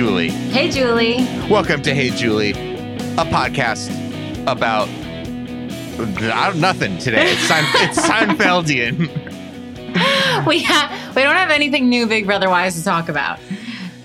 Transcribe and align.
Julie. 0.00 0.30
Hey, 0.30 0.70
Julie. 0.70 1.16
Welcome 1.50 1.82
to 1.82 1.94
Hey 1.94 2.08
Julie, 2.08 2.52
a 2.52 3.24
podcast 3.26 3.90
about 4.46 4.88
uh, 5.98 6.52
nothing 6.56 6.96
today. 6.96 7.32
It's, 7.32 7.42
Sein- 7.42 7.64
it's 7.74 7.98
Seinfeldian. 8.00 8.96
We 10.46 10.62
ha- 10.62 11.12
we 11.14 11.20
don't 11.22 11.36
have 11.36 11.50
anything 11.50 11.90
new, 11.90 12.06
Big 12.06 12.24
Brother 12.24 12.48
wise, 12.48 12.76
to 12.76 12.82
talk 12.82 13.10
about. 13.10 13.40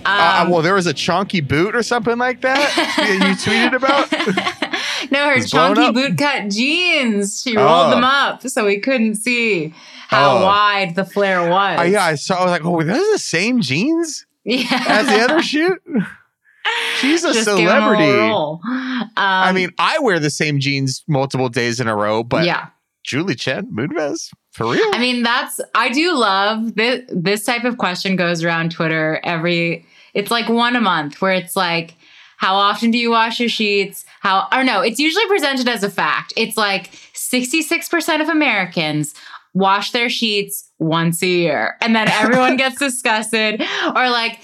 Uh, 0.06 0.42
Um, 0.44 0.50
well, 0.52 0.62
there 0.62 0.74
was 0.74 0.86
a 0.86 0.94
chunky 0.94 1.40
boot 1.40 1.74
or 1.74 1.82
something 1.82 2.18
like 2.18 2.42
that 2.42 2.76
you 2.98 3.54
tweeted 3.54 3.74
about. 3.74 4.12
no, 5.12 5.30
her 5.30 5.42
chunky 5.48 5.94
bootcut 5.98 6.54
jeans. 6.54 7.42
She 7.42 7.56
Oh. 7.56 7.64
rolled 7.64 7.94
them 7.94 8.04
up 8.04 8.46
so 8.46 8.66
we 8.66 8.80
couldn't 8.82 9.16
see 9.16 9.74
how 10.10 10.40
Oh. 10.40 10.44
wide 10.46 10.96
the 10.96 11.06
flare 11.06 11.50
was. 11.50 11.80
Uh, 11.80 11.84
yeah, 11.84 12.04
I 12.04 12.16
saw. 12.16 12.36
I 12.36 12.42
was 12.44 12.52
like, 12.52 12.66
oh, 12.66 12.84
those 12.84 12.98
are 12.98 13.12
the 13.14 13.18
same 13.18 13.62
jeans 13.62 14.25
yeah. 14.46 14.84
as 14.88 15.08
the 15.08 15.20
other 15.22 15.42
shoot. 15.42 15.82
She's 17.00 17.24
a 17.24 17.34
Just 17.34 17.46
give 17.46 17.60
'em 17.60 17.84
a 17.84 17.96
celebrity. 17.96 18.22
Um, 18.22 19.10
I 19.18 19.52
mean, 19.52 19.72
I 19.78 20.00
wear 20.00 20.20
the 20.20 20.30
same 20.30 20.60
jeans 20.60 21.04
multiple 21.08 21.50
days 21.50 21.80
in 21.80 21.88
a 21.88 21.96
row, 21.96 22.24
but 22.24 22.46
yeah. 22.46 22.70
Julie 23.04 23.36
Chen, 23.36 23.68
Moonves, 23.72 24.32
for 24.52 24.72
real. 24.72 24.92
I 24.94 25.00
mean, 25.00 25.22
that's 25.22 25.62
I 25.76 25.90
do 25.90 26.16
love 26.18 26.76
this. 26.76 27.04
This 27.10 27.46
type 27.46 27.64
of 27.66 27.78
question 27.78 28.16
goes 28.16 28.44
around 28.44 28.72
Twitter 28.72 29.20
every. 29.24 29.86
It's 30.16 30.32
like 30.32 30.50
one 30.50 30.76
a 30.76 30.82
month 30.82 31.22
where 31.22 31.34
it's 31.34 31.56
like, 31.56 31.96
how 32.38 32.56
often 32.56 32.90
do 32.90 32.98
you 32.98 33.12
wash 33.12 33.40
your 33.40 33.50
sheets? 33.50 34.06
How 34.22 34.48
or 34.52 34.64
no, 34.64 34.82
it's 34.82 35.00
usually 35.00 35.28
presented 35.28 35.68
as 35.68 35.84
a 35.84 35.90
fact. 35.90 36.34
It's 36.36 36.58
like 36.58 36.90
sixty 37.14 37.62
six 37.62 37.88
percent 37.88 38.24
of 38.24 38.30
Americans 38.30 39.14
wash 39.54 39.92
their 39.92 40.10
sheets 40.10 40.65
once 40.78 41.24
a 41.24 41.28
year, 41.28 41.78
and 41.82 41.96
then 41.96 42.10
everyone 42.10 42.58
gets 42.58 42.78
disgusted. 42.80 43.62
Or 43.62 44.10
like 44.10 44.40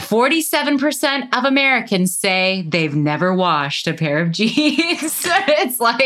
forty 0.00 0.40
seven 0.40 0.78
percent 0.78 1.34
of 1.36 1.44
Americans 1.44 2.16
say 2.16 2.64
they've 2.68 2.94
never 2.94 3.34
washed 3.34 3.86
a 3.86 3.92
pair 3.92 4.18
of 4.20 4.30
jeans. 4.32 5.22
it's 5.26 5.78
like 5.80 5.96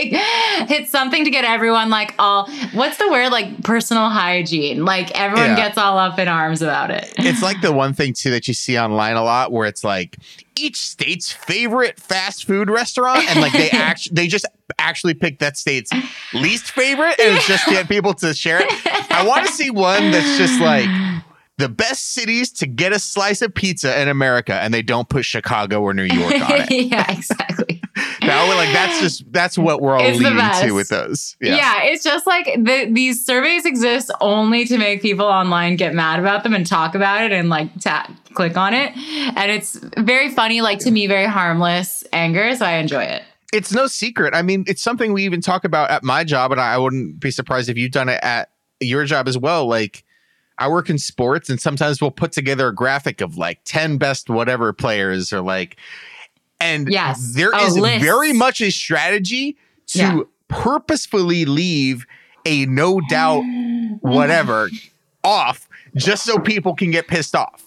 it's 0.70 0.90
something 0.90 1.24
to 1.24 1.30
get 1.30 1.44
everyone 1.44 1.90
like 1.90 2.14
all 2.18 2.48
what's 2.74 2.96
the 2.98 3.08
word 3.10 3.30
like 3.30 3.62
personal 3.62 4.08
hygiene 4.08 4.84
like 4.84 5.10
everyone 5.12 5.50
Yeah. 5.50 5.56
gets 5.56 5.78
all 5.78 5.98
up 5.98 6.18
in 6.18 6.28
arms 6.28 6.62
about 6.62 6.90
it 6.90 7.12
it's 7.18 7.42
like 7.42 7.60
the 7.60 7.72
one 7.72 7.92
thing 7.94 8.12
too 8.12 8.30
that 8.30 8.46
you 8.48 8.54
see 8.54 8.78
online 8.78 9.16
a 9.16 9.22
lot 9.22 9.52
where 9.52 9.66
it's 9.66 9.84
like 9.84 10.16
each 10.56 10.76
state's 10.80 11.30
favorite 11.32 11.98
fast 12.00 12.46
food 12.46 12.70
restaurant 12.70 13.28
and 13.30 13.40
like 13.40 13.52
they 13.52 13.70
actually 13.70 14.14
they 14.14 14.26
just 14.26 14.46
actually 14.78 15.14
pick 15.14 15.38
that 15.38 15.56
state's 15.56 15.90
least 16.34 16.70
favorite 16.70 17.18
and 17.20 17.36
it's 17.36 17.46
just 17.46 17.64
to 17.64 17.70
get 17.70 17.88
people 17.88 18.14
to 18.14 18.34
share 18.34 18.58
it. 18.60 19.12
I 19.12 19.24
want 19.26 19.46
to 19.46 19.52
see 19.52 19.70
one 19.70 20.10
that's 20.10 20.38
just 20.38 20.60
like 20.60 20.88
the 21.58 21.68
best 21.68 22.12
cities 22.12 22.52
to 22.52 22.66
get 22.66 22.92
a 22.92 22.98
slice 22.98 23.40
of 23.40 23.54
pizza 23.54 23.98
in 24.00 24.08
america 24.08 24.52
and 24.54 24.74
they 24.74 24.82
don't 24.82 25.08
put 25.08 25.24
chicago 25.24 25.80
or 25.80 25.94
new 25.94 26.02
york 26.02 26.34
on 26.34 26.60
it. 26.60 26.70
Yeah 26.90 27.10
exactly. 27.10 27.80
That 28.20 28.54
like 28.56 28.72
that's 28.74 29.00
just 29.00 29.32
that's 29.32 29.56
what 29.56 29.80
we're 29.80 29.94
all 29.94 30.04
It's 30.04 30.18
leading 30.18 30.36
to 30.36 30.72
with 30.72 30.88
those. 30.88 31.36
Yeah. 31.40 31.82
it's 31.84 32.04
just 32.04 32.26
like 32.26 32.44
the, 32.44 32.90
these 32.92 33.24
surveys 33.24 33.64
exist 33.64 34.10
only 34.20 34.64
to 34.66 34.76
make 34.78 35.00
people 35.00 35.26
online 35.26 35.76
get 35.76 35.94
mad 35.94 36.18
about 36.18 36.42
them 36.42 36.54
and 36.54 36.66
talk 36.66 36.94
about 36.94 37.24
it 37.24 37.32
and 37.32 37.48
like 37.48 37.74
tap 37.80 38.10
click 38.34 38.56
on 38.56 38.74
it. 38.74 38.92
And 39.36 39.50
it's 39.50 39.78
very 39.96 40.28
funny 40.30 40.60
like 40.60 40.80
to 40.80 40.90
me 40.90 41.06
very 41.06 41.26
harmless 41.26 42.04
anger 42.12 42.54
so 42.56 42.64
i 42.64 42.74
enjoy 42.76 43.02
it 43.02 43.22
it's 43.56 43.72
no 43.72 43.86
secret. 43.86 44.34
I 44.34 44.42
mean, 44.42 44.64
it's 44.66 44.82
something 44.82 45.12
we 45.12 45.24
even 45.24 45.40
talk 45.40 45.64
about 45.64 45.90
at 45.90 46.02
my 46.04 46.24
job, 46.24 46.52
and 46.52 46.60
I 46.60 46.76
wouldn't 46.78 47.18
be 47.20 47.30
surprised 47.30 47.68
if 47.68 47.76
you've 47.76 47.92
done 47.92 48.08
it 48.08 48.20
at 48.22 48.50
your 48.80 49.04
job 49.04 49.26
as 49.28 49.38
well. 49.38 49.66
Like, 49.66 50.04
I 50.58 50.68
work 50.68 50.88
in 50.90 50.98
sports, 50.98 51.48
and 51.50 51.60
sometimes 51.60 52.00
we'll 52.00 52.10
put 52.10 52.32
together 52.32 52.68
a 52.68 52.74
graphic 52.74 53.20
of 53.20 53.36
like 53.36 53.60
10 53.64 53.98
best 53.98 54.28
whatever 54.30 54.72
players, 54.72 55.32
or 55.32 55.40
like, 55.40 55.76
and 56.60 56.88
Yes, 56.90 57.34
there 57.34 57.54
is 57.66 57.76
list. 57.76 58.02
very 58.04 58.32
much 58.32 58.60
a 58.60 58.70
strategy 58.70 59.56
to 59.88 59.98
Yeah. 59.98 60.20
purposefully 60.48 61.44
leave 61.44 62.06
a 62.44 62.64
no 62.66 63.00
doubt 63.08 63.42
whatever 64.00 64.70
off 65.24 65.68
just 65.96 66.24
so 66.24 66.38
people 66.38 66.74
can 66.74 66.90
get 66.90 67.08
pissed 67.08 67.34
off. 67.34 67.65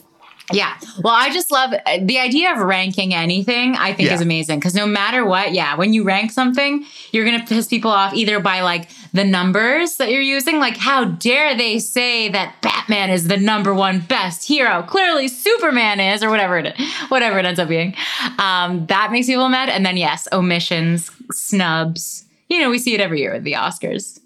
Yeah. 0.52 0.78
Well, 1.04 1.14
I 1.14 1.30
just 1.32 1.52
love 1.52 1.74
uh, 1.74 1.98
the 2.02 2.18
idea 2.20 2.52
of 2.54 2.60
ranking 2.60 3.14
anything, 3.14 3.76
I 3.76 3.94
think 3.94 4.10
Yeah. 4.10 4.16
is 4.16 4.22
amazing 4.22 4.60
because 4.60 4.74
no 4.74 4.88
matter 4.88 5.24
what, 5.26 5.54
yeah, 5.54 5.76
when 5.76 5.94
you 5.94 6.04
rank 6.04 6.32
something, 6.32 6.86
you're 7.12 7.24
going 7.26 7.40
to 7.40 7.46
piss 7.46 7.68
people 7.68 7.92
off 7.92 8.14
either 8.16 8.40
by 8.40 8.62
like 8.62 8.90
the 9.14 9.24
numbers 9.24 9.98
that 9.98 10.10
you're 10.12 10.22
using. 10.22 10.58
Like, 10.60 10.76
how 10.78 11.06
dare 11.06 11.56
they 11.56 11.78
say 11.80 12.30
that 12.30 12.56
Batman 12.62 13.12
is 13.12 13.28
the 13.28 13.38
number 13.38 13.74
one 13.74 14.00
best 14.00 14.48
hero? 14.48 14.82
Clearly, 14.84 15.28
Superman 15.28 16.00
is, 16.00 16.24
or 16.24 16.30
whatever 16.32 16.58
it, 16.58 16.76
whatever 17.10 17.38
it 17.38 17.46
ends 17.46 17.60
up 17.60 17.70
being. 17.70 17.94
Um, 18.40 18.86
that 18.88 19.12
makes 19.12 19.28
people 19.28 19.50
mad. 19.50 19.70
And 19.70 19.86
then, 19.86 19.98
yes, 19.98 20.28
omissions, 20.32 21.12
snubs. 21.32 22.26
You 22.48 22.60
know, 22.60 22.70
we 22.72 22.80
see 22.80 22.96
it 22.96 23.02
every 23.02 23.20
year 23.20 23.34
with 23.34 23.44
the 23.44 23.54
Oscars. 23.54 24.20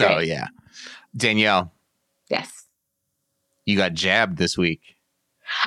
Oh, 0.00 0.18
yeah. 0.18 0.48
Danielle, 1.16 1.72
Yes. 2.28 2.64
you 3.64 3.76
got 3.76 3.94
jabbed 3.94 4.36
this 4.36 4.58
week. 4.58 4.80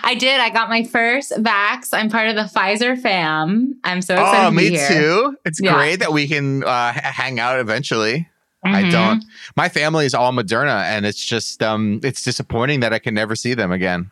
I 0.04 0.16
did. 0.16 0.40
I 0.40 0.50
got 0.50 0.70
my 0.70 0.84
first 0.84 1.32
vax. 1.32 1.90
I'm 1.94 2.10
part 2.10 2.28
of 2.30 2.36
the 2.36 2.44
Pfizer 2.44 3.00
fam. 3.00 3.76
I'm 3.84 4.02
so 4.02 4.14
excited 4.16 4.46
Oh, 4.48 4.50
to 4.50 4.56
be 4.56 4.70
me 4.72 4.78
here. 4.78 4.88
too. 4.90 5.38
It's 5.46 5.60
Yeah. 5.62 5.74
great 5.76 5.98
that 5.98 6.12
we 6.14 6.28
can 6.28 6.64
uh, 6.64 6.94
hang 6.94 7.40
out 7.40 7.60
eventually. 7.60 8.28
I 8.64 8.84
Mhm. 8.84 8.92
don't. 8.92 9.24
My 9.56 9.70
family 9.70 10.06
is 10.06 10.14
all 10.14 10.32
Moderna, 10.34 10.84
and 10.84 11.06
it's 11.06 11.24
just 11.24 11.62
um, 11.64 12.00
it's 12.04 12.24
disappointing 12.24 12.82
that 12.82 12.92
I 12.94 13.00
can 13.00 13.14
never 13.14 13.36
see 13.36 13.54
them 13.54 13.72
again. 13.72 14.12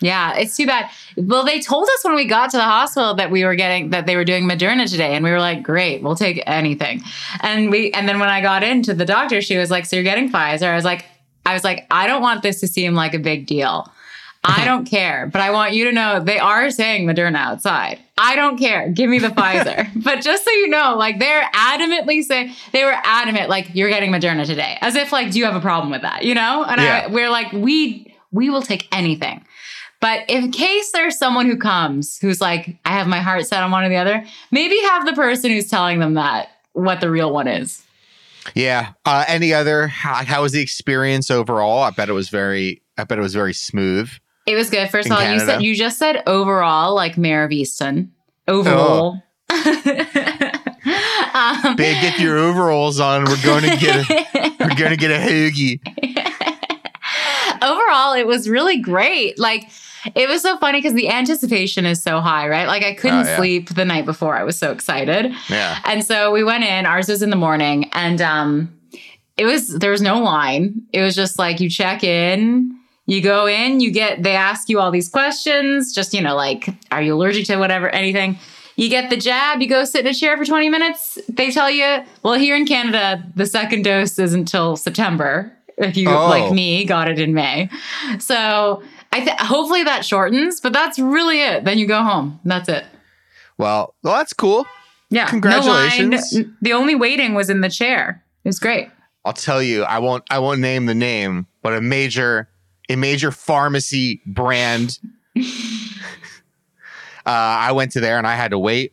Yeah, 0.00 0.34
it's 0.36 0.56
too 0.56 0.66
bad. 0.66 0.88
Well, 1.16 1.44
they 1.44 1.58
told 1.60 1.88
us 1.88 2.04
when 2.04 2.14
we 2.14 2.24
got 2.24 2.50
to 2.50 2.56
the 2.56 2.62
hospital 2.62 3.14
that 3.14 3.32
we 3.32 3.44
were 3.44 3.56
getting 3.56 3.90
that 3.90 4.06
they 4.06 4.14
were 4.14 4.24
doing 4.24 4.44
Moderna 4.48 4.88
today, 4.88 5.14
and 5.16 5.24
we 5.24 5.30
were 5.32 5.40
like, 5.40 5.64
"Great, 5.64 6.02
we'll 6.02 6.14
take 6.14 6.40
anything." 6.46 7.02
And 7.40 7.70
we, 7.70 7.90
and 7.90 8.08
then 8.08 8.20
when 8.20 8.28
I 8.28 8.40
got 8.40 8.62
into 8.62 8.94
the 8.94 9.04
doctor, 9.04 9.40
she 9.40 9.56
was 9.56 9.70
like, 9.70 9.86
"So 9.86 9.96
you're 9.96 10.04
getting 10.04 10.30
Pfizer?" 10.30 10.68
I 10.70 10.76
was 10.76 10.84
like, 10.84 11.04
"I 11.44 11.52
was 11.54 11.64
like, 11.64 11.86
I 11.90 12.06
don't 12.06 12.22
want 12.22 12.42
this 12.42 12.60
to 12.60 12.68
seem 12.68 12.94
like 12.94 13.14
a 13.14 13.18
big 13.18 13.46
deal. 13.46 13.90
I 14.44 14.64
don't 14.64 14.86
care, 14.86 15.28
but 15.32 15.40
I 15.40 15.50
want 15.50 15.72
you 15.74 15.84
to 15.84 15.92
know 15.92 16.20
they 16.20 16.38
are 16.38 16.70
saying 16.70 17.06
Moderna 17.06 17.36
outside. 17.36 17.98
I 18.16 18.36
don't 18.36 18.56
care. 18.58 18.88
Give 18.88 19.10
me 19.10 19.18
the 19.18 19.28
Pfizer." 19.28 19.88
But 20.02 20.22
just 20.22 20.44
so 20.44 20.50
you 20.52 20.68
know, 20.68 20.94
like 20.96 21.18
they're 21.18 21.48
adamantly 21.54 22.22
saying 22.22 22.54
they 22.72 22.84
were 22.84 22.94
adamant, 23.04 23.50
like 23.50 23.70
you're 23.74 23.90
getting 23.90 24.10
Moderna 24.10 24.46
today, 24.46 24.78
as 24.80 24.94
if 24.94 25.12
like, 25.12 25.32
do 25.32 25.38
you 25.38 25.44
have 25.44 25.56
a 25.56 25.60
problem 25.60 25.90
with 25.90 26.02
that? 26.02 26.24
You 26.24 26.34
know? 26.34 26.64
And 26.64 26.80
Yeah. 26.80 27.04
I, 27.04 27.12
we're 27.12 27.30
like, 27.30 27.52
we 27.52 28.14
we 28.30 28.48
will 28.48 28.62
take 28.62 28.88
anything. 28.92 29.44
But 30.00 30.28
in 30.30 30.52
case 30.52 30.92
there's 30.92 31.18
someone 31.18 31.46
who 31.46 31.56
comes 31.56 32.18
who's 32.18 32.40
like, 32.40 32.78
I 32.84 32.90
have 32.90 33.08
my 33.08 33.18
heart 33.20 33.46
set 33.46 33.62
on 33.62 33.70
one 33.72 33.84
or 33.84 33.88
the 33.88 33.96
other, 33.96 34.24
maybe 34.52 34.78
have 34.82 35.04
the 35.04 35.12
person 35.14 35.50
who's 35.50 35.68
telling 35.68 35.98
them 35.98 36.14
that 36.14 36.50
what 36.72 37.00
the 37.00 37.10
real 37.10 37.32
one 37.32 37.48
is. 37.48 37.82
Yeah. 38.54 38.92
Uh, 39.04 39.24
any 39.26 39.52
other? 39.52 39.88
How, 39.88 40.24
how 40.24 40.42
was 40.42 40.52
the 40.52 40.60
experience 40.60 41.30
overall? 41.30 41.82
I 41.82 41.90
bet 41.90 42.08
it 42.08 42.12
was 42.12 42.28
very. 42.28 42.82
I 42.96 43.04
bet 43.04 43.18
it 43.18 43.22
was 43.22 43.34
very 43.34 43.52
smooth. 43.54 44.10
It 44.48 44.54
was 44.56 44.70
good. 44.70 44.88
First 44.90 45.10
of 45.10 45.16
all, 45.16 45.32
you 45.32 45.38
said 45.40 45.62
you 45.62 45.74
just 45.76 45.98
said 45.98 46.22
overall, 46.26 46.94
like 46.94 47.16
Mare 47.18 47.44
of 47.44 47.50
Easttown. 47.50 48.08
Overall. 48.48 49.22
um, 49.50 49.60
Babe, 51.76 52.00
get 52.00 52.18
your 52.18 52.38
overalls 52.38 52.98
on. 52.98 53.24
We're 53.24 53.42
going 53.42 53.62
to 53.70 53.76
get 53.76 54.08
a. 54.10 54.26
We're 54.60 54.74
going 54.74 54.90
to 54.90 54.96
get 54.96 55.10
a 55.10 55.18
hoagie. 55.18 55.80
overall, 57.62 58.14
it 58.14 58.26
was 58.26 58.48
really 58.48 58.78
great. 58.80 59.38
Like, 59.38 59.68
it 60.14 60.28
was 60.28 60.40
so 60.42 60.56
funny 60.58 60.78
because 60.78 60.94
the 60.94 61.08
anticipation 61.10 61.84
is 61.84 62.02
so 62.02 62.20
high, 62.20 62.48
right? 62.48 62.66
Like, 62.66 62.84
I 62.84 62.94
couldn't 62.94 63.26
Oh, 63.26 63.28
yeah. 63.28 63.36
sleep 63.36 63.74
the 63.74 63.84
night 63.84 64.06
before. 64.06 64.34
I 64.36 64.44
was 64.44 64.56
so 64.56 64.72
excited. 64.72 65.32
Yeah. 65.50 65.78
And 65.84 66.02
so 66.04 66.30
we 66.32 66.42
went 66.44 66.64
in, 66.64 66.86
ours 66.86 67.08
was 67.08 67.20
in 67.22 67.28
the 67.30 67.36
morning, 67.36 67.90
and 67.92 68.20
um 68.22 68.74
it 69.36 69.44
was 69.44 69.68
there 69.68 69.90
was 69.90 70.00
no 70.02 70.20
line. 70.20 70.82
It 70.92 71.02
was 71.02 71.14
just 71.14 71.38
like 71.38 71.60
you 71.60 71.68
check 71.70 72.02
in, 72.02 72.76
you 73.08 73.20
go 73.20 73.46
in, 73.46 73.80
you 73.80 73.90
get 73.90 74.22
they 74.22 74.36
ask 74.36 74.68
you 74.68 74.78
all 74.78 74.90
these 74.92 75.08
questions, 75.08 75.92
just 75.92 76.14
you 76.14 76.20
know, 76.20 76.36
like, 76.36 76.68
are 76.92 77.02
you 77.02 77.14
allergic 77.14 77.46
to 77.46 77.56
whatever, 77.56 77.88
anything. 77.88 78.38
You 78.76 78.88
get 78.88 79.10
the 79.10 79.16
jab, 79.16 79.60
you 79.60 79.68
go 79.68 79.84
sit 79.84 80.02
in 80.02 80.06
a 80.06 80.14
chair 80.14 80.36
for 80.36 80.44
20 80.44 80.68
minutes. 80.68 81.18
They 81.28 81.50
tell 81.50 81.68
you, 81.68 82.04
well, 82.22 82.34
here 82.34 82.54
in 82.54 82.64
Canada, 82.64 83.24
the 83.34 83.44
second 83.46 83.82
dose 83.82 84.16
isn't 84.20 84.38
until 84.38 84.76
September. 84.76 85.52
If 85.78 85.96
you, 85.96 86.08
Oh. 86.10 86.28
like 86.28 86.52
me, 86.52 86.84
got 86.84 87.08
it 87.08 87.18
in 87.18 87.34
May. 87.34 87.70
So 88.20 88.82
I 89.12 89.20
th- 89.20 89.36
hopefully 89.38 89.82
that 89.84 90.04
shortens, 90.04 90.60
but 90.60 90.72
that's 90.72 90.98
really 90.98 91.40
it. 91.42 91.64
Then 91.64 91.78
you 91.78 91.86
go 91.88 92.02
home. 92.02 92.38
That's 92.44 92.68
it. 92.68 92.84
Well, 93.56 93.94
well, 94.04 94.14
that's 94.14 94.32
cool. 94.32 94.64
Yeah. 95.10 95.26
Congratulations. 95.26 96.32
No 96.32 96.38
line. 96.42 96.56
The 96.62 96.72
only 96.72 96.94
waiting 96.94 97.34
was 97.34 97.48
in 97.50 97.60
the 97.62 97.68
chair. 97.70 98.22
It 98.44 98.48
was 98.48 98.58
great. 98.60 98.90
I'll 99.24 99.32
tell 99.32 99.62
you. 99.62 99.82
I 99.84 99.98
won't. 99.98 100.22
I 100.30 100.38
won't 100.38 100.60
name 100.60 100.86
the 100.86 100.94
name, 100.94 101.46
but 101.62 101.74
a 101.74 101.80
major, 101.80 102.48
a 102.88 102.96
major 102.96 103.30
pharmacy 103.30 104.20
brand. 104.26 104.98
uh, 105.36 105.40
I 107.26 107.72
went 107.72 107.92
to 107.92 108.00
there 108.00 108.18
and 108.18 108.26
I 108.26 108.34
had 108.34 108.50
to 108.52 108.58
wait. 108.58 108.92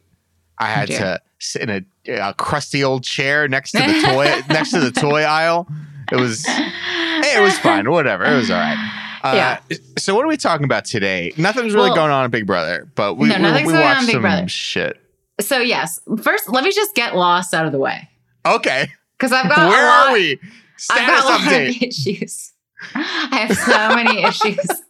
I 0.58 0.68
had 0.68 0.88
to 0.90 1.22
sit 1.40 1.62
in 1.70 1.86
a, 2.08 2.12
a 2.30 2.34
crusty 2.34 2.84
old 2.84 3.04
chair 3.04 3.48
next 3.48 3.72
to 3.72 3.80
the 3.80 4.02
toy 4.08 4.26
next 4.54 4.72
to 4.72 4.80
the 4.80 4.92
toy 4.92 5.22
aisle. 5.24 5.68
It 6.12 6.16
was 6.18 6.46
it 6.48 7.42
was 7.42 7.58
fine. 7.60 7.90
Whatever. 7.90 8.26
It 8.26 8.36
was 8.36 8.50
all 8.52 8.58
right. 8.60 8.92
Uh, 9.24 9.58
So 9.98 10.14
what 10.14 10.24
are 10.24 10.28
we 10.28 10.38
talking 10.38 10.66
about 10.66 10.86
today? 10.86 11.34
Nothing's 11.36 11.74
really 11.74 11.90
Well- 11.90 11.96
going 11.98 12.12
on 12.12 12.26
in 12.26 12.32
Big 12.32 12.46
Brother, 12.46 12.88
but 12.96 13.16
we 13.16 13.28
No, 13.30 13.38
we, 13.38 13.42
we 13.42 13.64
going 13.64 13.76
on 13.78 13.82
watched 13.82 14.06
Big 14.06 14.14
some 14.14 14.22
Brother. 14.22 14.48
shit. 14.48 15.02
So 15.42 15.58
yes, 15.60 16.00
first 16.22 16.48
let 16.50 16.64
me 16.64 16.72
just 16.72 16.96
get 16.96 17.16
lost 17.16 17.54
out 17.54 17.66
of 17.66 17.72
the 17.74 17.80
way 17.80 18.08
Okay, 18.46 18.88
because 19.18 19.32
I've 19.34 19.50
got 19.50 19.68
where 19.70 19.86
lot, 19.86 20.10
are 20.10 20.14
we? 20.14 20.34
I've 20.34 20.40
Status 20.78 21.08
got 21.08 21.24
a 21.24 21.28
lot 21.28 21.40
update. 21.42 21.82
issues. 21.82 22.54
I 22.96 23.46
have 23.48 23.58
so 23.58 23.96
many 23.96 24.24
issues. 24.28 24.82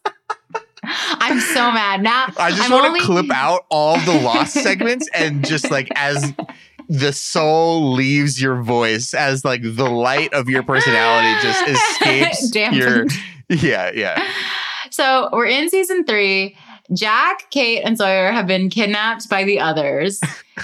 I'm 0.84 1.40
so 1.40 1.72
mad 1.72 2.04
now. 2.04 2.28
I 2.38 2.52
just 2.52 2.64
I'm 2.64 2.72
want 2.72 2.86
only- 2.88 3.00
to 3.00 3.06
clip 3.06 3.32
out 3.32 3.66
all 3.70 4.00
the 4.02 4.20
lost 4.22 4.54
segments 4.54 5.10
and 5.14 5.44
just 5.46 5.72
like 5.72 5.88
as 5.96 6.34
the 6.88 7.12
soul 7.12 7.94
leaves 7.94 8.40
your 8.40 8.62
voice, 8.62 9.14
as 9.16 9.44
like 9.44 9.62
the 9.64 9.90
light 9.90 10.32
of 10.34 10.48
your 10.50 10.62
personality 10.64 11.42
just 11.42 11.68
escapes 11.68 12.50
Dampened. 12.52 13.12
your. 13.50 13.58
Yeah, 13.58 13.92
yeah. 13.94 14.28
So 14.92 15.30
we're 15.34 15.48
in 15.48 15.70
season 15.70 16.06
three. 16.06 16.56
Jack, 16.94 17.50
Kate, 17.50 17.82
and 17.82 17.98
Sawyer 17.98 18.32
have 18.32 18.46
been 18.46 18.70
kidnapped 18.70 19.28
by 19.28 19.44
the 19.44 19.60
others, 19.60 20.22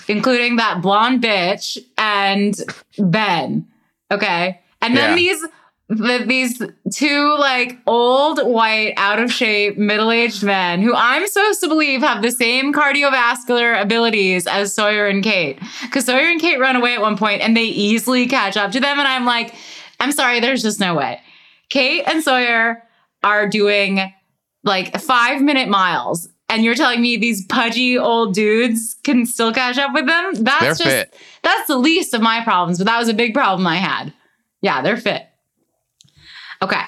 including 0.08 0.58
that 0.58 0.80
blonde 0.84 1.24
bitch 1.24 1.80
and 1.98 2.54
Ben. 3.00 3.66
Okay. 4.12 4.60
And 4.84 4.96
then 4.96 5.12
Yeah. 5.12 5.16
these 5.16 5.44
the, 5.92 6.24
these 6.26 6.62
two 6.94 7.36
like 7.38 7.78
old 7.86 8.40
white 8.46 8.94
out 8.96 9.20
of 9.20 9.30
shape 9.32 9.78
middle-aged 9.78 10.42
men 10.42 10.82
who 10.82 10.94
i'm 10.96 11.28
supposed 11.28 11.60
to 11.60 11.68
believe 11.68 12.00
have 12.02 12.22
the 12.22 12.32
same 12.32 12.72
cardiovascular 12.72 13.80
abilities 13.82 14.48
as 14.48 14.74
sawyer 14.74 15.08
and 15.08 15.22
kate. 15.22 15.60
Because 15.82 16.06
sawyer 16.06 16.30
and 16.30 16.40
kate 16.40 16.60
run 16.60 16.78
away 16.78 16.94
at 16.94 17.02
one 17.02 17.18
point 17.18 17.42
and 17.42 17.58
they 17.58 17.66
easily 17.66 18.26
catch 18.26 18.56
up 18.56 18.72
to 18.72 18.80
them 18.80 19.00
and 19.00 19.08
i'm 19.08 19.26
like 19.26 19.54
i'm 20.00 20.14
sorry 20.14 20.40
there's 20.40 20.62
just 20.62 20.80
no 20.80 20.96
way. 20.96 21.20
Kate 21.70 22.04
and 22.08 22.24
sawyer 22.24 22.84
are 23.24 23.50
doing 23.50 24.00
like 24.64 24.98
five 25.02 25.42
minute 25.42 25.68
miles 25.68 26.30
and 26.48 26.64
you're 26.64 26.76
telling 26.76 27.02
me 27.02 27.18
these 27.18 27.46
pudgy 27.48 27.98
old 27.98 28.34
dudes 28.34 28.96
can 29.04 29.26
still 29.26 29.54
catch 29.54 29.78
up 29.78 29.94
with 29.94 30.06
them? 30.06 30.34
That's 30.36 30.62
They're 30.62 30.70
just 30.70 30.84
fit. 30.84 31.18
that's 31.44 31.68
the 31.68 31.78
least 31.78 32.14
of 32.14 32.22
my 32.22 32.42
problems 32.46 32.78
but 32.78 32.88
that 32.88 32.98
was 32.98 33.10
a 33.10 33.14
big 33.14 33.34
problem 33.34 33.68
i 33.68 33.76
had. 33.76 34.14
Yeah 34.62 34.82
they're 34.82 34.96
fit 34.96 35.28
Okay. 36.62 36.84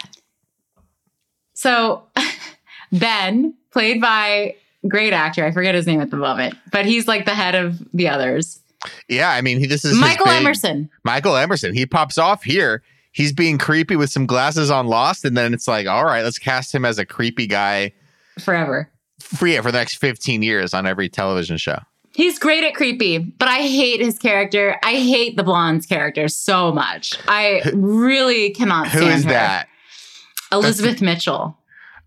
So 1.54 2.04
Ben, 2.92 3.54
played 3.72 4.02
by 4.02 4.56
great 4.88 5.14
actor, 5.14 5.46
I 5.46 5.52
forget 5.52 5.75
his 5.75 5.88
name 5.88 6.02
at 6.02 6.10
the 6.10 6.18
moment, 6.18 6.56
but 6.72 6.86
he's 6.86 7.08
like 7.08 7.25
the 7.25 7.36
head 7.36 7.56
of 7.56 7.81
the 7.94 8.10
others. 8.10 8.60
Yeah, 9.08 9.30
I 9.30 9.42
mean, 9.42 9.60
he, 9.60 9.66
this 9.66 9.86
is 9.86 9.98
Michael 9.98 10.25
big- 10.25 10.42
Emerson. 10.42 10.90
Michael 11.04 11.38
Emerson. 11.38 11.74
He 11.74 11.86
pops 11.86 12.18
off 12.18 12.44
here. 12.44 12.84
He's 13.14 13.31
being 13.31 13.58
creepy 13.58 13.96
with 13.96 14.10
some 14.10 14.25
glasses 14.25 14.72
on 14.72 14.88
Lost, 14.88 15.24
and 15.24 15.38
then 15.38 15.54
it's 15.54 15.68
like, 15.68 15.88
all 15.88 16.04
right, 16.04 16.24
let's 16.24 16.40
cast 16.40 16.74
him 16.74 16.84
as 16.84 16.98
a 16.98 17.06
creepy 17.06 17.48
guy 17.48 17.94
Forever. 18.40 18.90
for 19.20 19.48
yeah, 19.48 19.62
for 19.62 19.72
the 19.72 19.78
next 19.78 19.96
15 19.98 20.42
years 20.42 20.74
on 20.74 20.86
every 20.88 21.10
television 21.10 21.58
show. 21.58 21.78
He's 22.13 22.38
great 22.38 22.63
at 22.63 22.75
creepy, 22.75 23.18
but 23.18 23.48
I 23.48 23.60
hate 23.60 24.00
his 24.00 24.19
character. 24.19 24.77
I 24.83 24.94
hate 24.94 25.36
the 25.36 25.44
blonde's 25.44 25.86
character 25.88 26.27
so 26.27 26.71
much. 26.71 27.18
I 27.27 27.62
really 27.74 28.51
cannot 28.51 28.88
Who 28.89 29.00
stand 29.00 29.13
is 29.19 29.24
her. 29.25 29.31
that? 29.31 29.68
Elizabeth 30.51 31.01
Mitchell. 31.01 31.57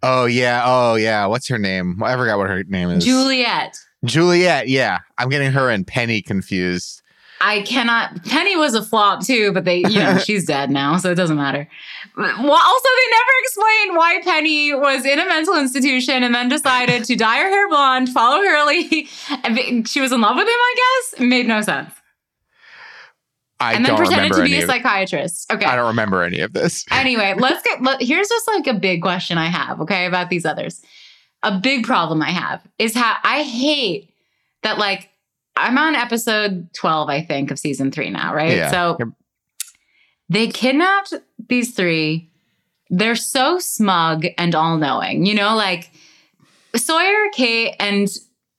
Oh 0.03 0.27
yeah, 0.27 0.63
oh 0.65 0.95
yeah. 0.95 1.27
What's 1.27 1.49
her 1.49 1.59
name? 1.59 2.01
I 2.03 2.15
forgot 2.17 2.39
what 2.39 2.49
her 2.49 2.63
name 2.65 2.91
is. 2.91 3.05
Juliet. 3.05 3.79
Juliet. 4.05 4.69
Yeah, 4.69 5.01
I'm 5.19 5.29
getting 5.29 5.51
her 5.51 5.71
and 5.71 5.85
Penny 5.85 6.23
confused. 6.23 7.03
I 7.41 7.63
cannot. 7.63 8.25
Penny 8.25 8.57
was 8.57 8.75
a 8.75 8.83
flop 8.83 9.25
too, 9.25 9.53
but 9.53 9.65
they, 9.65 9.79
you 9.79 9.99
know, 9.99 10.19
she's 10.25 10.47
dead 10.47 10.71
now, 10.71 10.97
so 10.97 11.11
it 11.11 11.17
doesn't 11.17 11.37
matter. 11.37 11.69
Well, 12.17 12.27
also, 12.27 12.89
they 12.89 13.11
never 13.11 13.31
explained 13.41 13.97
why 13.97 14.21
Penny 14.25 14.75
was 14.75 15.05
in 15.05 15.19
a 15.19 15.27
mental 15.27 15.57
institution 15.59 16.23
and 16.23 16.35
then 16.35 16.49
decided 16.49 17.05
to 17.05 17.17
dye 17.17 17.37
her 17.37 17.49
hair 17.49 17.69
blonde, 17.69 18.09
follow 18.09 18.39
Hurley. 18.39 19.09
and 19.45 19.87
She 19.87 20.01
was 20.01 20.13
in 20.13 20.21
love 20.21 20.37
with 20.37 20.47
him, 20.47 20.55
I 20.55 20.75
guess. 20.77 21.21
It 21.21 21.27
made 21.27 21.47
no 21.47 21.61
sense. 21.61 21.93
I 23.59 23.73
and 23.73 23.85
then 23.85 23.97
pretended 23.97 24.33
to 24.35 24.43
be 24.43 24.57
a 24.57 24.67
psychiatrist. 24.67 25.51
Okay. 25.51 25.65
I 25.65 25.77
don't 25.77 25.87
remember 25.87 26.23
any 26.23 26.41
of 26.41 26.53
this. 26.53 26.85
anyway, 26.91 27.35
let's 27.39 27.63
get. 27.63 27.83
Let, 27.83 28.03
here's 28.03 28.29
just 28.29 28.47
like 28.49 28.67
a 28.67 28.75
big 28.75 29.01
question 29.01 29.39
I 29.39 29.47
have. 29.47 29.81
Okay, 29.81 30.07
about 30.07 30.29
these 30.29 30.45
others. 30.45 30.83
A 31.43 31.59
big 31.59 31.85
problem 31.85 32.23
I 32.23 32.31
have 32.31 32.63
is 32.79 32.95
how 32.95 33.17
I 33.23 33.43
hate 33.43 34.11
that. 34.63 34.79
Like, 34.79 35.11
I'm 35.57 35.79
on 35.79 35.95
episode 35.95 36.69
12, 36.75 37.09
I 37.09 37.23
think, 37.23 37.51
of 37.51 37.59
season 37.59 37.91
three 37.91 38.11
now, 38.11 38.35
right? 38.35 38.57
Yeah. 38.57 38.71
So 38.71 38.97
Yep. 38.99 39.09
they 40.29 40.49
kidnapped 40.49 41.15
these 41.49 41.75
three. 41.75 42.31
They're 42.91 43.17
so 43.17 43.59
smug 43.59 44.27
and 44.39 44.55
all 44.55 44.77
knowing, 44.77 45.27
you 45.27 45.35
know, 45.35 45.57
like 45.57 45.91
Sawyer, 46.75 47.31
Kate, 47.33 47.75
and 47.81 48.07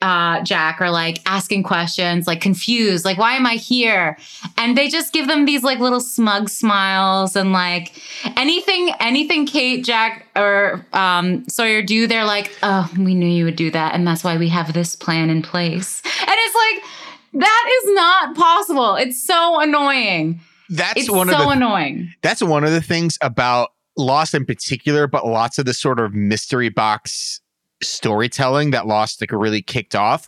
uh, 0.01 0.41
Jack 0.43 0.79
are 0.79 0.91
like 0.91 1.21
asking 1.25 1.63
questions, 1.63 2.27
like 2.27 2.39
confused, 2.39 3.03
like, 3.03 3.17
why 3.17 3.33
am 3.33 3.45
I 3.45 3.55
here? 3.55 4.17
And 4.57 4.77
they 4.77 4.89
just 4.89 5.11
give 5.11 5.27
them 5.27 5.45
these 5.45 5.63
like 5.63 5.79
little 5.79 5.99
smug 5.99 6.49
smiles 6.49 7.35
and 7.35 7.51
like 7.51 7.99
anything, 8.37 8.91
anything 8.99 9.45
Kate, 9.47 9.83
Jack, 9.83 10.27
or 10.35 10.85
um, 10.93 11.47
Sawyer 11.49 11.81
do, 11.81 12.05
they're 12.05 12.25
like, 12.25 12.51
oh, 12.61 12.91
we 12.97 13.15
knew 13.15 13.27
you 13.27 13.45
would 13.45 13.55
do 13.55 13.71
that. 13.71 13.95
And 13.95 14.07
that's 14.07 14.23
why 14.23 14.37
we 14.37 14.49
have 14.49 14.73
this 14.73 14.95
plan 14.95 15.29
in 15.29 15.41
place. 15.41 16.01
And 16.05 16.29
it's 16.29 16.55
like, 16.55 17.41
that 17.41 17.81
is 17.83 17.91
not 17.95 18.35
possible. 18.35 18.95
It's 18.95 19.25
so 19.25 19.59
annoying. 19.59 20.41
That's 20.69 21.01
It's 21.01 21.09
one 21.09 21.29
so 21.29 21.33
of 21.37 21.41
the 21.43 21.49
annoying. 21.49 22.13
that's 22.21 22.43
one 22.43 22.63
of 22.63 22.71
the 22.71 22.81
things 22.81 23.17
about 23.21 23.69
Lost 23.99 24.35
in 24.35 24.45
particular, 24.45 25.07
but 25.07 25.25
lots 25.25 25.57
of 25.57 25.65
the 25.65 25.73
sort 25.73 25.99
of 25.99 26.13
mystery 26.13 26.69
box 26.69 27.41
storytelling 27.81 28.71
that 28.71 28.87
Lost 28.87 29.21
like 29.21 29.31
really 29.31 29.61
kicked 29.61 29.95
off. 29.95 30.27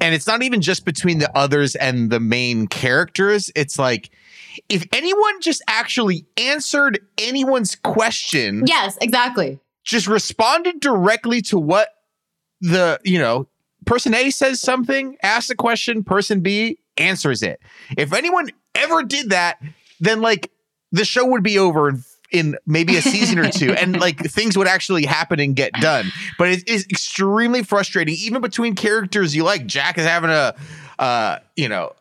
And 0.00 0.14
it's 0.14 0.26
not 0.26 0.42
even 0.42 0.60
just 0.60 0.84
between 0.84 1.18
the 1.18 1.34
others 1.36 1.74
and 1.76 2.10
the 2.10 2.20
main 2.20 2.66
characters. 2.66 3.50
It's 3.54 3.78
like 3.78 4.10
if 4.68 4.86
anyone 4.92 5.40
just 5.40 5.62
actually 5.68 6.26
answered 6.36 7.00
anyone's 7.18 7.74
question, 7.74 8.64
Yes, 8.66 8.96
exactly. 9.00 9.58
just 9.84 10.06
responded 10.06 10.80
directly 10.80 11.42
to 11.42 11.58
what 11.58 11.88
the, 12.60 12.98
you 13.04 13.18
know, 13.18 13.46
person 13.86 14.14
A 14.14 14.30
says 14.30 14.60
something, 14.60 15.16
asks 15.22 15.50
a 15.50 15.54
question, 15.54 16.02
person 16.04 16.40
B 16.40 16.78
answers 16.96 17.42
it. 17.42 17.60
If 17.96 18.12
anyone 18.12 18.50
ever 18.74 19.02
did 19.02 19.30
that, 19.30 19.58
then 20.00 20.20
like 20.20 20.50
the 20.92 21.04
show 21.04 21.26
would 21.26 21.42
be 21.42 21.58
over 21.58 21.88
in, 21.88 22.02
in 22.30 22.56
maybe 22.66 22.96
a 22.96 23.02
season 23.02 23.38
or 23.38 23.50
two 23.50 23.72
and 23.72 23.98
like 24.00 24.18
things 24.18 24.56
would 24.56 24.68
actually 24.68 25.04
happen 25.04 25.40
and 25.40 25.56
get 25.56 25.72
done. 25.74 26.06
But 26.38 26.48
it 26.48 26.68
is 26.68 26.86
extremely 26.90 27.62
frustrating, 27.62 28.14
even 28.18 28.40
between 28.40 28.74
characters 28.74 29.34
you 29.34 29.44
like. 29.44 29.66
Jack 29.66 29.98
is 29.98 30.04
having 30.04 30.30
a, 30.30 30.54
uh, 30.98 31.38
you 31.56 31.68
know, 31.68 31.92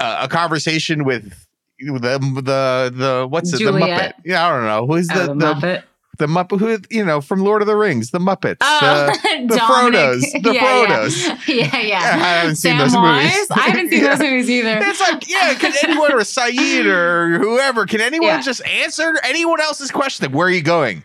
a, 0.00 0.18
a 0.22 0.28
conversation 0.28 1.04
with. 1.04 1.34
The 1.80 2.18
the 2.18 2.92
the 2.94 3.26
what's 3.28 3.52
it 3.52 3.58
the 3.58 3.72
Muppet 3.72 4.12
yeah 4.24 4.46
I 4.46 4.50
don't 4.50 4.64
know 4.66 4.86
who's 4.86 5.08
Oh, 5.10 5.18
the, 5.18 5.26
the, 5.26 5.34
the 5.34 5.54
Muppet. 5.54 5.82
The 6.18 6.26
Muppet 6.26 6.60
who 6.60 6.78
you 6.90 7.04
know 7.04 7.20
from 7.22 7.40
Lord 7.40 7.62
of 7.62 7.66
the 7.66 7.74
Rings, 7.76 8.10
the 8.10 8.18
Muppets. 8.18 8.58
Oh, 8.60 9.06
the, 9.06 9.46
the 9.48 9.56
Frodos, 9.56 10.42
the 10.42 10.52
yeah, 10.52 10.60
Frodos. 10.62 11.26
Yeah, 11.48 11.64
yeah. 11.76 11.80
yeah. 11.80 11.96
I 11.96 12.28
haven't 12.40 12.56
seen 12.56 12.76
those 12.76 12.94
Wise? 12.94 13.24
movies. 13.24 13.46
I 13.50 13.60
haven't 13.60 13.88
seen 13.90 14.00
Yeah. 14.04 14.08
those 14.16 14.18
movies 14.20 14.50
either. 14.50 14.78
It's 14.82 15.00
like, 15.00 15.28
yeah, 15.28 15.54
can 15.54 15.72
anyone 15.82 16.12
or 16.12 16.18
Sayid 16.18 16.84
or 16.84 17.38
whoever, 17.38 17.86
can 17.86 18.02
anyone 18.02 18.42
just 18.42 18.64
answer 18.66 19.14
anyone 19.24 19.60
else's 19.60 19.90
question? 19.90 20.26
Like, 20.26 20.36
where 20.36 20.48
are 20.48 20.50
you 20.50 20.62
going? 20.62 21.02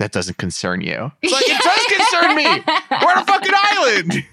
That 0.00 0.10
doesn't 0.12 0.38
concern 0.38 0.80
you. 0.80 1.12
It's 1.22 1.32
like, 1.32 1.44
it 1.46 1.60
does 1.62 1.84
concern 1.96 2.36
me. 2.36 2.44
We're 2.44 3.12
on 3.12 3.18
a 3.18 3.24
fucking 3.26 3.52
island. 3.54 4.24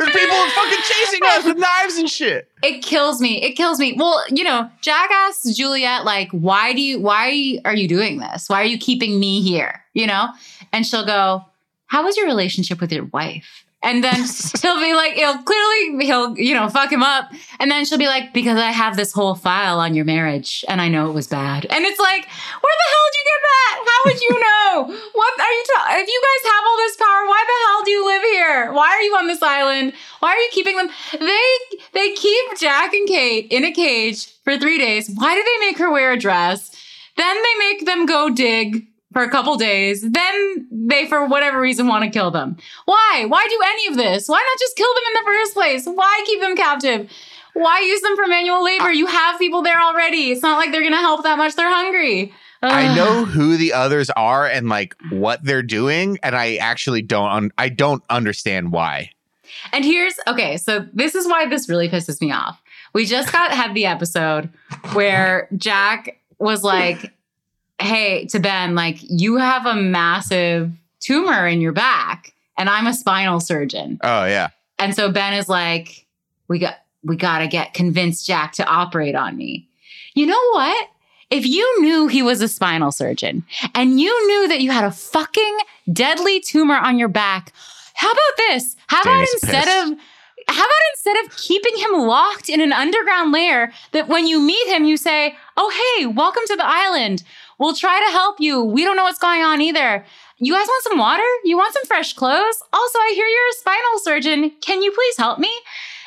There's 0.00 0.12
people 0.12 0.36
are 0.36 0.50
fucking 0.54 0.78
chasing 0.82 1.20
us 1.24 1.44
with 1.44 1.58
knives 1.58 1.96
and 1.96 2.08
shit. 2.08 2.50
It 2.62 2.82
kills 2.82 3.20
me. 3.20 3.42
It 3.42 3.52
kills 3.52 3.78
me. 3.78 3.94
Well, 3.96 4.24
you 4.30 4.44
know, 4.44 4.70
Jack 4.80 5.10
asks 5.10 5.54
Juliet, 5.54 6.04
like, 6.04 6.30
why 6.30 6.72
do 6.72 6.80
you, 6.80 7.00
why 7.00 7.58
are 7.64 7.74
you 7.74 7.86
doing 7.86 8.18
this? 8.18 8.48
Why 8.48 8.62
are 8.62 8.66
you 8.66 8.78
keeping 8.78 9.20
me 9.20 9.42
here? 9.42 9.84
You 9.92 10.06
know? 10.06 10.28
And 10.72 10.86
she'll 10.86 11.06
go, 11.06 11.44
how 11.86 12.04
was 12.04 12.16
your 12.16 12.26
relationship 12.26 12.80
with 12.80 12.92
your 12.92 13.04
wife? 13.06 13.66
And 13.82 14.04
then 14.04 14.26
she'll 14.26 14.78
be 14.78 14.92
like, 14.94 15.14
he'll 15.14 15.42
clearly, 15.42 16.04
he'll, 16.04 16.36
you 16.36 16.54
know, 16.54 16.68
fuck 16.68 16.92
him 16.92 17.02
up. 17.02 17.30
And 17.58 17.70
then 17.70 17.84
she'll 17.86 17.98
be 17.98 18.08
like, 18.08 18.34
because 18.34 18.58
I 18.58 18.70
have 18.72 18.96
this 18.96 19.12
whole 19.12 19.34
file 19.34 19.80
on 19.80 19.94
your 19.94 20.04
marriage 20.04 20.64
and 20.68 20.82
I 20.82 20.88
know 20.88 21.08
it 21.08 21.14
was 21.14 21.26
bad. 21.26 21.64
And 21.64 21.84
it's 21.86 21.98
like, 21.98 22.26
where 22.26 22.76
the 22.78 22.90
hell 22.90 23.06
did 23.08 23.18
you 23.18 23.24
get 23.24 23.40
that? 23.42 23.76
How 23.88 24.00
would 24.04 24.20
you 24.20 24.40
know? 24.40 25.00
What 25.14 25.40
are 25.40 25.52
you, 25.52 25.64
ta- 25.74 25.86
if 25.92 26.08
you 26.08 26.22
guys 26.22 26.52
have 26.52 26.64
all 26.66 26.76
this 26.76 26.96
power, 26.96 27.26
why 27.26 27.44
the 27.46 27.66
hell 27.66 27.84
do 27.84 27.90
you 27.90 28.06
live 28.06 28.22
here? 28.22 28.72
Why 28.72 28.88
are 28.88 29.00
you 29.00 29.14
on 29.16 29.26
this 29.28 29.42
island? 29.42 29.94
Why 30.20 30.28
are 30.30 30.38
you 30.38 30.48
keeping 30.52 30.76
them? 30.76 30.90
They, 31.18 31.48
they 31.94 32.14
keep 32.14 32.58
Jack 32.58 32.92
and 32.92 33.08
Kate 33.08 33.46
in 33.50 33.64
a 33.64 33.72
cage 33.72 34.30
for 34.44 34.58
three 34.58 34.76
days. 34.78 35.10
Why 35.14 35.34
do 35.34 35.42
they 35.42 35.66
make 35.66 35.78
her 35.78 35.90
wear 35.90 36.12
a 36.12 36.18
dress? 36.18 36.70
Then 37.16 37.36
they 37.36 37.58
make 37.70 37.86
them 37.86 38.04
go 38.06 38.28
dig 38.28 38.86
for 39.12 39.22
a 39.22 39.30
couple 39.30 39.56
days. 39.56 40.02
Then 40.02 40.68
they, 40.70 41.06
for 41.06 41.26
whatever 41.26 41.60
reason, 41.60 41.86
want 41.86 42.04
to 42.04 42.10
kill 42.10 42.30
them. 42.30 42.56
Why? 42.84 43.24
Why 43.28 43.46
do 43.48 43.60
any 43.64 43.86
of 43.88 43.96
this? 43.96 44.28
Why 44.28 44.38
not 44.38 44.58
just 44.58 44.76
kill 44.76 44.92
them 44.94 45.04
in 45.06 45.24
the 45.24 45.30
first 45.30 45.54
place? 45.54 45.86
Why 45.86 46.22
keep 46.26 46.40
them 46.40 46.56
captive? 46.56 47.10
Why 47.54 47.80
use 47.80 48.00
them 48.00 48.16
for 48.16 48.26
manual 48.26 48.62
labor? 48.62 48.92
You 48.92 49.06
have 49.06 49.38
people 49.38 49.62
there 49.62 49.80
already. 49.80 50.30
It's 50.30 50.42
not 50.42 50.56
like 50.56 50.70
they're 50.70 50.82
going 50.82 50.92
to 50.92 50.98
help 50.98 51.24
that 51.24 51.36
much. 51.36 51.56
They're 51.56 51.72
hungry. 51.72 52.32
I 52.62 52.94
know 52.94 53.24
who 53.24 53.56
the 53.56 53.72
others 53.72 54.10
are 54.10 54.46
and 54.46 54.68
like 54.68 54.94
what 55.10 55.42
they're 55.42 55.62
doing, 55.62 56.18
and 56.22 56.36
I 56.36 56.56
actually 56.56 57.00
don't. 57.02 57.30
Un- 57.30 57.52
I 57.56 57.70
don't 57.70 58.02
understand 58.10 58.70
why. 58.70 59.12
And 59.72 59.84
here's 59.84 60.14
okay, 60.26 60.58
so 60.58 60.86
this 60.92 61.14
is 61.14 61.26
why 61.26 61.46
this 61.46 61.68
really 61.68 61.88
pisses 61.88 62.20
me 62.20 62.32
off. 62.32 62.60
We 62.92 63.06
just 63.06 63.32
got 63.32 63.52
had 63.52 63.74
the 63.74 63.86
episode 63.86 64.50
where 64.92 65.48
Jack 65.56 66.20
was 66.38 66.62
like, 66.62 67.12
"Hey, 67.80 68.26
to 68.26 68.40
Ben, 68.40 68.74
like 68.74 68.98
you 69.00 69.36
have 69.36 69.66
a 69.66 69.74
massive 69.74 70.72
tumor 71.00 71.46
in 71.46 71.60
your 71.60 71.72
back, 71.72 72.34
and 72.58 72.68
I'm 72.68 72.86
a 72.86 72.94
spinal 72.94 73.40
surgeon." 73.40 73.98
Oh 74.02 74.24
yeah, 74.24 74.48
And 74.78 74.94
so 74.94 75.10
Ben 75.10 75.34
is 75.34 75.48
like, 75.48 76.06
"We 76.48 76.58
got 76.58 76.76
we 77.02 77.16
got 77.16 77.38
to 77.38 77.48
get 77.48 77.74
convince 77.74 78.24
Jack 78.24 78.52
to 78.54 78.66
operate 78.66 79.14
on 79.14 79.36
me." 79.36 79.68
You 80.14 80.26
know 80.26 80.50
what? 80.52 80.88
If 81.30 81.46
you 81.46 81.80
knew 81.80 82.08
he 82.08 82.22
was 82.22 82.42
a 82.42 82.48
spinal 82.48 82.90
surgeon 82.90 83.44
and 83.74 84.00
you 84.00 84.26
knew 84.26 84.48
that 84.48 84.60
you 84.60 84.72
had 84.72 84.84
a 84.84 84.90
fucking 84.90 85.58
deadly 85.92 86.40
tumor 86.40 86.76
on 86.76 86.98
your 86.98 87.08
back, 87.08 87.52
how 87.94 88.10
about 88.10 88.36
this? 88.36 88.76
How 88.88 89.00
about 89.02 89.20
instead 89.20 89.64
pissed. 89.64 89.92
of 89.92 89.98
how 90.48 90.62
about 90.64 90.90
instead 90.94 91.24
of 91.24 91.36
keeping 91.36 91.76
him 91.76 91.92
locked 92.00 92.48
in 92.48 92.60
an 92.60 92.72
underground 92.72 93.30
lair 93.30 93.72
that 93.92 94.08
when 94.08 94.26
you 94.26 94.40
meet 94.40 94.66
him 94.68 94.84
you 94.84 94.96
say, 94.96 95.36
"Oh 95.56 95.96
hey, 95.98 96.06
welcome 96.06 96.42
to 96.46 96.56
the 96.56 96.66
island. 96.66 97.22
We'll 97.60 97.74
try 97.74 98.02
to 98.06 98.12
help 98.12 98.40
you. 98.40 98.64
We 98.64 98.84
don't 98.84 98.96
know 98.96 99.04
what's 99.04 99.18
going 99.18 99.42
on 99.42 99.60
either. 99.60 100.04
You 100.38 100.54
guys 100.54 100.66
want 100.66 100.82
some 100.84 100.98
water? 100.98 101.22
You 101.44 101.56
want 101.58 101.74
some 101.74 101.84
fresh 101.84 102.14
clothes? 102.14 102.62
Also, 102.72 102.98
I 102.98 103.12
hear 103.14 103.26
you're 103.26 103.48
a 103.50 103.60
spinal 103.60 103.98
surgeon. 104.02 104.52
Can 104.62 104.82
you 104.82 104.90
please 104.90 105.16
help 105.18 105.38
me?" 105.38 105.52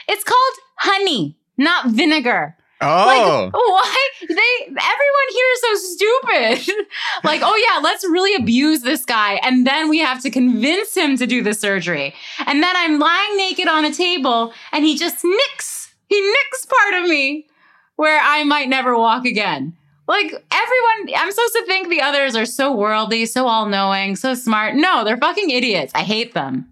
It's 0.09 0.23
called 0.23 0.55
honey, 0.77 1.37
not 1.57 1.87
vinegar. 1.89 2.57
oh, 2.81 3.05
Like, 3.05 3.53
why? 3.53 4.07
They 4.27 4.65
everyone 4.65 5.29
here 5.31 5.47
is 5.53 5.61
so 5.61 5.75
stupid. 5.75 6.85
like, 7.23 7.41
oh 7.43 7.55
yeah, 7.55 7.79
let's 7.81 8.03
really 8.03 8.35
abuse 8.35 8.81
this 8.81 9.05
guy. 9.05 9.39
And 9.43 9.65
then 9.65 9.89
we 9.89 9.99
have 9.99 10.21
to 10.23 10.29
convince 10.29 10.95
him 10.97 11.17
to 11.17 11.27
do 11.27 11.41
the 11.43 11.53
surgery. 11.53 12.13
And 12.45 12.61
then 12.63 12.75
I'm 12.75 12.99
lying 12.99 13.37
naked 13.37 13.67
on 13.67 13.85
a 13.85 13.93
table 13.93 14.53
and 14.71 14.83
he 14.83 14.97
just 14.97 15.23
nicks. 15.23 15.93
He 16.07 16.19
nicks 16.19 16.65
part 16.65 17.03
of 17.03 17.09
me 17.09 17.47
where 17.95 18.19
I 18.21 18.43
might 18.43 18.69
never 18.69 18.97
walk 18.97 19.25
again. 19.25 19.77
Like 20.07 20.25
everyone, 20.25 21.15
I'm 21.17 21.31
supposed 21.31 21.53
to 21.53 21.65
think 21.65 21.89
the 21.89 22.01
others 22.01 22.35
are 22.35 22.45
so 22.45 22.73
worldly, 22.75 23.25
so 23.25 23.47
all 23.47 23.67
knowing, 23.67 24.15
so 24.15 24.33
smart. 24.33 24.75
No, 24.75 25.03
they're 25.03 25.17
fucking 25.17 25.49
idiots. 25.49 25.91
I 25.95 26.01
hate 26.01 26.33
them. 26.33 26.69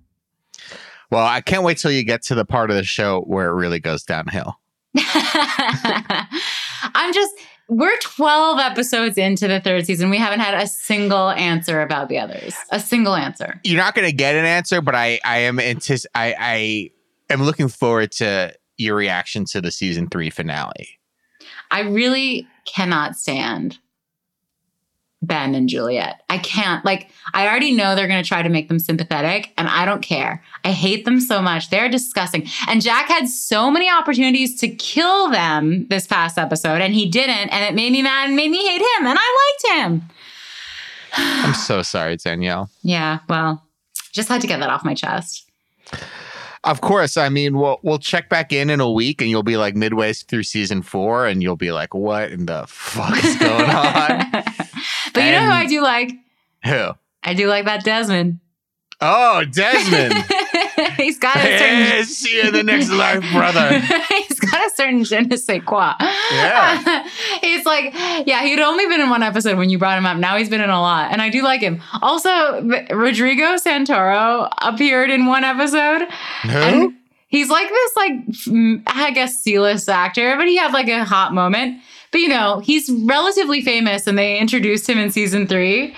well, 1.09 1.25
I 1.25 1.41
can't 1.41 1.63
wait 1.63 1.77
till 1.77 1.91
you 1.91 2.03
get 2.03 2.21
to 2.23 2.35
the 2.35 2.45
part 2.45 2.69
of 2.69 2.75
the 2.75 2.83
show 2.83 3.21
where 3.21 3.47
it 3.49 3.53
really 3.53 3.79
goes 3.79 4.03
downhill. 4.03 4.59
I'm 6.93 7.13
just, 7.13 7.33
we're 7.69 7.97
12 7.99 8.59
episodes 8.59 9.17
into 9.17 9.47
the 9.47 9.61
third 9.61 9.85
season. 9.85 10.09
We 10.09 10.17
haven't 10.17 10.41
had 10.41 10.53
a 10.55 10.67
single 10.67 11.29
answer 11.29 11.81
about 11.81 12.09
the 12.09 12.19
others. 12.19 12.53
A 12.71 12.79
single 12.79 13.15
answer. 13.15 13.61
You're 13.63 13.77
not 13.77 13.95
going 13.95 14.09
to 14.09 14.15
get 14.15 14.35
an 14.35 14.45
answer, 14.45 14.81
but 14.81 14.95
I, 14.95 15.19
I 15.23 15.39
am 15.39 15.57
antici- 15.57 16.05
I, 16.13 16.35
I 16.37 16.89
am 17.33 17.43
looking 17.43 17.69
forward 17.69 18.11
to 18.13 18.53
your 18.77 18.95
reaction 18.95 19.45
to 19.45 19.61
the 19.61 19.71
season 19.71 20.09
three 20.09 20.29
finale. 20.29 20.99
I 21.69 21.81
really 21.81 22.47
cannot 22.73 23.15
stand 23.15 23.77
Ben 25.21 25.53
and 25.53 25.69
Juliet. 25.69 26.23
I 26.29 26.39
can't. 26.39 26.83
Like, 26.83 27.09
I 27.33 27.47
already 27.47 27.71
know 27.71 27.95
they're 27.95 28.07
going 28.07 28.23
to 28.23 28.27
try 28.27 28.41
to 28.41 28.49
make 28.49 28.69
them 28.69 28.79
sympathetic, 28.79 29.53
and 29.55 29.67
I 29.67 29.85
don't 29.85 30.01
care. 30.01 30.43
I 30.63 30.71
hate 30.71 31.05
them 31.05 31.19
so 31.19 31.41
much. 31.41 31.69
They're 31.69 31.89
disgusting. 31.89 32.47
And 32.67 32.81
Jack 32.81 33.07
had 33.07 33.27
so 33.27 33.69
many 33.69 33.89
opportunities 33.89 34.59
to 34.61 34.67
kill 34.67 35.29
them 35.29 35.87
this 35.89 36.07
past 36.07 36.39
episode, 36.39 36.81
and 36.81 36.93
he 36.93 37.07
didn't. 37.07 37.49
And 37.49 37.63
it 37.63 37.75
made 37.75 37.91
me 37.91 38.01
mad 38.01 38.27
and 38.27 38.35
made 38.35 38.49
me 38.49 38.65
hate 38.65 38.81
him. 38.81 39.07
And 39.07 39.19
I 39.19 39.55
liked 39.61 39.77
him. 39.77 40.09
I'm 41.13 41.53
so 41.53 41.81
sorry, 41.81 42.17
Danielle. 42.17 42.69
Yeah, 42.83 43.19
well, 43.29 43.63
just 44.11 44.27
had 44.27 44.41
to 44.41 44.47
get 44.47 44.59
that 44.59 44.69
off 44.69 44.83
my 44.83 44.95
chest. 44.95 45.47
Of 46.63 46.81
course, 46.81 47.17
I 47.17 47.29
mean 47.29 47.57
we'll 47.57 47.79
we'll 47.81 47.97
check 47.97 48.29
back 48.29 48.53
in 48.53 48.69
in 48.69 48.79
a 48.79 48.89
week, 48.89 49.21
and 49.21 49.29
you'll 49.29 49.41
be 49.41 49.57
like 49.57 49.75
midway 49.75 50.13
through 50.13 50.43
season 50.43 50.83
four, 50.83 51.25
and 51.25 51.41
you'll 51.41 51.55
be 51.55 51.71
like, 51.71 51.95
"What 51.95 52.31
in 52.31 52.45
the 52.45 52.65
fuck 52.67 53.17
is 53.23 53.35
going 53.37 53.69
on?" 53.69 54.31
but 55.13 55.23
you 55.23 55.31
know 55.31 55.45
who 55.45 55.51
I 55.51 55.65
do 55.67 55.81
like? 55.81 56.11
Who? 56.65 56.91
I 57.23 57.33
do 57.33 57.47
like 57.47 57.65
that 57.65 57.83
Desmond. 57.83 58.39
Oh, 59.01 59.43
Desmond. 59.45 60.13
He's 60.97 61.17
got 61.17 61.35
a 61.35 61.39
certain. 61.39 61.57
hey, 61.85 62.03
see 62.03 62.35
you 62.35 62.43
in 62.43 62.53
the 62.53 62.63
next 62.63 62.89
life, 62.91 63.23
brother. 63.31 63.79
He's 63.79 64.39
got 64.39 64.67
a 64.67 64.71
certain 64.75 65.03
je 65.03 65.21
ne 65.21 65.35
sais 65.35 65.61
quoi. 65.65 65.95
Yeah. 66.31 67.07
he's 67.41 67.65
like, 67.65 67.93
yeah, 68.27 68.43
he'd 68.43 68.59
only 68.59 68.85
been 68.87 69.01
in 69.01 69.09
one 69.09 69.23
episode 69.23 69.57
when 69.57 69.69
you 69.69 69.79
brought 69.79 69.97
him 69.97 70.05
up. 70.05 70.17
Now 70.17 70.37
he's 70.37 70.49
been 70.49 70.61
in 70.61 70.69
a 70.69 70.79
lot. 70.79 71.11
And 71.11 71.21
I 71.21 71.29
do 71.29 71.41
like 71.41 71.61
him. 71.61 71.81
Also, 72.01 72.61
Rodrigo 72.91 73.55
Santoro 73.55 74.49
appeared 74.61 75.09
in 75.09 75.25
one 75.25 75.43
episode. 75.43 76.07
Who? 76.43 76.93
He's 77.27 77.49
like 77.49 77.69
this, 77.69 77.95
like, 77.95 78.85
I 78.87 79.11
guess 79.11 79.41
C-list 79.41 79.89
actor, 79.89 80.35
but 80.37 80.47
he 80.47 80.57
had 80.57 80.73
like 80.73 80.89
a 80.89 81.05
hot 81.05 81.33
moment. 81.33 81.81
But 82.11 82.19
you 82.19 82.27
know, 82.27 82.59
he's 82.59 82.89
relatively 82.89 83.61
famous 83.61 84.05
and 84.05 84.17
they 84.17 84.37
introduced 84.37 84.87
him 84.87 84.97
in 84.97 85.11
season 85.11 85.47
three. 85.47 85.95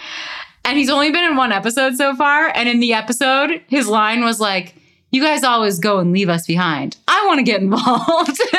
And 0.66 0.78
he's 0.78 0.90
only 0.90 1.12
been 1.12 1.24
in 1.26 1.36
one 1.36 1.52
episode 1.52 1.96
so 1.96 2.16
far. 2.16 2.52
And 2.56 2.70
in 2.70 2.80
the 2.80 2.94
episode, 2.94 3.62
his 3.68 3.88
line 3.88 4.24
was 4.24 4.40
like, 4.40 4.76
You 5.12 5.22
guys 5.22 5.44
always 5.44 5.80
go 5.80 6.00
and 6.00 6.12
leave 6.12 6.30
us 6.30 6.46
behind. 6.48 6.98
I 7.08 7.26
want 7.28 7.40
to 7.40 7.44
get 7.44 7.62
involved. 7.62 8.40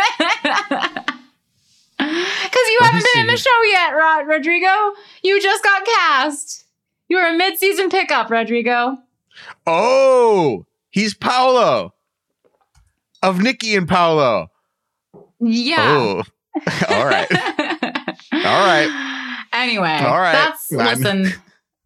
Because 1.96 2.68
you 2.68 2.78
Let 2.80 2.90
haven't 2.92 3.06
been 3.14 3.20
in 3.22 3.26
the 3.28 3.36
show 3.36 3.62
yet, 3.70 3.90
Rod- 3.90 4.26
Rodrigo. 4.26 4.94
You 5.22 5.40
just 5.40 5.62
got 5.62 5.84
cast. 5.86 6.64
You 7.08 7.16
were 7.16 7.26
a 7.28 7.32
mid 7.36 7.58
season 7.58 7.88
pickup, 7.88 8.30
Rodrigo. 8.30 8.98
Oh, 9.66 10.66
he's 10.90 11.14
Paulo 11.14 11.94
of 13.22 13.40
Nikki 13.40 13.76
and 13.76 13.88
Paulo. 13.88 14.50
Yeah. 15.40 15.76
Oh, 15.98 16.22
all 16.88 17.06
right. 17.06 17.28
All 18.32 18.66
right. 18.66 19.44
Anyway, 19.52 19.88
All 20.04 20.18
right. 20.20 20.32
that's 20.32 20.72
I'm- 20.72 21.00
listen. 21.00 21.32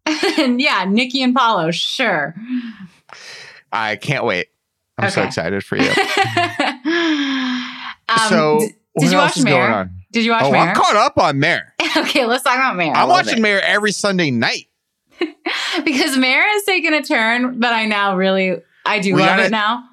and 0.39 0.61
yeah, 0.61 0.85
Nikki 0.87 1.21
and 1.21 1.35
Paulo, 1.35 1.71
sure. 1.71 2.35
I 3.71 3.95
can't 3.95 4.23
wait. 4.25 4.47
I'm 4.97 5.09
so 5.11 5.23
excited 5.23 5.63
for 5.63 5.77
you. 5.77 5.89
um, 8.09 8.17
so, 8.29 8.59
d- 8.59 8.75
did 8.99 9.11
you 9.11 9.17
watch 9.17 9.41
Mare? 9.41 9.53
going 9.53 9.71
on? 9.73 9.91
Did 10.11 10.25
you 10.25 10.31
watch 10.31 10.43
Oh, 10.43 10.51
Mare? 10.51 10.69
I'm 10.69 10.75
caught 10.75 10.95
up 10.95 11.17
on 11.17 11.39
Mare. 11.39 11.73
okay, 11.97 12.25
let's 12.25 12.43
talk 12.43 12.55
about 12.55 12.75
Mare. 12.75 12.93
I'm 12.95 13.07
watching 13.07 13.35
bit. 13.35 13.41
Mare 13.41 13.61
every 13.63 13.91
Sunday 13.91 14.31
night. 14.31 14.65
because 15.85 16.17
Mare 16.17 16.41
has 16.41 16.63
taken 16.63 16.93
a 16.93 17.01
turn 17.03 17.59
that 17.59 17.73
I 17.73 17.85
now 17.85 18.15
really 18.17 18.61
I 18.85 18.99
do 18.99 19.13
We 19.13 19.21
love 19.21 19.29
gotta- 19.31 19.45
it 19.45 19.51
now. 19.51 19.83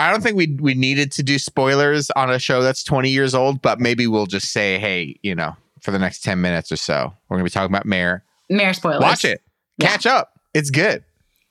I 0.00 0.12
don't 0.12 0.22
think 0.22 0.36
we 0.36 0.56
we 0.60 0.74
needed 0.74 1.10
to 1.12 1.24
do 1.24 1.40
spoilers 1.40 2.08
on 2.12 2.30
a 2.30 2.38
show 2.38 2.62
that's 2.62 2.84
20 2.84 3.10
years 3.10 3.34
old, 3.34 3.60
but 3.60 3.80
maybe 3.80 4.06
we'll 4.06 4.26
just 4.26 4.52
say, 4.52 4.78
hey, 4.78 5.18
you 5.22 5.34
know, 5.34 5.56
for 5.80 5.90
the 5.90 5.98
next 5.98 6.22
10 6.22 6.40
minutes 6.40 6.70
or 6.70 6.76
so, 6.76 7.12
we're 7.28 7.36
gonna 7.36 7.42
be 7.44 7.50
talking 7.50 7.72
about 7.74 7.84
Mare. 7.86 8.22
Mare 8.50 8.72
spoilers. 8.74 9.00
Watch 9.02 9.24
it, 9.24 9.42
Yeah. 9.78 9.88
catch 9.88 10.06
up. 10.06 10.32
It's 10.54 10.70
good. 10.70 11.04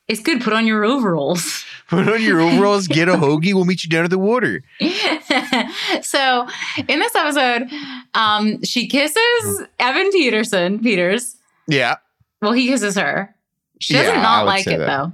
It's 0.07 0.21
good. 0.21 0.41
Put 0.41 0.53
on 0.53 0.65
your 0.65 0.85
overalls. 0.85 1.65
Put 1.89 2.07
on 2.07 2.21
your 2.21 2.39
overalls, 2.41 2.87
get 2.87 3.09
a 3.09 3.13
hoagie. 3.13 3.53
We'll 3.53 3.65
meet 3.65 3.83
you 3.83 3.89
down 3.89 4.03
at 4.05 4.09
the 4.09 4.17
water. 4.19 4.63
so 6.01 6.47
in 6.87 6.99
this 6.99 7.15
episode, 7.15 7.69
um, 8.13 8.63
she 8.63 8.87
kisses 8.87 9.61
Evan 9.79 10.09
Peterson 10.11 10.79
Peters. 10.79 11.35
Yeah. 11.67 11.95
Well, 12.41 12.53
he 12.53 12.67
kisses 12.67 12.95
her. 12.95 13.33
She 13.79 13.93
does 13.93 14.07
Yeah, 14.07 14.21
not 14.21 14.45
like 14.45 14.65
it 14.67 14.77
that. 14.77 14.85
though. 14.85 15.11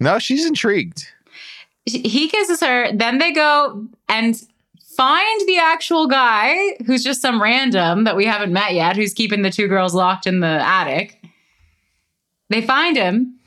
No, 0.00 0.18
she's 0.18 0.46
intrigued. 0.46 1.06
He 1.84 2.28
kisses 2.28 2.60
her. 2.60 2.92
Then 2.92 3.18
they 3.18 3.32
go 3.32 3.86
and 4.08 4.40
find 5.00 5.48
the 5.48 5.56
actual 5.56 6.06
guy 6.06 6.76
who's 6.84 7.02
just 7.02 7.22
some 7.22 7.40
random 7.40 8.04
that 8.04 8.16
we 8.16 8.26
haven't 8.26 8.52
met 8.52 8.74
yet, 8.74 8.96
who's 8.96 9.14
keeping 9.14 9.40
the 9.40 9.48
two 9.48 9.66
girls 9.66 9.94
locked 9.94 10.26
in 10.26 10.40
the 10.40 10.46
attic. 10.46 11.24
They 12.50 12.60
find 12.60 12.98
him, 12.98 13.38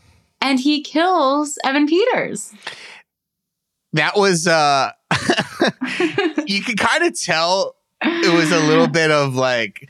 and 0.41 0.59
he 0.59 0.81
kills 0.81 1.59
Evan 1.63 1.85
Peters. 1.85 2.51
That 3.91 4.17
was 4.17 4.47
uh 4.47 4.93
you 6.47 6.63
can 6.63 6.75
kind 6.75 7.03
of 7.03 7.21
tell 7.21 7.75
it 8.01 8.33
was 8.33 8.51
a 8.51 8.59
little 8.59 8.87
bit 8.87 9.11
of 9.11 9.35
like 9.35 9.87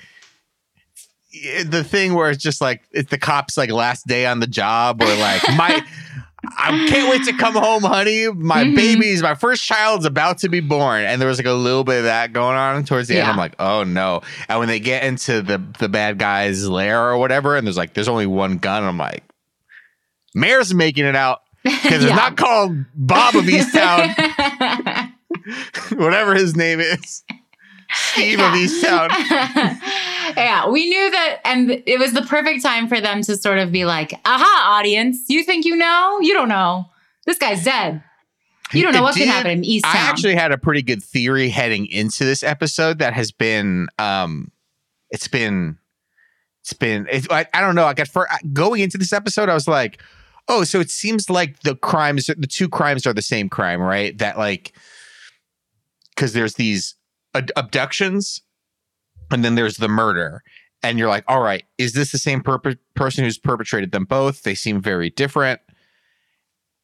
the 1.63 1.86
thing 1.86 2.13
where 2.13 2.29
it's 2.29 2.43
just 2.43 2.60
like 2.60 2.84
it's 2.91 3.10
the 3.10 3.17
cops 3.17 3.58
like 3.58 3.72
last 3.72 4.05
day 4.05 4.25
on 4.25 4.41
the 4.41 4.48
job 4.48 5.01
or 5.01 5.15
like 5.15 5.41
my 5.55 5.82
I 6.58 6.88
can't 6.90 7.10
wait 7.10 7.24
to 7.26 7.34
come 7.38 7.54
home, 7.54 7.84
honey. 7.84 8.28
My 8.28 8.64
Mhm. 8.66 8.76
baby's 8.76 9.22
my 9.24 9.34
first 9.36 9.64
child's 9.64 10.06
about 10.06 10.40
to 10.40 10.50
be 10.50 10.60
born. 10.60 11.04
And 11.06 11.22
there 11.22 11.28
was 11.30 11.38
like 11.40 11.46
a 11.48 11.52
little 11.54 11.84
bit 11.86 12.00
of 12.00 12.04
that 12.06 12.34
going 12.34 12.58
on 12.58 12.84
towards 12.84 13.08
the 13.08 13.18
end. 13.18 13.28
I'm 13.30 13.38
like, 13.38 13.56
oh 13.60 13.84
no. 13.84 14.22
And 14.50 14.60
when 14.60 14.68
they 14.68 14.80
get 14.82 15.04
into 15.04 15.42
the 15.42 15.62
the 15.80 15.88
bad 15.90 16.18
guy's 16.20 16.68
lair 16.68 17.02
or 17.02 17.18
whatever, 17.18 17.56
and 17.56 17.66
there's 17.66 17.78
like 17.78 17.94
there's 17.94 18.10
only 18.10 18.26
one 18.28 18.58
gun, 18.58 18.84
I'm 18.84 18.98
like, 18.98 19.24
Mare's 20.36 20.74
making 20.74 21.06
it 21.06 21.16
out. 21.16 21.42
Because 21.64 22.04
it's 22.04 22.14
not 22.14 22.36
called 22.36 22.76
Bob 22.94 23.36
of 23.36 23.46
Easttown, 23.46 24.10
whatever 25.96 26.36
his 26.36 26.56
name 26.58 26.82
is. 26.82 27.24
Steve 27.94 28.40
of 28.40 28.54
Yeah. 28.56 28.66
Easttown. 28.66 29.80
Yeah, 30.36 30.70
we 30.70 30.90
knew 30.90 31.12
that, 31.12 31.40
and 31.46 31.70
it 31.86 32.00
was 32.00 32.13
the 32.13 32.22
perfect 32.24 32.63
time 32.63 32.88
for 32.88 33.00
them 33.02 33.22
to 33.24 33.36
sort 33.38 33.58
of 33.60 33.72
be 33.72 33.86
like, 33.86 34.13
aha, 34.25 34.78
audience, 34.80 35.25
you 35.30 35.44
think 35.44 35.66
you 35.66 35.75
know? 35.75 36.20
You 36.22 36.34
don't 36.34 36.50
know. 36.50 36.86
This 37.25 37.38
guy's 37.38 37.63
dead. 37.63 38.04
You 38.74 38.82
don't 38.84 38.94
know 38.94 39.00
It 39.00 39.04
what 39.04 39.13
did- 39.13 39.25
can 39.25 39.28
happen 39.30 39.52
in 39.52 39.63
East 39.63 39.86
I 39.86 39.98
actually 39.98 40.36
had 40.36 40.52
a 40.52 40.58
pretty 40.58 40.82
good 40.82 41.04
theory 41.04 41.50
heading 41.50 41.86
into 41.88 42.24
this 42.25 42.42
episode 42.44 43.00
that 43.00 43.13
has 43.13 43.32
been 43.32 43.88
um 44.00 44.52
it's 45.12 45.28
been 45.28 45.78
it's 46.63 46.74
been 46.74 47.08
it, 47.12 47.32
I, 47.32 47.46
I 47.54 47.62
don't 47.62 47.75
know 47.75 47.86
I 47.86 47.94
got 47.94 48.08
for 48.08 48.28
going 48.52 48.82
into 48.82 48.98
this 48.98 49.13
episode 49.13 49.48
I 49.48 49.54
was 49.54 49.68
like 49.68 50.02
oh 50.48 50.63
so 50.63 50.80
it 50.80 50.90
seems 50.90 51.30
like 51.30 51.60
the 51.60 51.75
crimes 51.75 52.25
the 52.36 52.48
two 52.48 52.68
crimes 52.68 53.06
are 53.06 53.13
the 53.13 53.22
same 53.22 53.48
crime 53.48 53.80
right 53.80 54.18
that 54.18 54.40
like 54.40 54.74
cuz 56.16 56.34
there's 56.34 56.56
these 56.56 56.96
abductions 57.56 58.42
and 59.34 59.44
then 59.44 59.56
there's 59.56 59.78
the 59.78 59.88
murder 59.90 60.42
and 60.82 60.98
you're 61.00 61.10
like 61.10 61.24
all 61.28 61.42
right 61.42 61.63
is 61.78 61.94
this 61.94 62.12
the 62.12 62.18
same 62.18 62.42
perp- 62.42 62.78
person 62.96 63.24
who's 63.24 63.38
perpetrated 63.38 63.92
them 63.92 64.06
both 64.06 64.44
they 64.44 64.56
seem 64.56 64.82
very 64.82 65.10
different 65.10 65.60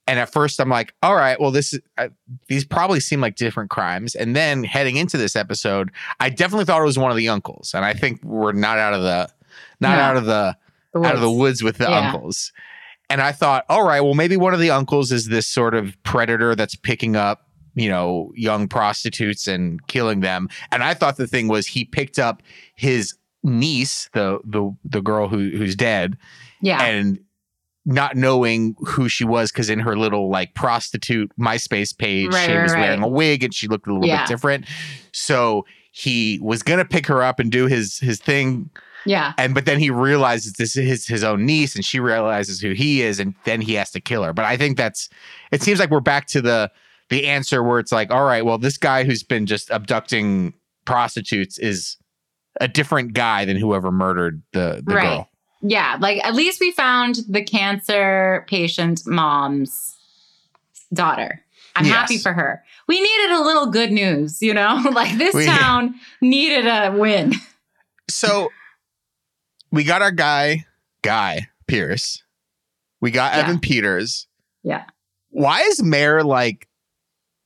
and 0.07 0.19
at 0.19 0.31
first 0.31 0.59
I'm 0.59 0.69
like 0.69 0.93
all 1.03 1.15
right 1.15 1.39
well 1.39 1.51
this 1.51 1.73
is 1.73 1.79
I, 1.97 2.09
these 2.47 2.65
probably 2.65 2.99
seem 2.99 3.21
like 3.21 3.35
different 3.35 3.69
crimes. 3.69 4.15
And 4.15 4.35
then 4.35 4.63
heading 4.63 4.95
into 4.95 5.17
this 5.17 5.35
episode, 5.35 5.91
I 6.19 6.29
definitely 6.29 6.65
thought 6.65 6.81
it 6.81 6.85
was 6.85 6.97
one 6.97 7.11
of 7.11 7.17
the 7.17 7.29
uncles. 7.29 7.73
And 7.75 7.85
I 7.85 7.93
think 7.93 8.23
we're 8.23 8.51
not 8.53 8.79
out 8.79 8.93
of 8.93 9.03
the 9.03 9.29
not 9.79 9.95
No. 9.97 10.01
out 10.01 10.17
of 10.17 10.25
the 10.25 10.55
The 10.93 10.99
out 11.01 11.15
of 11.15 11.21
the 11.21 11.29
woods. 11.29 11.61
woods 11.61 11.63
with 11.63 11.77
the 11.77 11.89
Yeah. 11.89 12.11
uncles. 12.11 12.51
And 13.11 13.21
I 13.21 13.31
thought, 13.31 13.65
all 13.69 13.83
right, 13.83 14.01
well, 14.01 14.13
maybe 14.13 14.37
one 14.37 14.53
of 14.53 14.59
the 14.59 14.69
uncles 14.71 15.11
is 15.11 15.27
this 15.27 15.47
sort 15.47 15.73
of 15.73 15.95
predator 16.03 16.55
that's 16.55 16.75
picking 16.75 17.15
up, 17.15 17.47
you 17.75 17.89
know, 17.89 18.31
young 18.35 18.67
prostitutes 18.67 19.47
and 19.47 19.85
killing 19.87 20.19
them. 20.21 20.49
And 20.71 20.83
I 20.83 20.93
thought 20.93 21.17
the 21.17 21.27
thing 21.27 21.47
was 21.47 21.67
he 21.67 21.85
picked 21.85 22.19
up 22.19 22.41
his 22.75 23.15
niece, 23.43 24.09
the 24.13 24.39
the 24.43 24.75
the 24.83 25.01
girl 25.01 25.27
who 25.29 25.49
who's 25.51 25.75
dead, 25.75 26.17
Yeah. 26.61 26.81
and 26.83 27.19
not 27.85 28.15
knowing 28.15 28.75
who 28.85 29.07
she 29.09 29.23
was 29.23 29.51
because 29.51 29.69
in 29.69 29.79
her 29.79 29.95
little 29.97 30.29
like 30.29 30.53
prostitute 30.53 31.31
MySpace 31.39 31.97
page, 31.97 32.33
Right, 32.33 32.45
she 32.47 32.53
right, 32.53 32.63
was 32.63 32.73
wearing 32.73 33.01
a 33.01 33.07
wig 33.07 33.43
and 33.43 33.53
she 33.53 33.67
looked 33.67 33.87
a 33.87 33.93
little 33.93 34.07
Yeah. 34.07 34.23
bit 34.23 34.27
different. 34.27 34.65
So 35.13 35.65
he 35.91 36.37
was 36.41 36.61
gonna 36.61 36.85
pick 36.85 37.07
her 37.07 37.23
up 37.23 37.39
and 37.39 37.51
do 37.51 37.65
his 37.67 37.97
his 37.99 38.19
thing, 38.19 38.69
yeah. 39.05 39.33
and 39.37 39.55
but 39.55 39.65
then 39.65 39.79
he 39.79 39.89
realizes 39.89 40.53
this 40.53 40.75
is 40.75 40.87
his, 40.87 41.07
his 41.07 41.23
own 41.23 41.45
niece, 41.45 41.75
and 41.75 41.83
she 41.83 41.99
realizes 41.99 42.59
who 42.59 42.73
he 42.73 43.01
is, 43.01 43.19
and 43.19 43.33
then 43.45 43.61
he 43.61 43.73
has 43.75 43.89
to 43.91 43.99
kill 44.01 44.23
her. 44.23 44.33
But 44.33 44.45
I 44.45 44.55
think 44.57 44.77
that's 44.77 45.09
it. 45.51 45.61
Seems 45.63 45.79
like 45.79 45.89
we're 45.89 45.99
back 46.01 46.27
to 46.27 46.41
the 46.41 46.69
the 47.09 47.27
answer 47.27 47.63
where 47.63 47.79
it's 47.79 47.91
like, 47.91 48.11
all 48.11 48.23
right, 48.23 48.45
well, 48.45 48.57
this 48.57 48.77
guy 48.77 49.03
who's 49.03 49.23
been 49.23 49.45
just 49.45 49.69
abducting 49.71 50.53
prostitutes 50.85 51.57
is 51.57 51.97
a 52.61 52.67
different 52.67 53.13
guy 53.13 53.45
than 53.45 53.57
whoever 53.57 53.91
murdered 53.91 54.41
the 54.53 54.81
the 54.85 54.93
Right. 54.95 55.03
girl. 55.17 55.29
Yeah. 55.61 55.97
Like 55.99 56.23
at 56.25 56.33
least 56.35 56.59
we 56.59 56.71
found 56.71 57.17
the 57.27 57.43
cancer 57.43 58.45
patient 58.47 59.01
mom's 59.05 59.97
daughter. 60.93 61.43
I'm 61.75 61.85
Yes. 61.85 61.95
happy 61.95 62.17
for 62.17 62.33
her. 62.33 62.63
We 62.87 62.99
needed 62.99 63.31
a 63.31 63.41
little 63.43 63.67
good 63.67 63.91
news, 63.91 64.41
you 64.41 64.53
know? 64.53 64.81
like 64.93 65.17
this 65.17 65.35
We- 65.35 65.45
town 65.45 65.95
needed 66.21 66.65
a 66.65 66.91
win. 66.97 67.33
So 68.09 68.49
we 69.71 69.83
got 69.83 70.01
our 70.01 70.11
guy, 70.11 70.65
Guy 71.03 71.49
Pearce. 71.67 72.23
We 73.01 73.11
got 73.11 73.33
Yeah. 73.33 73.39
Evan 73.43 73.59
Peters. 73.59 74.27
Yeah. 74.63 74.85
Why 75.29 75.61
is 75.61 75.83
Mare 75.83 76.23
like 76.23 76.67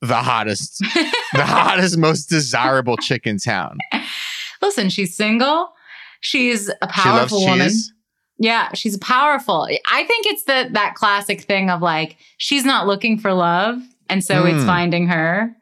the 0.08 0.16
hottest, 0.18 0.80
the 1.34 1.46
hottest, 1.46 1.98
most 1.98 2.26
desirable 2.26 2.98
chick 2.98 3.26
in 3.26 3.38
town? 3.38 3.78
Listen, 4.62 4.90
she's 4.90 5.16
single. 5.16 5.70
She's 6.22 6.70
a 6.70 6.74
She 6.88 7.02
powerful 7.02 7.42
woman. 7.46 7.68
cheese. 7.70 7.94
Yeah, 8.40 8.74
she's 8.74 8.98
powerful. 8.98 9.68
I 9.92 10.04
think 10.06 10.26
it's 10.28 10.44
the 10.44 10.70
that 10.72 10.96
classic 10.96 11.42
thing 11.42 11.70
of 11.70 11.82
like 11.82 12.18
she's 12.38 12.66
not 12.66 12.88
looking 12.88 13.18
for 13.18 13.34
love, 13.34 13.80
and 14.10 14.24
so 14.24 14.46
it's 14.46 14.64
Mm. 14.64 14.66
finding 14.66 15.08
her. 15.08 15.56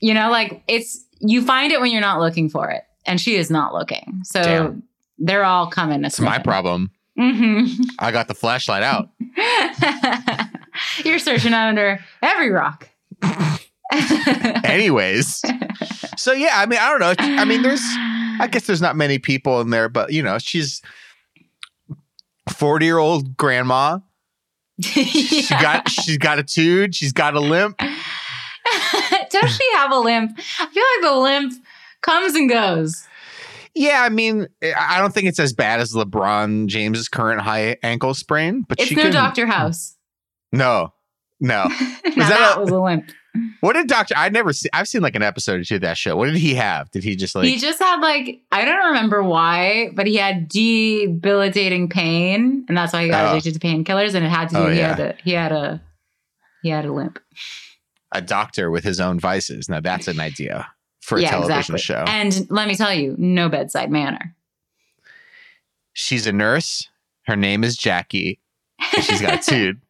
You 0.00 0.14
know, 0.14 0.30
like 0.30 0.62
it's 0.66 1.04
you 1.20 1.42
find 1.44 1.72
it 1.72 1.80
when 1.80 1.90
you're 1.92 2.00
not 2.00 2.20
looking 2.20 2.48
for 2.48 2.70
it, 2.70 2.82
and 3.06 3.20
she 3.20 3.36
is 3.36 3.50
not 3.50 3.74
looking. 3.74 4.20
So 4.24 4.42
Damn. 4.42 4.82
they're 5.18 5.44
all 5.44 5.68
coming. 5.68 6.04
It's 6.04 6.18
my 6.20 6.38
problem. 6.38 6.90
hmm 7.18 7.66
I 7.98 8.10
got 8.12 8.28
the 8.28 8.34
flashlight 8.34 8.82
out. 8.82 9.10
you're 11.04 11.18
searching 11.18 11.52
under 11.52 12.00
every 12.22 12.50
rock. 12.50 12.88
Anyways, 14.64 15.42
so 16.16 16.32
yeah, 16.32 16.52
I 16.54 16.66
mean, 16.66 16.78
I 16.80 16.88
don't 16.90 17.00
know. 17.00 17.14
I 17.18 17.44
mean, 17.44 17.62
there's, 17.62 17.82
I 17.82 18.48
guess 18.50 18.66
there's 18.66 18.80
not 18.82 18.96
many 18.96 19.18
people 19.18 19.60
in 19.60 19.70
there, 19.70 19.88
but 19.88 20.12
you 20.12 20.22
know, 20.22 20.38
she's 20.38 20.80
forty 22.48 22.86
year 22.86 22.98
old 22.98 23.36
grandma. 23.36 23.98
She 24.82 25.42
got, 25.50 25.88
she's 25.88 26.18
got 26.18 26.38
a 26.38 26.42
tude. 26.42 26.94
She's 26.94 27.12
got 27.12 27.34
a 27.34 27.40
limp. 27.40 27.78
Does 29.30 29.56
she 29.56 29.64
have 29.74 29.92
a 29.92 29.98
limp? 29.98 30.32
I 30.58 30.66
feel 30.66 30.84
like 30.96 31.12
the 31.12 31.20
limp 31.20 31.52
comes 32.02 32.34
and 32.34 32.48
goes. 32.48 33.06
Yeah, 33.74 34.02
I 34.02 34.08
mean, 34.08 34.48
I 34.62 34.98
don't 34.98 35.14
think 35.14 35.26
it's 35.28 35.38
as 35.38 35.52
bad 35.52 35.80
as 35.80 35.92
LeBron 35.92 36.66
James's 36.66 37.08
current 37.08 37.40
high 37.40 37.76
ankle 37.82 38.14
sprain, 38.14 38.62
but 38.68 38.80
It's 38.80 38.90
no 38.90 39.02
can, 39.02 39.12
Doctor 39.12 39.46
House. 39.46 39.96
No, 40.52 40.92
no. 41.38 41.64
now 41.68 41.70
that 41.70 42.16
that, 42.16 42.54
a- 42.56 42.60
was 42.60 42.70
a 42.70 42.80
limp. 42.80 43.10
What 43.60 43.74
did 43.74 43.86
Doctor? 43.86 44.14
I 44.16 44.28
never 44.28 44.52
see. 44.52 44.68
I've 44.72 44.88
seen 44.88 45.02
like 45.02 45.14
an 45.14 45.22
episode 45.22 45.60
or 45.60 45.64
two 45.64 45.76
of 45.76 45.80
that 45.82 45.96
show. 45.96 46.16
What 46.16 46.26
did 46.26 46.36
he 46.36 46.54
have? 46.54 46.90
Did 46.90 47.04
he 47.04 47.14
just 47.14 47.34
like? 47.34 47.44
he 47.44 47.58
just 47.58 47.78
had 47.78 48.00
like 48.00 48.40
I 48.50 48.64
don't 48.64 48.86
remember 48.88 49.22
why, 49.22 49.90
but 49.94 50.06
he 50.06 50.16
had 50.16 50.48
debilitating 50.48 51.88
pain, 51.88 52.64
and 52.68 52.76
that's 52.76 52.92
why 52.92 53.04
he 53.04 53.08
got 53.08 53.26
Oh. 53.26 53.36
addicted 53.38 53.60
to 53.60 53.66
painkillers. 53.66 54.14
And 54.14 54.24
it 54.24 54.28
had 54.30 54.48
to 54.48 54.54
do. 54.56 54.60
Oh, 54.62 54.68
he 54.70 54.78
yeah. 54.78 54.88
had 54.88 55.00
a 55.00 55.16
he 55.22 55.30
had 55.32 55.52
a 55.52 55.80
he 56.62 56.70
had 56.70 56.84
a 56.84 56.92
limp. 56.92 57.18
a 58.12 58.20
doctor 58.20 58.70
with 58.70 58.82
his 58.84 58.98
own 59.00 59.20
vices. 59.20 59.68
Now 59.68 59.80
that's 59.80 60.08
an 60.08 60.18
idea 60.20 60.66
for 61.00 61.18
a 61.18 61.22
yeah, 61.22 61.30
television 61.30 61.76
exactly. 61.76 61.78
show. 61.78 62.04
And 62.08 62.50
let 62.50 62.66
me 62.66 62.74
tell 62.74 62.92
you, 62.92 63.14
no 63.18 63.48
bedside 63.48 63.90
manner. 63.90 64.34
She's 65.92 66.26
a 66.26 66.32
nurse. 66.32 66.88
Her 67.26 67.36
name 67.36 67.62
is 67.64 67.76
Jackie. 67.76 68.40
She's 69.02 69.20
got 69.20 69.40
a 69.46 69.50
tude. 69.50 69.80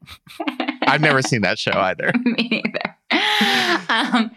I've 0.82 1.00
never 1.00 1.22
seen 1.22 1.42
that 1.42 1.58
show 1.58 1.72
either. 1.72 2.12
me 2.24 2.48
neither. 2.64 2.96
Um, 3.90 4.30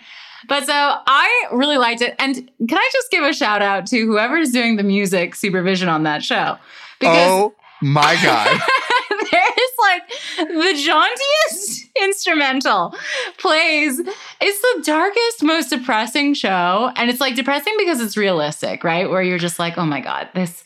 but 0.47 0.65
so 0.65 0.73
I 0.73 1.47
really 1.51 1.77
liked 1.77 2.01
it. 2.01 2.15
And 2.17 2.35
can 2.35 2.77
I 2.77 2.89
just 2.91 3.11
give 3.11 3.23
a 3.23 3.33
shout 3.33 3.61
out 3.61 3.85
to 3.87 4.05
whoever's 4.05 4.51
doing 4.51 4.77
the 4.77 4.83
music 4.83 5.35
supervision 5.35 5.89
on 5.89 6.03
that 6.03 6.23
show? 6.23 6.57
Because 6.99 7.29
oh 7.29 7.55
my 7.81 8.17
god! 8.23 8.47
there's 9.31 9.73
like 9.81 10.09
the 10.37 10.83
jauntiest 10.83 11.89
instrumental 12.01 12.95
plays. 13.37 13.99
It's 14.41 14.61
the 14.61 14.83
darkest, 14.83 15.43
most 15.43 15.69
depressing 15.69 16.33
show. 16.33 16.91
And 16.95 17.09
it's 17.09 17.21
like 17.21 17.35
depressing 17.35 17.73
because 17.77 18.01
it's 18.01 18.17
realistic, 18.17 18.83
right? 18.83 19.09
Where 19.09 19.21
you're 19.21 19.39
just 19.39 19.59
like, 19.59 19.77
oh 19.77 19.85
my 19.85 20.01
God, 20.01 20.29
this 20.33 20.63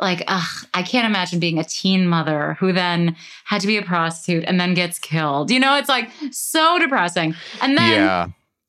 like, 0.00 0.24
ugh, 0.26 0.66
I 0.74 0.82
can't 0.82 1.06
imagine 1.06 1.40
being 1.40 1.58
a 1.58 1.64
teen 1.64 2.06
mother 2.06 2.56
who 2.58 2.72
then 2.72 3.16
had 3.44 3.60
to 3.60 3.66
be 3.66 3.76
a 3.76 3.82
prostitute 3.82 4.44
and 4.46 4.60
then 4.60 4.74
gets 4.74 4.98
killed. 4.98 5.50
You 5.50 5.60
know, 5.60 5.76
it's 5.76 5.88
like 5.88 6.10
so 6.30 6.78
depressing. 6.78 7.34
And 7.60 7.76
then 7.76 7.92
yeah, 7.92 8.26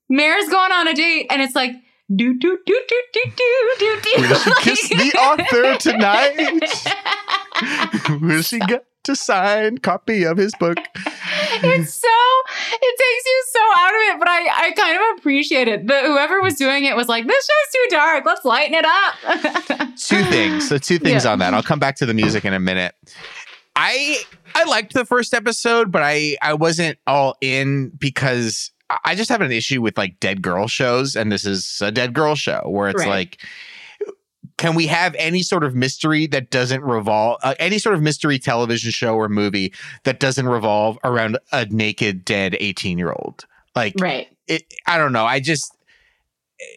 Mare's 0.09 0.49
going 0.49 0.71
on 0.71 0.87
a 0.87 0.93
date 0.93 1.27
and 1.29 1.41
it's 1.41 1.55
like, 1.55 1.71
do, 2.13 2.37
do, 2.37 2.59
do, 2.65 2.81
do, 2.87 3.01
do, 3.13 3.21
do, 3.37 3.77
do, 3.79 4.01
do. 4.01 4.21
will 4.21 4.35
she 4.35 4.51
kiss 4.61 4.89
the 4.89 5.13
author 5.17 5.77
tonight? 5.77 6.91
Will 8.21 8.41
she 8.41 8.59
get 8.59 8.85
to 9.03 9.15
sign 9.15 9.77
copy 9.79 10.23
of 10.23 10.37
his 10.37 10.53
book? 10.59 10.77
it's 11.63 11.93
so 11.93 12.07
it 12.71 12.97
takes 12.97 13.25
you 13.25 13.43
so 13.51 13.59
out 13.77 13.89
of 13.89 14.01
it 14.15 14.19
but 14.19 14.27
i 14.27 14.67
i 14.67 14.71
kind 14.71 14.95
of 14.97 15.17
appreciate 15.19 15.67
it 15.67 15.85
the 15.87 15.99
whoever 16.01 16.41
was 16.41 16.55
doing 16.55 16.85
it 16.85 16.95
was 16.95 17.07
like 17.07 17.27
this 17.27 17.45
show's 17.45 17.73
too 17.73 17.95
dark 17.95 18.25
let's 18.25 18.43
lighten 18.45 18.73
it 18.73 18.85
up 18.85 19.95
two 19.97 20.23
things. 20.25 20.67
So 20.69 20.77
two 20.77 20.97
things 20.99 21.25
Yeah. 21.25 21.31
on 21.33 21.39
that. 21.39 21.53
I'll 21.53 21.61
come 21.63 21.79
back 21.79 21.95
to 21.97 22.05
the 22.05 22.13
music 22.13 22.45
in 22.45 22.53
a 22.53 22.59
minute. 22.59 22.95
I 23.75 24.17
I 24.55 24.63
liked 24.65 24.93
the 24.93 25.05
first 25.05 25.33
episode, 25.33 25.91
but 25.91 26.01
I 26.03 26.37
I 26.41 26.53
wasn't 26.53 26.97
all 27.07 27.35
in 27.41 27.89
because 27.97 28.71
I- 28.89 28.97
I 29.05 29.15
just 29.15 29.29
have 29.29 29.41
an 29.41 29.51
issue 29.51 29.81
with 29.81 29.97
like 29.97 30.19
dead 30.19 30.41
girl 30.41 30.67
shows, 30.67 31.15
and 31.15 31.31
this 31.31 31.45
is 31.45 31.79
a 31.81 31.91
dead 31.91 32.13
girl 32.13 32.35
show 32.35 32.61
where 32.65 32.89
it's 32.89 32.99
Right. 32.99 33.07
like. 33.09 33.37
Can 34.61 34.75
we 34.75 34.85
have 34.85 35.15
any 35.17 35.41
sort 35.41 35.63
of 35.63 35.73
mystery 35.73 36.27
that 36.27 36.51
doesn't 36.51 36.83
revolve, 36.83 37.39
uh, 37.41 37.55
any 37.57 37.79
sort 37.79 37.95
of 37.95 38.01
mystery 38.03 38.37
television 38.37 38.91
show 38.91 39.15
or 39.15 39.27
movie 39.27 39.73
that 40.03 40.19
doesn't 40.19 40.47
revolve 40.47 40.99
around 41.03 41.39
a 41.51 41.65
naked, 41.65 42.23
dead 42.23 42.55
18 42.59 42.99
year 42.99 43.11
old? 43.11 43.45
Like, 43.75 43.95
right 43.97 44.27
it, 44.47 44.71
I 44.85 44.99
don't 44.99 45.13
know. 45.13 45.25
I 45.25 45.39
just, 45.39 45.75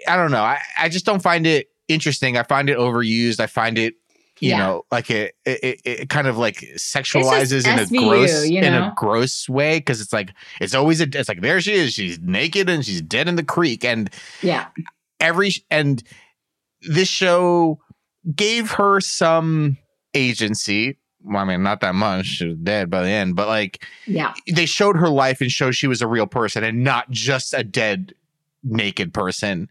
I 0.08 0.16
don't 0.16 0.30
know. 0.30 0.42
I, 0.42 0.60
I 0.78 0.88
just 0.88 1.04
don't 1.04 1.20
find 1.22 1.46
it 1.46 1.68
interesting. 1.88 2.38
I 2.38 2.42
find 2.44 2.70
it 2.70 2.78
overused. 2.78 3.38
I 3.38 3.46
find 3.48 3.76
it, 3.76 3.96
you 4.40 4.50
Yeah. 4.52 4.58
know, 4.60 4.86
like 4.90 5.10
it, 5.10 5.34
it, 5.44 5.82
it 5.84 6.08
kind 6.08 6.26
of 6.26 6.38
like 6.38 6.60
sexualizes 6.76 7.66
in 7.70 7.78
a 7.78 7.84
gross, 7.86 8.46
you 8.48 8.62
in 8.62 8.72
a 8.72 8.94
gross 8.96 9.46
way. 9.46 9.78
Cause 9.82 10.00
it's 10.00 10.12
like, 10.12 10.30
it's 10.58 10.74
always, 10.74 11.02
a, 11.02 11.04
it's 11.12 11.28
like, 11.28 11.42
there 11.42 11.60
she 11.60 11.74
is. 11.74 11.92
She's 11.92 12.18
naked 12.18 12.70
and 12.70 12.82
she's 12.82 13.02
dead 13.02 13.28
in 13.28 13.36
the 13.36 13.44
creek. 13.44 13.84
And 13.84 14.08
yeah 14.40 14.68
every, 15.20 15.52
and 15.70 16.02
this 16.88 17.08
show 17.08 17.78
gave 18.34 18.72
her 18.72 19.00
some 19.00 19.76
agency. 20.14 20.98
Well, 21.22 21.38
I 21.38 21.44
mean, 21.44 21.62
not 21.62 21.80
that 21.80 21.94
much. 21.94 22.26
She 22.26 22.46
was 22.48 22.56
dead 22.58 22.90
by 22.90 23.02
the 23.02 23.08
end, 23.08 23.34
but 23.36 23.48
like 23.48 23.84
Yeah. 24.06 24.34
they 24.52 24.66
showed 24.66 24.96
her 24.96 25.08
life 25.08 25.40
and 25.40 25.50
showed 25.50 25.74
she 25.74 25.86
was 25.86 26.02
a 26.02 26.06
real 26.06 26.26
person 26.26 26.62
and 26.64 26.84
not 26.84 27.10
just 27.10 27.54
a 27.54 27.64
dead 27.64 28.12
naked 28.62 29.12
person. 29.14 29.68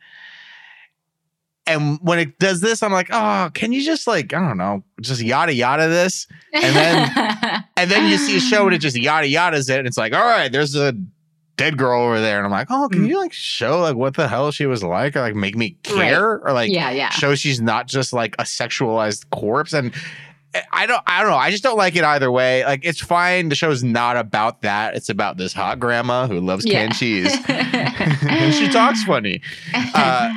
And 1.65 1.97
when 2.01 2.19
it 2.19 2.39
does 2.39 2.59
this, 2.59 2.83
I'm 2.83 2.91
like, 2.91 3.07
oh, 3.11 3.49
can 3.53 3.71
you 3.71 3.83
just 3.85 4.05
like, 4.05 4.33
I 4.33 4.39
don't 4.45 4.57
know, 4.57 4.83
just 4.99 5.21
yada 5.21 5.53
yada 5.53 5.87
this? 5.87 6.27
And 6.51 6.75
then- 6.75 7.63
And 7.77 7.89
then 7.91 8.09
you 8.09 8.17
see 8.17 8.37
a 8.37 8.39
show 8.39 8.65
and 8.65 8.73
it 8.75 8.77
just 8.79 8.95
yada 8.95 9.27
yadas 9.27 9.69
it, 9.69 9.77
and 9.79 9.87
it's 9.87 9.97
like, 9.97 10.13
all 10.13 10.23
right, 10.23 10.49
there's 10.51 10.73
a 10.75 10.93
dead 11.57 11.77
girl 11.77 12.01
over 12.01 12.19
there, 12.19 12.37
and 12.37 12.45
I'm 12.45 12.51
like, 12.51 12.67
oh, 12.69 12.89
can 12.89 13.03
Mm. 13.05 13.09
you 13.09 13.19
like 13.19 13.33
show 13.33 13.79
like 13.79 13.95
what 13.95 14.15
the 14.15 14.27
hell 14.27 14.51
she 14.51 14.65
was 14.65 14.83
like, 14.83 15.15
or 15.15 15.21
like 15.21 15.35
make 15.35 15.55
me 15.55 15.77
care, 15.83 16.39
or 16.39 16.51
like 16.53 16.71
yeah, 16.71 16.89
yeah. 16.91 17.09
show 17.09 17.35
she's 17.35 17.61
not 17.61 17.87
just 17.87 18.13
like 18.13 18.35
a 18.39 18.43
sexualized 18.43 19.29
corpse 19.31 19.73
and 19.73 19.93
I 20.71 20.85
don't 20.85 21.01
I 21.07 21.21
don't 21.21 21.31
know. 21.31 21.37
I 21.37 21.49
just 21.49 21.63
don't 21.63 21.77
like 21.77 21.95
it 21.95 22.03
either 22.03 22.31
way. 22.31 22.63
Like 22.63 22.81
it's 22.85 22.99
fine. 23.01 23.49
The 23.49 23.55
show's 23.55 23.83
not 23.83 24.17
about 24.17 24.61
that. 24.61 24.95
It's 24.95 25.09
about 25.09 25.37
this 25.37 25.51
hot 25.51 25.79
grandma 25.79 26.27
who 26.27 26.39
loves 26.39 26.63
Yeah. 26.65 26.73
canned 26.79 26.95
cheese. 26.95 27.35
and 27.47 28.53
she 28.53 28.67
talks 28.69 29.03
funny. 29.03 29.41
Uh, 29.73 30.29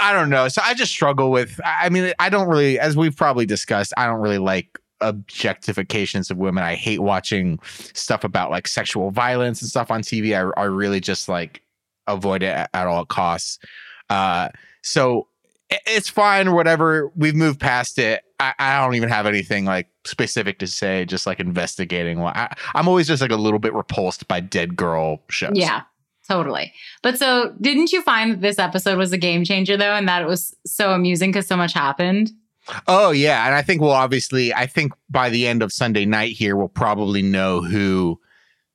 I 0.00 0.12
don't 0.12 0.30
know. 0.30 0.48
So 0.48 0.60
I 0.64 0.74
just 0.74 0.90
struggle 0.90 1.30
with 1.30 1.60
I 1.64 1.86
I 1.86 1.88
mean, 1.90 2.12
I 2.18 2.30
don't 2.30 2.48
really 2.48 2.78
as 2.80 2.96
we've 2.96 3.16
probably 3.16 3.46
discussed, 3.46 3.92
I 3.96 4.06
don't 4.06 4.20
really 4.20 4.38
like 4.38 4.78
objectifications 5.02 6.30
of 6.30 6.36
women. 6.38 6.64
I 6.64 6.74
hate 6.74 7.00
watching 7.00 7.58
stuff 7.94 8.24
about 8.24 8.50
like 8.50 8.68
sexual 8.68 9.10
violence 9.10 9.60
and 9.60 9.68
stuff 9.68 9.90
on 9.90 10.02
TV. 10.02 10.34
I, 10.34 10.60
I 10.60 10.64
really 10.64 11.00
just 11.00 11.28
like 11.28 11.62
avoid 12.06 12.42
it 12.42 12.68
at, 12.72 12.86
all 12.86 13.04
costs. 13.04 13.58
Uh, 14.10 14.48
so 14.82 15.26
it's 15.86 16.08
fine 16.08 16.52
whatever. 16.52 17.10
We've 17.16 17.34
moved 17.34 17.60
past 17.60 17.98
it. 17.98 18.22
I, 18.40 18.54
I 18.58 18.80
don't 18.80 18.94
even 18.94 19.08
have 19.08 19.26
anything 19.26 19.64
like 19.64 19.88
specific 20.04 20.58
to 20.58 20.66
say. 20.66 21.04
Just 21.04 21.26
like 21.26 21.40
investigating. 21.40 22.20
I, 22.20 22.54
I'm 22.74 22.88
always 22.88 23.06
just 23.06 23.22
like 23.22 23.30
a 23.30 23.36
little 23.36 23.58
bit 23.58 23.72
repulsed 23.74 24.28
by 24.28 24.40
dead 24.40 24.76
girl 24.76 25.20
shows. 25.28 25.52
Yeah, 25.54 25.82
totally. 26.28 26.72
But 27.02 27.18
so, 27.18 27.54
didn't 27.60 27.92
you 27.92 28.02
find 28.02 28.42
this 28.42 28.58
episode 28.58 28.98
was 28.98 29.12
a 29.12 29.18
game 29.18 29.44
changer 29.44 29.76
though, 29.76 29.94
and 29.94 30.08
that 30.08 30.22
it 30.22 30.28
was 30.28 30.54
so 30.66 30.92
amusing 30.92 31.30
because 31.30 31.46
so 31.46 31.56
much 31.56 31.72
happened? 31.72 32.32
Oh 32.86 33.10
yeah, 33.10 33.46
and 33.46 33.54
I 33.54 33.62
think 33.62 33.80
we'll 33.80 33.90
obviously. 33.90 34.54
I 34.54 34.66
think 34.66 34.92
by 35.10 35.28
the 35.30 35.46
end 35.46 35.62
of 35.62 35.72
Sunday 35.72 36.04
night 36.04 36.32
here, 36.32 36.56
we'll 36.56 36.68
probably 36.68 37.22
know 37.22 37.60
who 37.62 38.20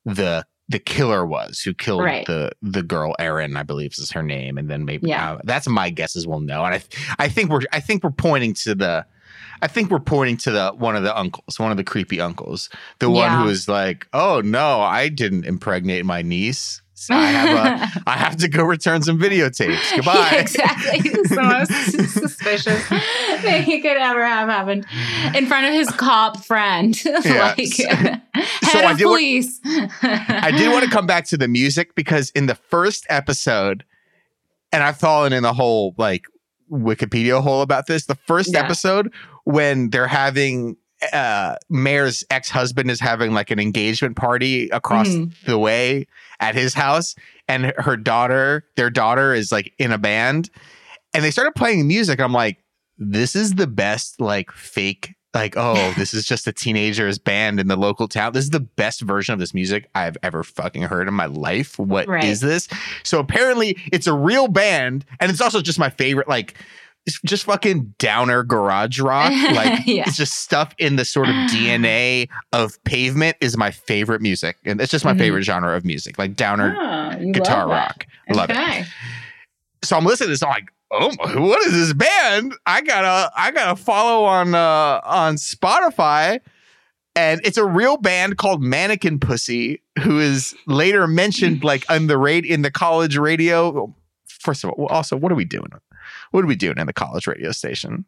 the 0.05 0.45
the 0.69 0.79
killer 0.79 1.25
was 1.25 1.59
who 1.61 1.73
killed 1.73 2.03
Right. 2.03 2.25
the 2.25 2.51
the 2.61 2.83
girl 2.83 3.15
Erin, 3.19 3.55
I 3.55 3.63
believe 3.63 3.93
is 3.97 4.11
her 4.11 4.23
name, 4.23 4.57
and 4.57 4.69
then 4.69 4.83
maybe 4.83 5.07
Yeah. 5.07 5.33
uh, 5.33 5.39
that's 5.45 5.67
my 5.67 5.89
guess 5.89 6.15
as 6.17 6.27
we'll 6.27 6.41
know. 6.41 6.65
And 6.65 6.75
I 6.75 6.81
I 7.19 7.29
think 7.29 7.49
we're 7.49 7.61
I 7.71 7.79
think 7.79 8.03
we're 8.03 8.11
pointing 8.11 8.53
to 8.55 8.75
the. 8.75 9.05
I 9.61 9.67
think 9.67 9.89
we're 9.89 9.99
pointing 9.99 10.37
to 10.37 10.51
the 10.51 10.69
one 10.77 10.95
of 10.95 11.03
the 11.03 11.17
uncles, 11.17 11.57
one 11.59 11.71
of 11.71 11.77
the 11.77 11.83
creepy 11.83 12.19
uncles, 12.21 12.69
the 12.99 13.09
one 13.09 13.31
Yeah. 13.31 13.43
who 13.43 13.49
is 13.49 13.67
like, 13.67 14.07
"Oh 14.13 14.41
no, 14.43 14.81
I 14.81 15.09
didn't 15.09 15.45
impregnate 15.45 16.05
my 16.05 16.21
niece. 16.21 16.81
So 16.99 17.13
I 17.13 17.25
have 17.27 17.49
a, 17.95 18.09
I 18.09 18.13
have 18.17 18.37
to 18.37 18.47
go 18.47 18.63
return 18.63 19.03
some 19.03 19.19
videotapes. 19.19 19.79
Goodbye." 19.95 20.13
Yeah, 20.31 20.39
exactly. 20.41 21.11
It's 21.11 21.29
the 21.29 21.43
most 21.43 22.11
suspicious 22.11 22.83
thing 23.41 23.63
he 23.63 23.81
could 23.81 23.97
ever 23.97 24.25
have 24.25 24.49
happened 24.49 24.85
in 25.35 25.45
front 25.45 25.67
of 25.67 25.73
his 25.73 25.89
cop 25.91 26.43
friend. 26.43 26.99
Yeah. 27.23 27.53
like, 27.57 27.67
So- 27.67 27.87
head 27.87 28.21
so 28.63 28.79
I 28.79 28.91
of 28.93 28.99
wa- 28.99 29.07
police. 29.11 29.59
I 30.01 30.51
did 30.57 30.71
want 30.71 30.85
to 30.85 30.89
come 30.89 31.05
back 31.05 31.25
to 31.25 31.37
the 31.37 31.47
music 31.47 31.93
because 31.95 32.31
in 32.31 32.47
the 32.47 32.55
first 32.55 33.05
episode, 33.09 33.83
and 34.71 34.81
I've 34.83 34.97
fallen 34.97 35.33
in 35.33 35.43
the 35.43 35.53
whole 35.53 35.93
like 35.97 36.25
Wikipedia 36.71 37.41
hole 37.43 37.61
about 37.61 37.85
this. 37.87 38.05
The 38.07 38.15
first 38.15 38.53
Yeah. 38.53 38.63
episode 38.63 39.13
when 39.43 39.91
they're 39.91 40.07
having 40.07 40.77
uh 41.13 41.55
Mare's 41.69 42.23
ex-husband 42.31 42.89
is 42.89 42.99
having 42.99 43.33
like 43.33 43.51
an 43.51 43.59
engagement 43.59 44.15
party 44.15 44.69
across 44.69 45.09
Mhm. 45.09 45.33
the 45.45 45.57
way 45.59 46.07
at 46.39 46.55
his 46.55 46.73
house 46.73 47.13
and 47.47 47.73
her 47.77 47.95
daughter, 47.97 48.65
their 48.75 48.89
daughter 48.89 49.33
is 49.33 49.51
like 49.51 49.73
in 49.77 49.91
a 49.91 49.97
band 49.97 50.49
and 51.13 51.23
they 51.23 51.31
started 51.31 51.53
playing 51.55 51.87
music. 51.87 52.19
I'm 52.19 52.33
like, 52.33 52.57
this 52.97 53.35
is 53.35 53.53
the 53.55 53.67
best 53.67 54.19
like 54.19 54.51
fake 54.51 55.13
like 55.35 55.55
oh 55.55 55.93
this 55.97 56.15
is 56.15 56.25
just 56.25 56.47
a 56.47 56.51
teenager's 56.53 57.19
band 57.19 57.59
in 57.59 57.67
the 57.67 57.75
local 57.75 58.07
town 58.07 58.33
this 58.33 58.45
is 58.45 58.49
the 58.49 58.59
best 58.61 59.01
version 59.01 59.33
of 59.33 59.39
this 59.39 59.53
music 59.53 59.87
i've 59.93 60.17
ever 60.23 60.41
fucking 60.41 60.81
heard 60.83 61.07
in 61.07 61.13
my 61.13 61.27
life 61.27 61.77
What 61.77 62.03
is 62.05 62.07
Right. 62.07 62.39
this 62.49 62.67
so 63.03 63.19
apparently 63.19 63.77
it's 63.91 64.07
a 64.07 64.13
real 64.13 64.47
band 64.47 65.05
and 65.19 65.29
it's 65.29 65.41
also 65.41 65.61
just 65.61 65.77
my 65.77 65.89
favorite 65.91 66.27
like 66.27 66.55
it's 67.07 67.19
just 67.25 67.45
fucking 67.45 67.95
downer 67.97 68.43
garage 68.43 68.99
rock 68.99 69.31
like 69.53 69.85
Yeah. 69.87 70.03
it's 70.05 70.17
just 70.17 70.33
stuff 70.35 70.75
in 70.77 70.97
the 70.97 71.05
sort 71.05 71.29
of 71.29 71.35
dna 71.49 72.27
of 72.53 72.83
pavement 72.83 73.37
is 73.41 73.57
my 73.57 73.71
favorite 73.71 74.21
music 74.21 74.57
and 74.65 74.79
it's 74.81 74.91
just 74.91 75.05
my 75.05 75.13
Mhm. 75.13 75.17
favorite 75.19 75.43
genre 75.43 75.75
of 75.75 75.85
music 75.85 76.17
like 76.19 76.35
downer 76.35 76.75
Oh, 76.79 77.31
guitar 77.31 77.67
rock 77.67 78.05
I 78.29 78.33
love 78.33 78.49
it 78.51 78.85
so 79.83 79.95
I'm 79.95 80.05
listening 80.05 80.27
to 80.27 80.31
this. 80.31 80.43
I'm 80.43 80.49
like, 80.49 80.69
oh, 80.91 81.11
my- 81.19 81.39
what 81.39 81.65
is 81.67 81.71
this 81.73 81.93
band? 81.93 82.53
I 82.65 82.81
gotta, 82.81 83.31
I 83.37 83.51
gotta 83.51 83.75
follow 83.81 84.25
on 84.25 84.55
uh, 84.55 84.99
on 85.03 85.35
Spotify, 85.35 86.39
and 87.15 87.39
it's 87.45 87.57
a 87.57 87.65
real 87.65 87.97
band 87.97 88.37
called 88.37 88.61
Mannequin 88.63 89.19
Pussy, 89.19 89.81
who 90.03 90.19
is 90.19 90.55
later 90.65 91.05
mentioned 91.07 91.63
like 91.63 91.85
on 91.91 92.07
the 92.07 92.17
rate 92.17 92.43
in 92.43 92.63
the 92.63 92.71
college 92.71 93.17
radio. 93.17 93.93
First 94.27 94.63
of 94.63 94.71
all, 94.71 94.87
also, 94.87 95.15
what 95.15 95.31
are 95.31 95.35
we 95.35 95.45
doing? 95.45 95.67
What 96.31 96.43
are 96.43 96.47
we 96.47 96.55
doing 96.55 96.77
in 96.77 96.87
the 96.87 96.93
college 96.93 97.27
radio 97.27 97.51
station? 97.51 98.05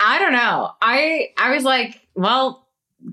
I 0.00 0.18
don't 0.18 0.32
know. 0.32 0.70
I 0.82 1.28
I 1.38 1.54
was 1.54 1.64
like, 1.64 2.00
well, 2.14 2.66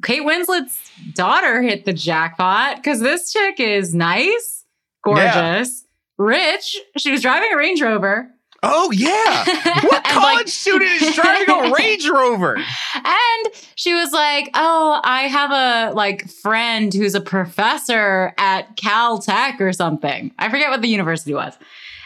Kate 0.04 0.24
Winslet's 0.24 0.80
daughter 1.14 1.62
hit 1.62 1.86
the 1.86 1.94
jackpot 1.94 2.78
because 2.78 3.00
this 3.00 3.32
chick 3.32 3.60
is 3.60 3.94
nice, 3.94 4.66
gorgeous, 5.04 5.86
rich. 6.18 6.78
She 6.98 7.12
was 7.12 7.22
driving 7.22 7.50
a 7.54 7.58
Range 7.58 7.82
Rover. 7.82 8.30
Oh 8.62 8.92
yeah, 8.92 9.46
what 9.84 10.04
college 10.04 10.36
like- 10.40 10.48
student 10.50 11.02
is 11.02 11.16
driving 11.16 11.50
a 11.50 11.72
Range 11.78 12.10
Rover? 12.10 12.58
And 12.58 13.54
she 13.76 13.94
was 13.94 14.12
like, 14.12 14.50
"Oh, 14.54 15.00
I 15.04 15.22
have 15.24 15.52
a 15.52 15.96
like 15.96 16.30
friend 16.30 16.94
who's 16.94 17.16
a 17.16 17.22
professor 17.22 18.34
at 18.38 18.76
Caltech 18.76 19.62
or 19.62 19.72
something. 19.72 20.34
I 20.40 20.50
forget 20.50 20.70
what 20.72 20.82
the 20.82 20.90
university 20.90 21.34
was. 21.34 21.54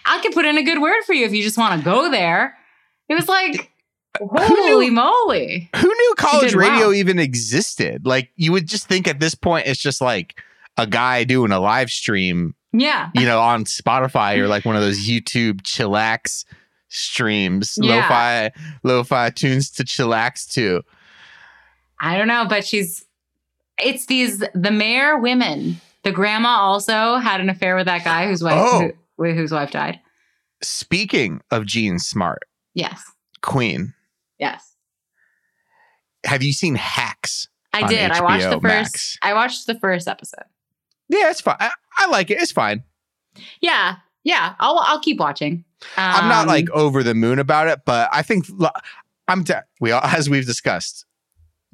I 0.05 0.19
could 0.21 0.33
put 0.33 0.45
in 0.45 0.57
a 0.57 0.63
good 0.63 0.81
word 0.81 1.03
for 1.05 1.13
you 1.13 1.25
if 1.25 1.33
you 1.33 1.43
just 1.43 1.57
want 1.57 1.79
to 1.79 1.83
go 1.85 2.09
there." 2.11 2.57
It 3.09 3.15
was 3.15 3.27
like, 3.27 3.71
holy 4.19 4.89
moly! 4.89 5.69
Who 5.75 5.87
knew 5.87 6.13
college 6.17 6.53
radio 6.55 6.79
well. 6.87 6.93
even 6.93 7.19
existed? 7.19 8.05
Like 8.05 8.29
you 8.35 8.51
would 8.51 8.67
just 8.67 8.87
think 8.87 9.07
at 9.07 9.19
this 9.19 9.35
point 9.35 9.67
it's 9.67 9.79
just 9.79 10.01
like 10.01 10.39
a 10.77 10.87
guy 10.87 11.23
doing 11.23 11.51
a 11.51 11.59
live 11.59 11.89
stream, 11.91 12.55
Yeah, 12.71 13.09
you 13.13 13.25
know, 13.25 13.39
on 13.39 13.65
Spotify 13.65 14.37
or 14.37 14.47
like 14.47 14.65
one 14.65 14.75
of 14.75 14.81
those 14.81 15.07
YouTube 15.07 15.61
chillax 15.61 16.45
streams, 16.89 17.77
Yeah. 17.81 17.95
lo-fi, 17.97 18.51
lo-fi 18.83 19.29
tunes 19.31 19.69
to 19.71 19.83
chillax 19.83 20.51
to. 20.53 20.81
I 21.99 22.17
don't 22.17 22.27
know, 22.27 22.45
but 22.47 22.65
she's. 22.65 23.05
It's 23.79 24.05
these 24.05 24.43
the 24.53 24.71
Mare 24.71 25.17
women. 25.17 25.81
The 26.03 26.11
grandma 26.11 26.57
also 26.59 27.15
had 27.17 27.41
an 27.41 27.49
affair 27.49 27.75
with 27.75 27.85
that 27.87 28.03
guy 28.03 28.27
whose 28.27 28.43
wife 28.43 28.53
Oh. 28.57 28.79
who, 28.81 28.91
whose 29.31 29.51
wife 29.51 29.71
died. 29.71 29.99
Speaking 30.61 31.41
of 31.51 31.65
Jean 31.65 31.99
Smart, 31.99 32.43
Yes, 32.73 33.01
Queen, 33.41 33.93
yes. 34.39 34.75
have 36.25 36.41
you 36.43 36.53
seen 36.53 36.75
Hacks? 36.75 37.47
I 37.73 37.87
did. 37.87 38.11
I 38.11 38.21
watched 38.21 38.43
the 38.49 38.51
first. 38.59 38.63
Max. 38.63 39.17
I 39.21 39.33
watched 39.33 39.65
the 39.67 39.79
first 39.79 40.07
episode. 40.07 40.43
Yeah, 41.09 41.29
it's 41.31 41.41
fine. 41.41 41.57
I, 41.59 41.71
I 41.97 42.07
like 42.07 42.29
it. 42.29 42.39
It's 42.41 42.51
fine. 42.51 42.83
Yeah, 43.61 43.95
yeah. 44.23 44.53
I'll 44.59 44.79
I'll 44.79 44.99
keep 44.99 45.19
watching. 45.19 45.65
I'm 45.97 46.29
not 46.29 46.43
Um, 46.43 46.47
like 46.47 46.69
over 46.71 47.03
the 47.03 47.13
moon 47.15 47.39
about 47.39 47.67
it, 47.67 47.81
but 47.85 48.09
I 48.13 48.21
think 48.21 48.45
I'm. 49.27 49.43
De- 49.43 49.63
we 49.81 49.91
all, 49.91 50.01
as 50.03 50.29
we've 50.29 50.45
discussed, 50.45 51.05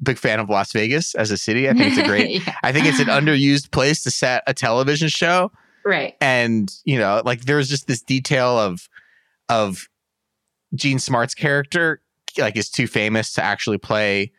big 0.02 0.18
fan 0.18 0.40
of 0.40 0.48
Las 0.48 0.72
Vegas 0.72 1.14
as 1.14 1.30
a 1.30 1.36
city. 1.36 1.68
I 1.68 1.74
think 1.74 1.88
it's 1.92 1.98
a 1.98 2.02
great. 2.08 2.44
Yeah, 2.46 2.56
I 2.62 2.72
think 2.72 2.86
it's 2.86 2.98
an 2.98 3.06
underused 3.06 3.70
place 3.70 4.02
to 4.04 4.10
set 4.10 4.42
a 4.46 4.54
television 4.54 5.08
show, 5.08 5.52
right. 5.84 6.14
and 6.20 6.72
you 6.84 6.98
know, 6.98 7.22
like 7.24 7.42
there's 7.42 7.68
just 7.68 7.86
this 7.86 8.02
detail 8.02 8.58
of 8.58 8.88
of 9.48 9.88
Jean 10.74 10.98
Smart's 10.98 11.34
character, 11.34 12.02
like 12.38 12.56
is 12.56 12.70
too 12.70 12.86
famous 12.86 13.32
to 13.34 13.42
actually 13.42 13.78
play 13.78 14.32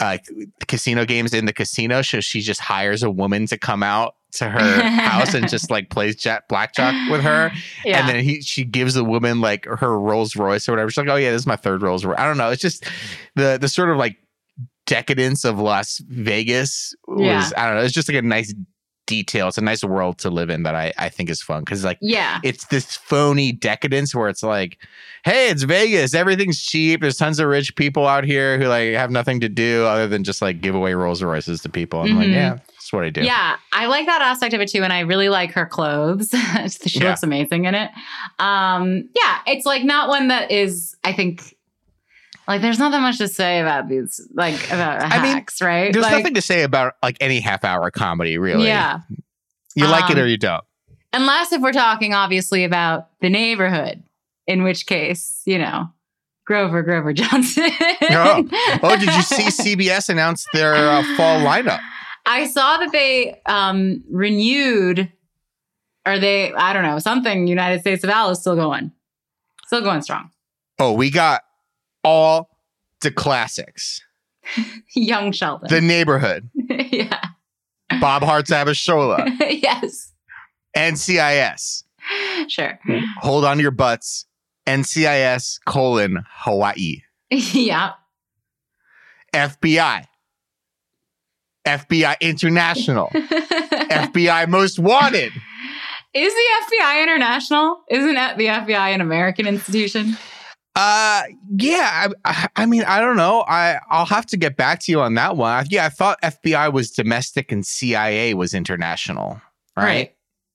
uh, 0.00 0.18
casino 0.66 1.04
games 1.04 1.34
in 1.34 1.44
the 1.46 1.52
casino, 1.52 2.02
so 2.02 2.20
she 2.20 2.40
just 2.40 2.60
hires 2.60 3.02
a 3.02 3.10
woman 3.10 3.46
to 3.46 3.58
come 3.58 3.82
out 3.82 4.16
to 4.32 4.50
her 4.50 4.82
house 4.82 5.32
and 5.34 5.48
just 5.48 5.70
like 5.70 5.90
plays 5.90 6.16
jet 6.16 6.42
blackjack 6.48 7.10
with 7.10 7.20
her. 7.22 7.52
Yeah. 7.84 8.00
And 8.00 8.08
then 8.08 8.24
he 8.24 8.40
she 8.40 8.64
gives 8.64 8.94
the 8.94 9.04
woman 9.04 9.40
like 9.40 9.66
her 9.66 9.98
Rolls 10.00 10.34
Royce 10.34 10.68
or 10.68 10.72
whatever. 10.72 10.90
She's 10.90 10.98
like, 10.98 11.08
oh 11.08 11.16
yeah, 11.16 11.30
this 11.30 11.42
is 11.42 11.46
my 11.46 11.56
third 11.56 11.82
Rolls 11.82 12.04
Royce. 12.04 12.18
I 12.18 12.26
don't 12.26 12.38
know. 12.38 12.50
It's 12.50 12.62
just 12.62 12.84
the 13.36 13.58
the 13.60 13.68
sort 13.68 13.90
of 13.90 13.96
like 13.98 14.16
decadence 14.86 15.44
of 15.44 15.58
Las 15.58 16.00
Vegas 16.08 16.94
was 17.06 17.20
Yeah. 17.20 17.50
I 17.56 17.66
don't 17.66 17.76
know. 17.76 17.82
It's 17.82 17.94
just 17.94 18.08
like 18.08 18.16
a 18.16 18.22
nice 18.22 18.54
detail. 19.06 19.48
It's 19.48 19.58
a 19.58 19.62
nice 19.62 19.84
world 19.84 20.18
to 20.18 20.30
live 20.30 20.50
in 20.50 20.62
that 20.62 20.74
I, 20.74 20.92
I 20.98 21.08
think 21.08 21.28
is 21.30 21.42
fun 21.42 21.60
because 21.60 21.84
like 21.84 21.98
Yeah. 22.00 22.40
it's 22.42 22.66
this 22.66 22.96
phony 22.96 23.52
decadence 23.52 24.14
where 24.14 24.28
it's 24.28 24.42
like, 24.42 24.78
hey, 25.24 25.48
it's 25.50 25.62
Vegas, 25.62 26.14
everything's 26.14 26.62
cheap. 26.62 27.00
There's 27.00 27.16
tons 27.18 27.38
of 27.38 27.48
rich 27.48 27.74
people 27.76 28.06
out 28.06 28.24
here 28.24 28.58
who 28.58 28.66
like 28.66 28.94
have 28.94 29.10
nothing 29.10 29.40
to 29.40 29.48
do 29.48 29.84
other 29.84 30.06
than 30.08 30.24
just 30.24 30.40
like 30.42 30.60
give 30.60 30.74
away 30.74 30.94
Rolls 30.94 31.22
Royces 31.22 31.60
to 31.62 31.68
people. 31.68 32.00
I'm 32.02 32.16
like, 32.16 32.28
Mhm. 32.28 32.32
yeah, 32.32 32.50
that's 32.68 32.92
what 32.92 33.04
I 33.04 33.10
do. 33.10 33.22
Yeah, 33.22 33.56
I 33.72 33.86
like 33.86 34.06
that 34.06 34.22
aspect 34.22 34.54
of 34.54 34.60
it 34.60 34.68
too, 34.70 34.82
and 34.82 34.92
I 34.92 35.00
really 35.00 35.28
like 35.28 35.52
her 35.52 35.66
clothes. 35.66 36.30
she 36.86 37.00
Yeah. 37.00 37.10
looks 37.10 37.22
amazing 37.22 37.64
in 37.66 37.74
it. 37.74 37.90
Um, 38.38 39.08
yeah, 39.14 39.38
it's 39.46 39.66
like 39.66 39.84
not 39.84 40.08
one 40.08 40.28
that 40.28 40.50
is. 40.50 40.96
I 41.04 41.12
think 41.12 41.53
like 42.46 42.60
there's 42.60 42.78
not 42.78 42.90
that 42.92 43.00
much 43.00 43.18
to 43.18 43.28
say 43.28 43.60
about 43.60 43.88
these 43.88 44.20
like 44.34 44.66
about 44.68 45.00
I 45.02 45.22
mean, 45.22 45.32
hacks, 45.34 45.60
right? 45.62 45.92
There's 45.92 46.02
like, 46.02 46.16
nothing 46.18 46.34
to 46.34 46.42
say 46.42 46.62
about 46.62 46.94
like 47.02 47.16
any 47.20 47.40
half 47.40 47.64
hour 47.64 47.90
comedy, 47.90 48.38
really. 48.38 48.66
Yeah, 48.66 49.00
You 49.74 49.86
like 49.86 50.10
it 50.10 50.18
Um, 50.18 50.24
or 50.24 50.26
you 50.26 50.36
don't. 50.36 50.64
unless 51.12 51.52
if 51.52 51.62
we're 51.62 51.72
talking 51.72 52.12
obviously 52.14 52.64
about 52.64 53.08
the 53.20 53.30
neighborhood, 53.30 54.02
in 54.46 54.62
which 54.62 54.86
case 54.86 55.40
you 55.46 55.58
know 55.58 55.88
Grover 56.46 56.82
Grover 56.82 57.12
Johnson. 57.12 57.70
Oh. 58.02 58.48
Oh, 58.82 58.96
did 58.96 59.14
you 59.14 59.22
see 59.22 59.74
CBS 59.76 60.08
announce 60.10 60.46
their 60.52 60.74
uh, 60.74 61.02
fall 61.16 61.40
lineup? 61.40 61.80
I 62.26 62.46
saw 62.46 62.76
that 62.78 62.92
they 62.92 63.40
um 63.46 64.04
renewed 64.10 65.10
or 66.06 66.18
they 66.18 66.52
I 66.52 66.72
don't 66.74 66.82
know, 66.82 66.98
something 66.98 67.46
United 67.46 67.80
States 67.80 68.04
of 68.04 68.10
Al 68.10 68.30
is 68.30 68.40
still 68.40 68.56
going. 68.56 68.92
Still 69.66 69.80
going 69.80 70.02
strong. 70.02 70.30
Oh, 70.78 70.92
we 70.92 71.10
got 71.10 71.42
all 72.04 72.50
the 73.00 73.10
classics. 73.10 74.00
Young 74.94 75.32
Sheldon. 75.32 75.68
The 75.70 75.80
Neighborhood, 75.80 76.50
yeah. 76.68 77.20
Bob 78.00 78.22
Hearts 78.22 78.50
Abishola, 78.50 79.26
yes. 79.62 80.12
NCIS. 80.76 81.84
Sure. 82.48 82.78
Hold 83.20 83.44
on 83.44 83.56
to 83.56 83.62
your 83.62 83.70
butts. 83.70 84.26
NCIS 84.66 85.60
colon 85.66 86.24
Hawaii. 86.30 87.02
yeah. 87.30 87.92
FBI. 89.32 90.04
FBI 91.66 92.20
International. 92.20 93.08
FBI 93.08 94.48
Most 94.48 94.78
Wanted. 94.78 95.32
Is 96.12 96.32
the 96.32 96.76
FBI 96.76 97.02
international? 97.02 97.82
Isn't 97.90 98.14
the 98.14 98.44
FBI 98.46 98.94
an 98.94 99.00
American 99.00 99.46
institution? 99.46 100.16
Uh, 100.76 101.22
yeah. 101.56 102.08
I, 102.24 102.48
I, 102.56 102.66
mean, 102.66 102.82
I 102.82 102.98
don't 103.00 103.16
know. 103.16 103.44
I 103.46 103.78
I'll 103.90 104.06
have 104.06 104.26
to 104.26 104.36
get 104.36 104.56
back 104.56 104.80
to 104.80 104.92
you 104.92 105.00
on 105.00 105.14
that 105.14 105.36
one. 105.36 105.50
I, 105.52 105.64
yeah, 105.70 105.86
I 105.86 105.88
thought 105.88 106.20
FBI 106.22 106.72
was 106.72 106.90
domestic 106.90 107.52
and 107.52 107.64
CIA 107.64 108.34
was 108.34 108.54
international. 108.54 109.40
Right. 109.76 110.14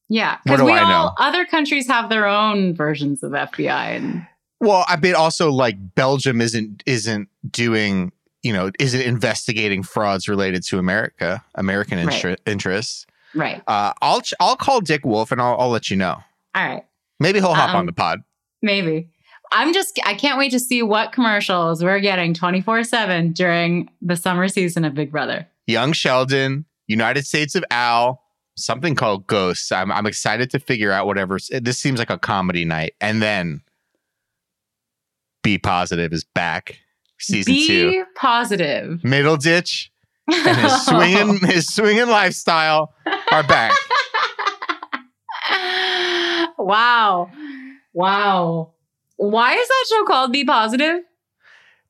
Yeah. 0.10 0.32
What 0.32 0.44
Because 0.44 0.60
do 0.60 0.66
we 0.66 0.74
I 0.74 0.82
all 0.84 1.06
know? 1.06 1.12
other 1.20 1.46
countries 1.46 1.88
have 1.88 2.10
their 2.10 2.26
own 2.28 2.74
versions 2.74 3.24
of 3.24 3.32
FBI 3.32 3.96
and 3.96 4.26
Well, 4.60 4.84
I 4.90 4.96
bet 4.98 5.16
also 5.16 5.52
like 5.52 5.78
Belgium 5.96 6.42
isn't 6.42 6.84
isn't 6.86 7.30
doing 7.50 8.12
you 8.44 8.52
know 8.54 8.72
isn't 8.80 9.02
investigating 9.02 9.84
frauds 9.84 10.28
related 10.28 10.64
to 10.64 10.80
America 10.80 11.44
American 11.56 11.98
Right. 12.06 12.16
inter- 12.16 12.38
interests. 12.46 13.06
right. 13.36 13.62
Uh, 13.68 13.94
I'll 14.02 14.22
ch- 14.22 14.34
I'll 14.40 14.56
call 14.56 14.82
Dick 14.82 15.06
Wolf 15.06 15.32
and 15.32 15.42
I'll 15.42 15.56
I'll 15.60 15.70
let 15.70 15.90
you 15.90 15.96
know. 15.96 16.18
All 16.56 16.66
right. 16.68 16.84
Maybe 17.20 17.40
he'll 17.40 17.54
hop 17.54 17.70
Um, 17.70 17.76
on 17.78 17.86
the 17.86 17.94
pod. 17.94 18.22
Maybe. 18.62 19.10
I'm 19.52 19.74
just, 19.74 20.00
I 20.06 20.14
can't 20.14 20.38
wait 20.38 20.52
to 20.52 20.60
see 20.60 20.84
what 20.84 21.12
commercials 21.12 21.84
we're 21.84 22.00
getting 22.00 22.34
24 22.34 22.84
7 22.84 23.32
during 23.32 23.90
the 24.02 24.16
summer 24.16 24.48
season 24.48 24.86
of 24.86 24.94
Big 24.94 25.12
Brother. 25.12 25.48
Young 25.68 25.92
Sheldon, 25.94 26.66
United 26.88 27.26
States 27.26 27.56
of 27.56 27.64
Al, 27.72 28.22
something 28.56 28.96
called 28.96 29.28
Ghosts. 29.28 29.72
I'm 29.72 29.92
I'm 29.92 30.06
excited 30.06 30.50
to 30.52 30.60
figure 30.60 30.92
out 30.92 31.06
whatever. 31.06 31.38
This 31.62 31.80
seems 31.80 32.00
like 32.00 32.10
a 32.10 32.18
comedy 32.18 32.66
night, 32.66 32.94
and 33.00 33.22
then 33.22 33.62
B 35.44 35.58
Positive 35.58 36.12
is 36.12 36.24
back, 36.24 36.80
season 37.20 37.54
Be 37.54 37.68
two. 37.68 38.06
positive. 38.16 39.00
Middleditch 39.02 39.90
and 40.28 40.58
his 40.58 40.86
swinging 40.86 41.38
his 41.48 41.68
swinging 41.68 42.10
lifestyle 42.10 42.94
are 43.32 43.44
back. 43.44 43.74
wow. 46.58 47.30
Wow. 47.94 48.74
Why 49.22 49.54
is 49.54 49.68
that 49.68 49.86
show 49.90 50.04
called 50.06 50.32
B 50.32 50.46
Positive? 50.46 51.02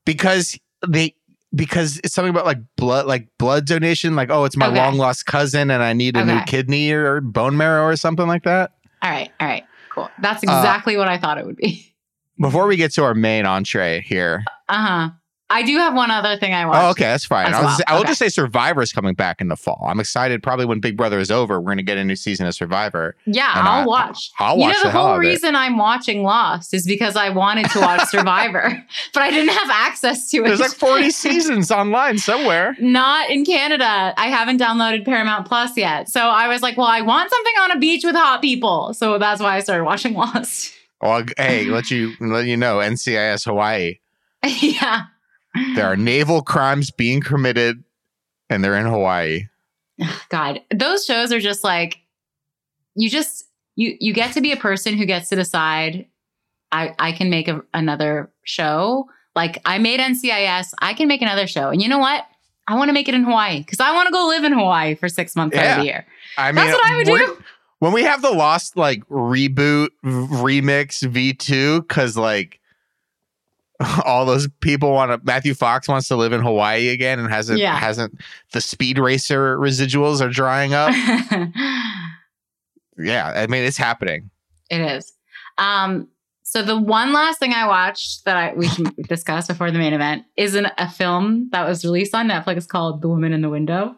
because 0.04 0.58
they 0.86 1.14
because 1.54 2.00
it's 2.02 2.14
something 2.14 2.30
about 2.30 2.44
like 2.46 2.58
blood 2.76 3.06
like 3.06 3.28
blood 3.38 3.66
donation 3.66 4.16
like 4.16 4.30
oh 4.30 4.44
it's 4.44 4.56
my 4.56 4.66
Okay. 4.66 4.76
long 4.78 4.96
lost 4.96 5.26
cousin 5.26 5.70
and 5.70 5.82
i 5.82 5.92
need 5.92 6.16
a 6.16 6.24
new 6.24 6.40
kidney 6.46 6.90
or 6.92 7.20
bone 7.20 7.56
marrow 7.56 7.84
or 7.84 7.96
something 7.96 8.26
like 8.26 8.44
that 8.44 8.72
All 9.02 9.10
right. 9.10 9.30
All 9.40 9.46
right. 9.46 9.64
Cool. 9.90 10.04
Uh, 10.04 10.08
That's 10.18 10.42
exactly 10.42 10.96
what 10.96 11.08
I 11.08 11.18
thought 11.18 11.38
it 11.38 11.44
would 11.46 11.56
be. 11.56 11.94
before 12.40 12.66
we 12.66 12.76
get 12.76 12.92
to 12.94 13.04
our 13.04 13.14
main 13.14 13.46
entree 13.46 14.00
here 14.00 14.44
Uh 14.68 14.86
huh. 14.86 15.10
I 15.50 15.62
do 15.62 15.76
have 15.78 15.94
one 15.94 16.10
other 16.10 16.36
thing 16.38 16.54
I 16.54 16.62
oh, 16.64 16.68
watched. 16.68 16.84
oh 16.84 16.90
okay 16.90 17.04
that's 17.04 17.24
fine 17.24 17.46
as 17.48 17.54
i, 17.54 17.62
was, 17.62 17.64
well. 17.78 17.80
I 17.88 17.92
will 17.94 18.00
Okay. 18.00 18.08
just 18.10 18.18
say 18.20 18.28
Survivor 18.28 18.80
is 18.82 18.92
coming 18.92 19.14
back 19.14 19.40
in 19.40 19.48
the 19.48 19.56
fall 19.56 19.84
i'm 19.88 19.98
excited 20.00 20.42
probably 20.42 20.64
when 20.64 20.80
big 20.80 20.96
brother 20.96 21.18
is 21.18 21.30
over 21.30 21.58
we're 21.60 21.66
going 21.66 21.76
to 21.78 21.82
get 21.82 21.98
a 21.98 22.04
new 22.04 22.16
season 22.16 22.46
of 22.46 22.54
survivor 22.54 23.16
Yeah, 23.26 23.50
I'll 23.54 23.82
I- 23.82 23.86
watch. 23.86 24.30
I'll 24.38 24.56
you 24.56 24.62
watch 24.62 24.74
know, 24.76 24.82
the 24.84 24.88
the, 24.88 24.98
whole 24.98 25.18
reason 25.18 25.54
I'm 25.56 25.76
watching 25.76 26.22
Lost 26.22 26.72
is 26.72 26.86
because 26.86 27.16
I 27.16 27.28
wanted 27.30 27.68
to 27.70 27.80
watch 27.80 28.08
Survivor, 28.10 28.82
but 29.12 29.22
I 29.22 29.30
didn't 29.30 29.50
have 29.54 29.68
access 29.70 30.30
to 30.30 30.38
it. 30.38 30.44
there's 30.44 30.60
like 30.60 30.70
40 30.70 31.10
seasons 31.10 31.70
online 31.70 32.18
somewhere 32.18 32.76
Not 32.80 33.28
in 33.30 33.44
Canada. 33.44 34.14
I 34.16 34.28
haven't 34.28 34.60
downloaded 34.60 35.04
Paramount 35.04 35.46
Plus 35.46 35.76
yet. 35.76 36.08
So 36.08 36.20
I 36.20 36.48
was 36.48 36.62
like, 36.62 36.76
well, 36.76 36.86
I 36.86 37.00
want 37.00 37.30
something 37.30 37.52
on 37.62 37.70
a 37.72 37.78
beach 37.78 38.04
with 38.04 38.14
hot 38.14 38.40
people. 38.40 38.94
So 38.94 39.18
that's 39.18 39.40
why 39.40 39.56
I 39.56 39.60
started 39.60 39.84
watching 39.84 40.14
Lost. 40.22 40.72
well 41.02 41.24
hey 41.38 41.64
let 41.64 41.90
you 41.90 42.12
let 42.20 42.46
you 42.46 42.56
know 42.56 42.76
ncis 42.78 43.44
hawaii 43.44 43.94
yeah. 44.60 45.02
There 45.74 45.86
are 45.86 45.96
naval 45.96 46.42
crimes 46.42 46.90
being 46.90 47.20
committed 47.20 47.82
and 48.48 48.62
they're 48.64 48.76
in 48.76 48.86
hawaii 48.86 49.42
God, 50.30 50.60
those 50.74 51.04
shows 51.04 51.32
are 51.32 51.40
just 51.40 51.62
like 51.64 51.98
you 52.94 53.10
just 53.10 53.44
you 53.76 53.96
you 54.00 54.12
get 54.12 54.32
to 54.34 54.40
be 54.40 54.52
a 54.52 54.56
person 54.56 54.96
who 54.96 55.04
gets 55.06 55.28
to 55.28 55.36
decide 55.36 56.06
I 56.72 56.94
I 56.98 57.12
can 57.12 57.30
make 57.30 57.48
a, 57.48 57.62
another 57.74 58.30
show. 58.44 59.08
Like 59.36 59.60
I 59.64 59.78
made 59.78 60.00
NCIS, 60.00 60.72
I 60.80 60.94
can 60.94 61.08
make 61.08 61.22
another 61.22 61.46
show. 61.46 61.68
And 61.68 61.82
you 61.82 61.88
know 61.88 61.98
what? 61.98 62.24
I 62.66 62.76
want 62.76 62.88
to 62.88 62.92
make 62.92 63.08
it 63.08 63.14
in 63.14 63.24
Hawaii 63.24 63.58
because 63.58 63.80
I 63.80 63.92
want 63.92 64.06
to 64.06 64.12
go 64.12 64.26
live 64.28 64.44
in 64.44 64.52
Hawaii 64.52 64.94
for 64.94 65.08
six 65.08 65.34
months 65.34 65.56
out 65.56 65.66
of 65.66 65.78
the 65.78 65.84
year. 65.84 66.06
I 66.38 66.52
mean, 66.52 66.64
That's 66.64 66.72
what 66.78 66.90
I 66.90 66.96
would 66.96 67.06
do. 67.06 67.42
when 67.80 67.92
we 67.92 68.02
have 68.04 68.22
the 68.22 68.30
Lost 68.30 68.76
like 68.76 69.04
reboot 69.08 69.88
remix 70.04 71.06
V 71.06 71.34
two, 71.34 71.82
because 71.82 72.16
like 72.16 72.59
all 74.04 74.26
those 74.26 74.48
people 74.60 74.92
want 74.92 75.10
to. 75.10 75.20
Matthew 75.24 75.54
Fox 75.54 75.88
wants 75.88 76.08
to 76.08 76.16
live 76.16 76.32
in 76.32 76.42
Hawaii 76.42 76.88
again, 76.88 77.18
and 77.18 77.30
hasn't 77.30 77.58
Yeah. 77.58 77.76
hasn't 77.76 78.20
the 78.52 78.60
Speed 78.60 78.98
Racer 78.98 79.56
residuals 79.58 80.20
are 80.20 80.28
drying 80.28 80.74
up. 80.74 80.92
yeah, 82.98 83.32
I 83.34 83.46
mean 83.46 83.64
it's 83.64 83.76
happening. 83.76 84.30
It 84.70 84.80
is. 84.80 85.12
Um, 85.58 86.08
so 86.52 86.62
the 86.64 86.76
one 86.76 87.12
last 87.12 87.38
thing 87.38 87.52
I 87.52 87.66
watched 87.68 88.24
that 88.24 88.36
I 88.36 88.54
we 88.54 88.66
can 88.68 88.86
discuss 89.08 89.46
before 89.46 89.70
the 89.70 89.78
main 89.78 89.92
event 89.92 90.24
is 90.36 90.54
an, 90.56 90.66
a 90.78 90.90
film 90.90 91.48
that 91.52 91.66
was 91.66 91.84
released 91.84 92.12
on 92.14 92.26
Netflix 92.28 92.66
called 92.66 93.02
The 93.02 93.08
Woman 93.08 93.32
in 93.32 93.40
the 93.40 93.48
Window, 93.48 93.94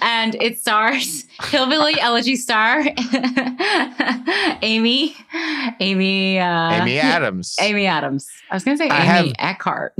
and 0.00 0.36
it 0.40 0.60
stars 0.60 1.24
Hillbilly 1.50 1.98
Elegy 2.00 2.36
star 2.36 2.80
Amy, 4.62 5.16
Amy, 5.80 6.38
uh, 6.38 6.70
Amy 6.82 6.98
Adams. 6.98 7.56
Amy 7.60 7.86
Adams. 7.86 8.28
I 8.50 8.54
was 8.54 8.64
gonna 8.64 8.76
say 8.76 8.88
I 8.88 9.18
Amy 9.18 9.28
have- 9.28 9.34
Eckhart. 9.38 9.94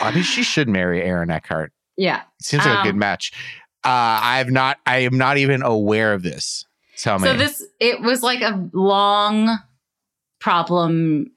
I 0.00 0.12
mean, 0.14 0.22
she 0.22 0.42
should 0.42 0.68
marry 0.68 1.02
Aaron 1.02 1.30
Eckhart. 1.30 1.72
Yeah. 1.96 2.22
Seems 2.40 2.64
like 2.64 2.78
a 2.80 2.82
good 2.84 2.90
Um, 2.94 2.98
match. 2.98 3.32
Uh, 3.84 4.18
I've 4.22 4.50
not. 4.50 4.78
I 4.86 4.98
am 4.98 5.18
not 5.18 5.38
even 5.38 5.62
aware 5.62 6.12
of 6.12 6.22
this. 6.22 6.64
Tell 6.98 7.18
me. 7.18 7.28
So 7.28 7.36
this 7.36 7.64
it 7.80 8.00
was 8.00 8.22
like 8.22 8.40
a 8.42 8.68
long 8.72 9.58
problem 10.46 11.30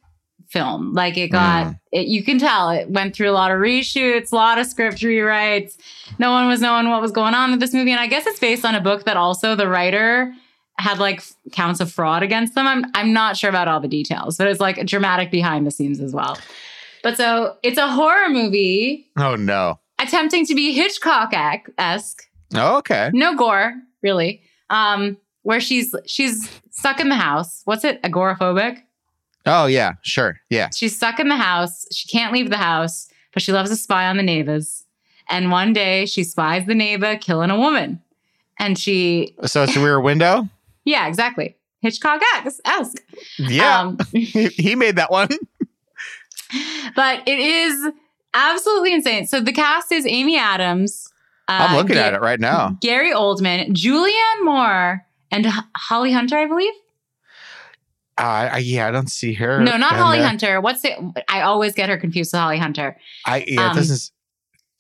film. 0.50 0.94
Like 0.94 1.18
it 1.18 1.30
got 1.30 1.66
Mm. 1.68 1.80
it 1.92 2.08
you 2.08 2.24
can 2.24 2.38
tell 2.40 2.70
it 2.70 2.90
went 2.90 3.16
through 3.16 3.30
a 3.30 3.38
lot 3.42 3.52
of 3.52 3.58
reshoots, 3.60 4.32
a 4.32 4.36
lot 4.36 4.58
of 4.60 4.66
script 4.66 5.00
rewrites. 5.00 5.78
No 6.20 6.32
one 6.32 6.48
was 6.48 6.60
knowing 6.62 6.90
what 6.90 7.02
was 7.02 7.12
going 7.12 7.34
on 7.36 7.52
with 7.52 7.60
this 7.60 7.74
movie 7.74 7.92
and 7.92 8.00
I 8.00 8.08
guess 8.08 8.26
it's 8.26 8.40
based 8.40 8.66
on 8.66 8.74
a 8.76 8.82
book 8.82 9.04
that 9.06 9.18
also 9.18 9.56
the 9.56 9.68
writer 9.68 10.34
had 10.80 10.98
like 10.98 11.22
counts 11.52 11.80
of 11.82 11.92
fraud 11.92 12.24
against 12.24 12.56
them. 12.56 12.66
I'm 12.68 12.86
I'm 12.96 13.12
not 13.14 13.36
sure 13.38 13.50
about 13.50 13.68
all 13.68 13.80
the 13.80 13.88
details, 14.00 14.38
but 14.38 14.48
it's 14.48 14.60
like 14.60 14.78
a 14.78 14.84
dramatic 14.84 15.30
behind 15.32 15.66
the 15.68 15.72
scenes 15.72 16.00
as 16.00 16.14
well. 16.14 16.38
But 17.04 17.16
so 17.18 17.56
it's 17.64 17.78
a 17.78 17.88
horror 17.88 18.30
movie 18.30 19.08
oh 19.18 19.36
no. 19.36 19.80
attempting 20.00 20.46
to 20.48 20.56
be 20.56 20.72
Hitchcock 20.74 21.32
esque 21.78 22.24
Oh, 22.56 22.78
okay. 22.78 23.12
no 23.14 23.36
gore 23.36 23.74
really 24.02 24.42
um 24.72 25.18
where 25.44 25.60
she's 25.68 25.94
she's 26.08 26.36
stuck 26.72 27.00
in 27.00 27.10
the 27.10 27.16
house 27.28 27.62
what's 27.66 27.84
it 27.84 28.02
agoraphobic 28.04 28.82
Oh 29.50 29.66
yeah. 29.66 29.94
Sure. 30.04 30.40
Yeah. 30.50 30.70
she's 30.76 30.96
stuck 30.96 31.20
in 31.20 31.28
the 31.28 31.36
house 31.38 31.86
she 31.92 32.08
can't 32.08 32.32
leave 32.34 32.50
the 32.50 32.58
house 32.58 33.08
but 33.34 33.42
she 33.44 33.52
loves 33.52 33.70
to 33.70 33.76
spy 33.76 34.06
on 34.08 34.18
the 34.18 34.24
neighbors 34.24 34.86
and 35.30 35.52
one 35.52 35.74
day 35.74 36.06
she 36.06 36.24
spies 36.24 36.66
the 36.66 36.76
neighbor 36.76 37.18
killing 37.18 37.50
a 37.52 37.58
woman 37.58 38.02
and 38.62 38.78
she, 38.78 39.36
So 39.46 39.64
it's 39.64 39.76
a 39.78 39.80
rear 39.80 40.02
window. 40.02 40.50
yeah, 40.84 41.08
exactly. 41.08 41.56
Hitchcock 41.82 42.22
esque. 42.66 43.02
Yeah, 43.38 43.80
Um, 43.82 43.98
he, 44.12 44.48
he 44.48 44.76
made 44.76 44.98
that 44.98 45.10
one. 45.12 45.30
but 46.96 47.26
it 47.28 47.40
is 47.40 47.92
absolutely 48.34 48.94
insane. 48.94 49.28
So 49.28 49.40
the 49.40 49.54
cast 49.54 49.92
is 49.92 50.06
Amy 50.06 50.38
Adams. 50.38 51.08
uh, 51.48 51.68
I'm 51.70 51.78
looking 51.78 51.96
Ga- 51.96 52.08
at 52.08 52.14
it 52.16 52.22
right 52.22 52.40
now. 52.40 52.78
Gary 52.82 53.14
Oldman, 53.14 53.70
Julianne 53.72 54.44
Moore, 54.44 55.06
and 55.32 55.46
H- 55.46 55.54
Holly 55.78 56.12
Hunter, 56.12 56.38
I 56.38 56.46
believe. 56.48 56.74
Uh, 58.20 58.50
I, 58.54 58.58
yeah, 58.58 58.88
I 58.88 58.92
don't 58.92 59.10
see 59.10 59.34
her. 59.34 59.62
No, 59.62 59.78
not 59.78 59.96
Holly. 59.96 60.20
Hunter. 60.20 60.60
What's 60.60 60.84
it? 60.84 60.98
I 61.30 61.42
always 61.42 61.74
get 61.74 61.88
her 61.90 61.98
confused 61.98 62.34
with 62.34 62.40
Holly 62.42 62.58
Hunter. 62.58 62.98
I 63.26 63.46
yeah, 63.48 63.68
Um, 63.68 63.72
it 63.72 63.76
doesn't 63.80 64.12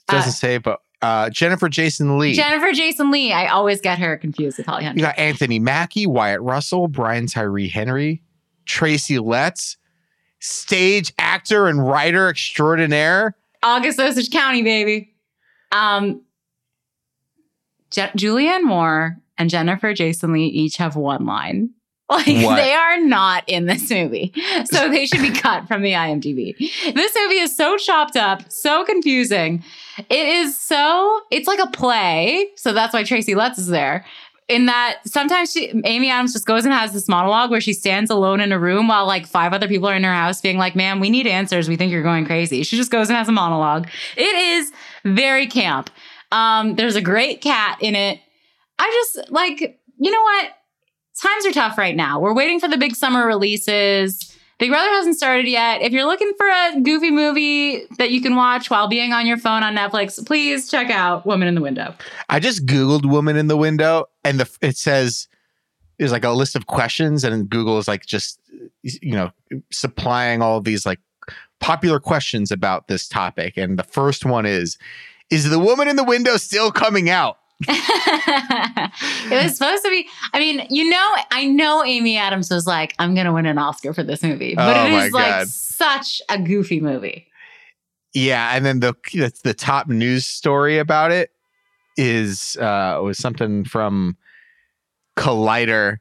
doesn't 0.07 0.29
uh, 0.29 0.33
say, 0.33 0.57
but 0.57 0.81
uh, 1.01 1.29
Jennifer 1.29 1.69
Jason 1.69 2.17
Leigh. 2.19 2.33
Jennifer 2.33 2.73
Jason 2.73 3.11
Leigh. 3.11 3.31
I 3.31 3.47
always 3.47 3.79
get 3.79 3.97
her 3.99 4.17
confused 4.17 4.57
with 4.57 4.65
Holly 4.67 4.83
Hunter. 4.83 4.99
you 4.99 5.05
got 5.05 5.17
Anthony 5.17 5.57
Mackie, 5.59 6.05
Wyatt 6.05 6.41
Russell, 6.41 6.89
Brian 6.89 7.27
Tyree 7.27 7.69
Henry, 7.69 8.21
Tracy 8.65 9.19
Letts, 9.19 9.77
stage 10.39 11.13
actor 11.17 11.67
and 11.67 11.87
writer 11.87 12.27
extraordinaire. 12.27 13.37
August 13.63 13.99
Osage 13.99 14.31
County, 14.31 14.63
baby. 14.63 15.13
Um, 15.71 16.23
Je- 17.91 18.11
Julianne 18.17 18.63
Moore 18.63 19.17
and 19.37 19.49
Jennifer 19.49 19.93
Jason 19.93 20.33
Leigh 20.33 20.45
each 20.47 20.75
have 20.77 20.95
one 20.97 21.25
line. 21.25 21.69
Like 22.09 22.25
What? 22.43 22.55
they 22.55 22.73
are 22.73 22.99
not 22.99 23.43
in 23.47 23.67
this 23.67 23.89
movie, 23.91 24.33
so 24.71 24.89
they 24.89 25.05
should 25.05 25.21
be 25.21 25.29
cut 25.31 25.67
from 25.67 25.83
the 25.83 25.91
IMDb. 25.93 26.57
This 26.95 27.15
movie 27.15 27.37
is 27.37 27.55
so 27.55 27.77
chopped 27.77 28.15
up, 28.17 28.51
so 28.51 28.83
confusing. 28.83 29.63
It 30.09 30.27
is 30.27 30.57
so. 30.57 31.21
It's 31.29 31.47
like 31.47 31.59
a 31.59 31.67
play, 31.67 32.47
so 32.55 32.73
that's 32.73 32.93
why 32.95 33.03
Tracy 33.03 33.35
Letts 33.35 33.59
is 33.59 33.67
there. 33.67 34.05
In 34.47 34.65
that 34.65 35.01
sometimes 35.05 35.51
she, 35.51 35.71
Amy 35.85 36.09
Adams 36.09 36.33
just 36.33 36.47
goes 36.47 36.65
and 36.65 36.73
has 36.73 36.93
this 36.93 37.07
monologue 37.07 37.51
where 37.51 37.61
she 37.61 37.73
stands 37.73 38.09
alone 38.09 38.39
in 38.41 38.51
a 38.51 38.57
room 38.57 38.87
while 38.87 39.05
like 39.05 39.27
five 39.27 39.53
other 39.53 39.67
people 39.67 39.87
are 39.87 39.95
in 39.95 40.03
her 40.03 40.11
house 40.13 40.41
being 40.41 40.57
like, 40.57 40.75
"Ma'am, 40.75 40.99
we 40.99 41.11
need 41.11 41.27
answers. 41.27 41.69
We 41.69 41.75
think 41.75 41.91
you're 41.91 42.01
going 42.01 42.25
crazy." 42.25 42.63
She 42.63 42.75
just 42.75 42.89
goes 42.89 43.09
and 43.09 43.17
has 43.17 43.27
a 43.29 43.31
monologue. 43.31 43.87
It 44.17 44.35
is 44.35 44.71
very 45.05 45.45
camp. 45.45 45.91
Um, 46.31 46.75
there's 46.75 46.95
a 46.95 47.01
great 47.01 47.41
cat 47.41 47.77
in 47.81 47.93
it. 47.93 48.19
I 48.79 48.89
just 49.15 49.31
like, 49.31 49.79
you 49.99 50.09
know 50.11 50.21
what? 50.23 50.51
Times 51.19 51.45
are 51.45 51.51
tough 51.51 51.77
right 51.77 51.95
now. 51.95 52.19
We're 52.19 52.33
waiting 52.33 52.59
for 52.59 52.69
the 52.69 52.77
big 52.77 52.95
summer 52.95 53.25
releases. 53.25 54.35
Big 54.57 54.69
Brother 54.69 54.89
hasn't 54.89 55.17
started 55.17 55.47
yet. 55.47 55.81
If 55.81 55.91
you're 55.91 56.05
looking 56.05 56.31
for 56.37 56.47
a 56.47 56.81
goofy 56.81 57.11
movie 57.11 57.83
that 57.97 58.11
you 58.11 58.21
can 58.21 58.35
watch 58.35 58.69
while 58.69 58.87
being 58.87 59.11
on 59.11 59.25
your 59.25 59.37
phone 59.37 59.63
on 59.63 59.75
Netflix, 59.75 60.25
please 60.25 60.69
check 60.69 60.89
out 60.89 61.25
Woman 61.25 61.47
in 61.47 61.55
the 61.55 61.61
Window. 61.61 61.93
I 62.29 62.39
just 62.39 62.65
googled 62.65 63.05
"woman 63.05 63.35
in 63.35 63.47
the 63.47 63.57
window" 63.57 64.05
and 64.23 64.39
the 64.39 64.57
it 64.61 64.77
says 64.77 65.27
there's 65.97 66.11
like 66.11 66.23
a 66.23 66.31
list 66.31 66.55
of 66.55 66.67
questions, 66.67 67.23
and 67.23 67.49
Google 67.49 67.77
is 67.79 67.87
like 67.87 68.05
just 68.05 68.39
you 68.83 69.13
know 69.13 69.31
supplying 69.71 70.41
all 70.41 70.61
these 70.61 70.85
like 70.85 70.99
popular 71.59 71.99
questions 71.99 72.51
about 72.51 72.87
this 72.87 73.07
topic, 73.07 73.57
and 73.57 73.77
the 73.77 73.83
first 73.83 74.25
one 74.25 74.45
is. 74.45 74.77
Is 75.29 75.47
the 75.47 75.59
woman 75.59 75.87
in 75.87 75.95
the 75.95 76.03
window 76.03 76.37
still 76.37 76.71
coming 76.71 77.07
out? 77.07 77.37
it 77.67 79.43
was 79.43 79.57
supposed 79.57 79.83
to 79.83 79.89
be. 79.89 80.07
I 80.33 80.39
mean, 80.39 80.65
you 80.69 80.89
know, 80.89 81.15
I 81.31 81.45
know 81.45 81.83
Amy 81.83 82.17
Adams 82.17 82.49
was 82.49 82.65
like, 82.65 82.95
"I'm 82.99 83.13
going 83.15 83.25
to 83.25 83.33
win 83.33 83.45
an 83.45 83.57
Oscar 83.57 83.93
for 83.93 84.01
this 84.03 84.23
movie," 84.23 84.55
but 84.55 84.77
Oh 84.77 84.85
it 84.85 84.93
is 85.07 85.11
like 85.11 85.45
such 85.45 86.21
a 86.29 86.39
goofy 86.39 86.79
movie. 86.79 87.27
Yeah, 88.13 88.51
and 88.55 88.65
then 88.65 88.79
the 88.79 88.95
the 89.43 89.53
top 89.53 89.87
news 89.87 90.25
story 90.25 90.77
about 90.77 91.11
it 91.11 91.31
is 91.97 92.55
uh 92.57 92.99
was 93.03 93.17
something 93.17 93.65
from 93.65 94.15
Collider. 95.17 95.97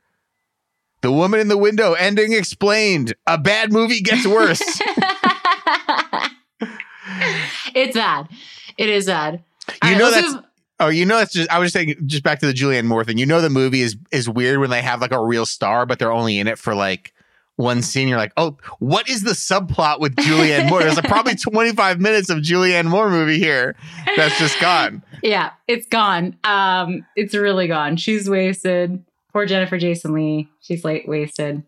The 1.00 1.10
woman 1.12 1.40
in 1.40 1.48
the 1.48 1.58
window 1.58 1.94
ending 1.94 2.32
explained. 2.32 3.14
A 3.26 3.36
bad 3.36 3.72
movie 3.72 4.00
gets 4.00 4.26
worse. 4.26 4.60
it's 7.74 7.94
bad. 7.94 8.28
It 8.76 8.88
is 8.88 9.06
bad. 9.06 9.42
You 9.68 9.90
right, 9.90 9.98
know 9.98 10.04
let's 10.10 10.32
that's- 10.32 10.44
oh, 10.80 10.88
you 10.88 11.04
know 11.04 11.18
that's 11.18 11.32
just 11.32 11.50
I 11.50 11.58
was 11.58 11.72
just 11.72 11.74
saying 11.74 11.96
just 12.06 12.22
back 12.22 12.40
to 12.40 12.46
the 12.46 12.52
Julianne 12.52 12.86
Moore 12.86 13.04
thing. 13.04 13.18
You 13.18 13.26
know 13.26 13.40
the 13.40 13.50
movie 13.50 13.82
is 13.82 13.96
is 14.10 14.28
weird 14.28 14.58
when 14.58 14.70
they 14.70 14.82
have 14.82 15.00
like 15.00 15.12
a 15.12 15.22
real 15.22 15.46
star, 15.46 15.86
but 15.86 15.98
they're 15.98 16.12
only 16.12 16.38
in 16.38 16.46
it 16.46 16.58
for 16.58 16.74
like 16.74 17.12
one 17.56 17.82
scene. 17.82 18.08
You're 18.08 18.18
like, 18.18 18.32
oh, 18.36 18.56
what 18.78 19.08
is 19.08 19.22
the 19.24 19.32
subplot 19.32 20.00
with 20.00 20.14
Julianne 20.16 20.70
Moore? 20.70 20.80
There's 20.80 20.96
like 20.96 21.06
probably 21.08 21.34
25 21.50 22.00
minutes 22.00 22.30
of 22.30 22.38
Julianne 22.38 22.86
Moore 22.86 23.10
movie 23.10 23.38
here 23.38 23.74
that's 24.16 24.38
just 24.38 24.58
gone. 24.60 25.02
yeah, 25.22 25.50
it's 25.66 25.86
gone. 25.88 26.36
Um, 26.44 27.04
it's 27.16 27.34
really 27.34 27.66
gone. 27.66 27.96
She's 27.96 28.30
wasted. 28.30 29.04
Poor 29.32 29.44
Jennifer 29.44 29.76
Jason 29.76 30.12
Leigh. 30.14 30.48
She's 30.60 30.84
late 30.84 31.06
wasted. 31.08 31.62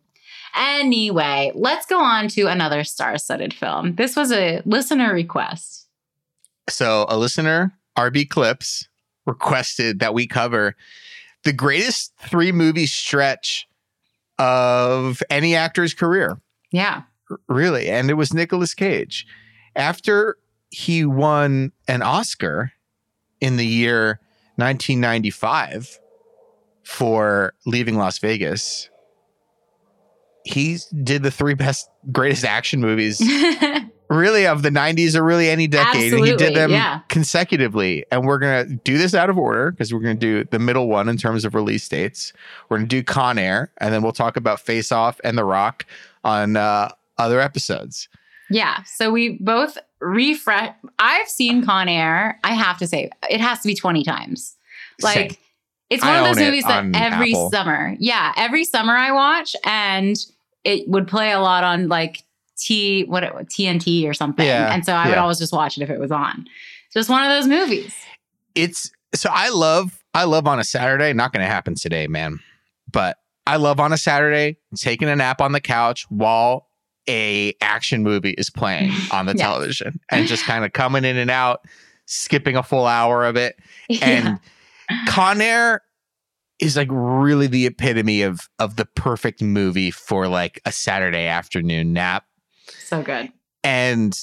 Anyway, 0.57 1.53
let's 1.55 1.87
go 1.87 2.01
on 2.01 2.29
to 2.29 2.47
another 2.47 2.83
star-studded 2.85 3.55
film. 3.55 3.95
This 3.95 4.17
was 4.17 4.33
a 4.33 4.63
listener 4.65 5.13
request. 5.15 5.87
So 6.69 7.07
a 7.09 7.17
listener, 7.17 7.73
RB 7.97 8.29
Clips, 8.29 8.89
requested 9.27 10.01
that 10.01 10.15
we 10.15 10.27
cover 10.27 10.75
the 11.45 11.53
greatest 11.53 12.13
three 12.21 12.53
movie 12.53 12.87
stretch 12.87 13.67
of 14.39 15.23
any 15.31 15.55
actor's 15.55 15.95
career. 15.95 16.41
Yeah. 16.71 17.03
Really. 17.49 17.89
And 17.89 18.11
it 18.11 18.15
was 18.15 18.35
Nicolas 18.35 18.75
Cage. 18.75 19.27
After 19.77 20.37
he 20.71 21.05
won 21.05 21.73
an 21.89 22.03
Oscar 22.03 22.73
in 23.41 23.57
the 23.57 23.67
year 23.67 24.21
1995 24.57 25.99
for 26.83 27.55
leaving 27.67 27.97
Las 27.97 28.19
Vegas, 28.19 28.91
he 30.45 30.79
did 31.03 31.23
the 31.23 31.31
three 31.31 31.55
best, 31.55 31.89
greatest 32.11 32.45
action 32.45 32.81
movies 32.81 33.23
really 34.11 34.47
of 34.47 34.63
the 34.63 34.71
90s 34.71 35.15
or 35.15 35.23
really 35.23 35.49
any 35.49 35.67
decade 35.67 36.13
and 36.13 36.27
he 36.27 36.35
did 36.37 36.55
them 36.55 36.71
yeah. 36.71 37.01
consecutively 37.09 38.05
and 38.11 38.27
we're 38.27 38.39
going 38.39 38.69
to 38.69 38.75
do 38.75 38.99
this 38.99 39.15
out 39.15 39.31
of 39.31 39.39
order 39.39 39.71
because 39.71 39.95
we're 39.95 40.01
going 40.01 40.19
to 40.19 40.21
do 40.21 40.49
the 40.51 40.59
middle 40.59 40.89
one 40.89 41.09
in 41.09 41.17
terms 41.17 41.45
of 41.45 41.55
release 41.55 41.89
dates 41.89 42.33
we're 42.69 42.77
going 42.79 42.89
to 42.89 42.97
do 42.97 43.03
con 43.05 43.39
air 43.39 43.73
and 43.79 43.95
then 43.95 44.03
we'll 44.03 44.13
talk 44.13 44.37
about 44.37 44.59
face 44.59 44.91
off 44.91 45.21
and 45.23 45.39
the 45.39 45.45
rock 45.45 45.87
on 46.25 46.57
uh, 46.57 46.91
other 47.19 47.41
episodes 47.41 48.09
Yeah. 48.51 48.83
So 48.83 49.11
we 49.11 49.39
both 49.41 49.79
refresh. 50.01 50.75
I've 50.99 51.29
seen 51.29 51.65
Con 51.65 51.89
Air. 51.89 52.39
I 52.45 52.53
have 52.55 52.79
to 52.79 52.87
say, 52.87 53.11
it 53.31 53.41
has 53.41 53.61
to 53.61 53.69
be 53.69 53.75
20 53.75 54.03
times. 54.03 54.57
Like, 55.01 55.15
Same. 55.15 55.41
it's 55.89 56.03
I 56.03 56.09
one 56.09 56.19
of 56.19 56.37
those 56.37 56.45
movies 56.45 56.65
that 56.65 56.85
every 56.95 57.31
Apple. 57.31 57.51
summer, 57.51 57.97
yeah, 57.99 58.33
every 58.37 58.65
summer 58.65 58.95
I 58.95 59.13
watch, 59.13 59.57
and 59.65 60.17
it 60.65 60.87
would 60.89 61.09
play 61.09 61.33
a 61.33 61.41
lot 61.41 61.65
on 61.65 61.89
like 61.89 62.25
T, 62.61 63.05
what 63.05 63.25
it, 63.25 63.33
TNT 63.49 64.07
or 64.09 64.15
something. 64.15 64.47
Yeah, 64.47 64.73
And 64.73 64.85
so 64.85 64.93
I 64.93 65.09
would 65.09 65.19
always 65.19 65.39
just 65.39 65.53
watch 65.53 65.77
it 65.77 65.83
if 65.83 65.91
it 65.91 65.99
was 66.01 66.11
on. 66.13 66.47
Just 66.93 67.09
one 67.09 67.25
of 67.25 67.31
those 67.31 67.47
movies. 67.49 67.95
it's 68.55 68.91
so 69.15 69.29
i 69.33 69.49
love 69.49 70.03
i 70.15 70.25
love 70.25 70.47
on 70.47 70.59
a 70.61 70.65
saturday 70.65 71.13
not 71.13 71.33
going 71.33 71.45
to 71.45 71.51
happen 71.51 71.75
today 71.75 72.07
man 72.09 72.39
but 72.93 73.17
i 73.47 73.57
love 73.57 73.79
on 73.81 73.93
a 73.93 73.97
saturday 73.97 74.57
taking 74.77 75.09
a 75.09 75.15
nap 75.17 75.41
on 75.41 75.53
the 75.53 75.61
couch 75.61 76.05
while 76.11 76.69
a 77.09 77.53
action 77.61 78.03
movie 78.03 78.31
is 78.39 78.51
playing 78.51 78.93
on 79.13 79.27
the 79.27 79.33
Yes. 79.37 79.41
television 79.47 80.01
and 80.11 80.27
just 80.29 80.45
kind 80.45 80.65
of 80.65 80.73
coming 80.73 81.05
in 81.05 81.17
and 81.17 81.31
out 81.31 81.65
skipping 82.07 82.57
a 82.57 82.63
full 82.63 82.87
hour 82.87 83.25
of 83.25 83.37
it 83.37 83.57
and 84.03 84.39
Con 85.09 85.41
Air 85.41 85.83
is 86.59 86.77
like 86.77 86.89
really 86.91 87.47
the 87.47 87.67
epitome 87.67 88.23
of 88.23 88.49
of 88.59 88.75
the 88.77 88.85
perfect 88.85 89.41
movie 89.43 89.91
for 89.93 90.27
like 90.29 90.61
a 90.65 90.73
Saturday 90.73 91.27
afternoon 91.27 91.93
nap. 91.93 92.25
So 92.79 93.03
good. 93.03 93.33
And 93.65 94.19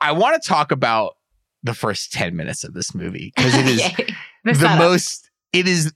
I 0.00 0.12
want 0.12 0.40
to 0.40 0.48
talk 0.48 0.70
about 0.72 1.16
the 1.62 1.74
first 1.74 2.12
10 2.12 2.36
minutes 2.36 2.64
of 2.64 2.74
this 2.74 2.94
movie 2.94 3.32
because 3.34 3.54
it 3.54 3.66
is 3.66 3.84
Okay. 3.84 4.06
the 4.44 4.76
most 4.78 5.30
it 5.52 5.66
is 5.66 5.92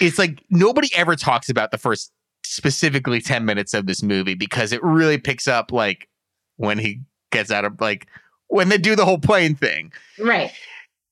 it's 0.00 0.18
like 0.18 0.42
nobody 0.50 0.88
ever 0.96 1.14
talks 1.16 1.48
about 1.48 1.70
the 1.70 1.78
first 1.78 2.10
specifically 2.44 3.20
10 3.20 3.44
minutes 3.44 3.74
of 3.74 3.86
this 3.86 4.02
movie 4.02 4.34
because 4.34 4.72
it 4.72 4.82
really 4.82 5.18
picks 5.18 5.46
up 5.46 5.70
like 5.72 6.08
when 6.56 6.78
he 6.78 7.00
gets 7.32 7.50
out 7.50 7.64
of 7.64 7.80
like 7.80 8.06
when 8.48 8.68
they 8.68 8.78
do 8.78 8.96
the 8.96 9.04
whole 9.04 9.18
plane 9.18 9.54
thing 9.54 9.92
Right. 10.18 10.52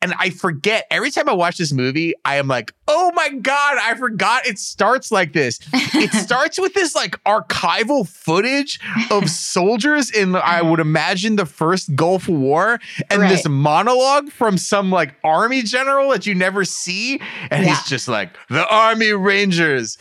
And 0.04 0.12
I 0.18 0.28
forget 0.28 0.86
every 0.90 1.10
time 1.10 1.30
I 1.30 1.32
watch 1.32 1.56
this 1.56 1.72
movie, 1.72 2.12
I 2.26 2.36
am 2.36 2.46
like, 2.46 2.74
oh 2.86 3.10
my 3.14 3.30
God, 3.30 3.78
I 3.80 3.94
forgot 3.94 4.46
it 4.46 4.58
starts 4.58 5.10
like 5.10 5.32
this. 5.32 5.58
It 5.72 6.12
starts 6.26 6.60
with 6.60 6.74
this 6.74 6.94
like 6.94 7.12
archival 7.24 8.06
footage 8.06 8.78
of 9.10 9.30
soldiers 9.54 10.10
in, 10.10 10.36
I 10.36 10.60
would 10.60 10.80
imagine, 10.80 11.36
the 11.36 11.46
first 11.46 11.96
Gulf 11.96 12.28
War, 12.28 12.78
and 13.10 13.22
this 13.22 13.48
monologue 13.48 14.30
from 14.30 14.58
some 14.58 14.90
like 14.90 15.14
army 15.24 15.62
general 15.62 16.10
that 16.10 16.26
you 16.26 16.34
never 16.34 16.66
see. 16.66 17.18
And 17.50 17.64
Yeah. 17.64 17.70
he's 17.74 17.84
just 17.84 18.06
like, 18.06 18.36
the 18.50 18.68
Army 18.68 19.12
Rangers. 19.12 19.96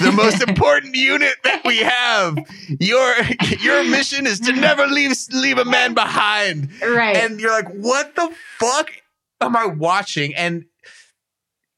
the 0.00 0.12
most 0.14 0.40
important 0.48 0.94
unit 0.94 1.34
that 1.42 1.62
we 1.64 1.78
have. 1.78 2.38
Your 2.78 3.12
your 3.58 3.82
mission 3.82 4.24
is 4.24 4.38
to 4.40 4.52
never 4.52 4.86
leave 4.86 5.10
leave 5.32 5.58
a 5.58 5.64
man 5.64 5.92
behind 5.92 6.70
right. 6.80 7.16
and 7.16 7.40
you're 7.40 7.50
like, 7.50 7.66
what 7.74 8.14
the 8.14 8.30
fuck 8.60 8.92
am 9.40 9.56
I 9.56 9.66
watching? 9.66 10.34
And 10.34 10.64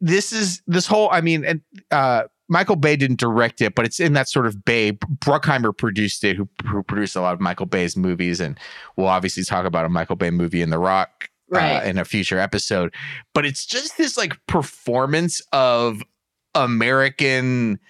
this 0.00 0.32
is 0.32 0.62
this 0.66 0.86
whole. 0.86 1.08
I 1.10 1.20
mean, 1.20 1.44
and 1.44 1.60
uh, 1.90 2.24
Michael 2.48 2.76
Bay 2.76 2.96
didn't 2.96 3.18
direct 3.18 3.60
it, 3.60 3.74
but 3.74 3.84
it's 3.84 3.98
in 4.00 4.12
that 4.14 4.28
sort 4.28 4.46
of 4.46 4.64
Bay. 4.64 4.92
Bruckheimer 4.92 5.76
produced 5.76 6.24
it, 6.24 6.36
who, 6.36 6.48
who 6.66 6.82
produced 6.82 7.16
a 7.16 7.20
lot 7.20 7.34
of 7.34 7.40
Michael 7.40 7.66
Bay's 7.66 7.96
movies, 7.96 8.40
and 8.40 8.58
we'll 8.96 9.08
obviously 9.08 9.44
talk 9.44 9.64
about 9.66 9.84
a 9.84 9.88
Michael 9.88 10.16
Bay 10.16 10.30
movie 10.30 10.62
in 10.62 10.70
The 10.70 10.78
Rock 10.78 11.28
uh, 11.54 11.82
in 11.84 11.98
a 11.98 12.04
future 12.04 12.38
episode. 12.38 12.94
But 13.34 13.44
it's 13.44 13.66
just 13.66 13.96
this 13.98 14.16
like 14.16 14.34
performance 14.46 15.42
of 15.52 16.02
American. 16.54 17.80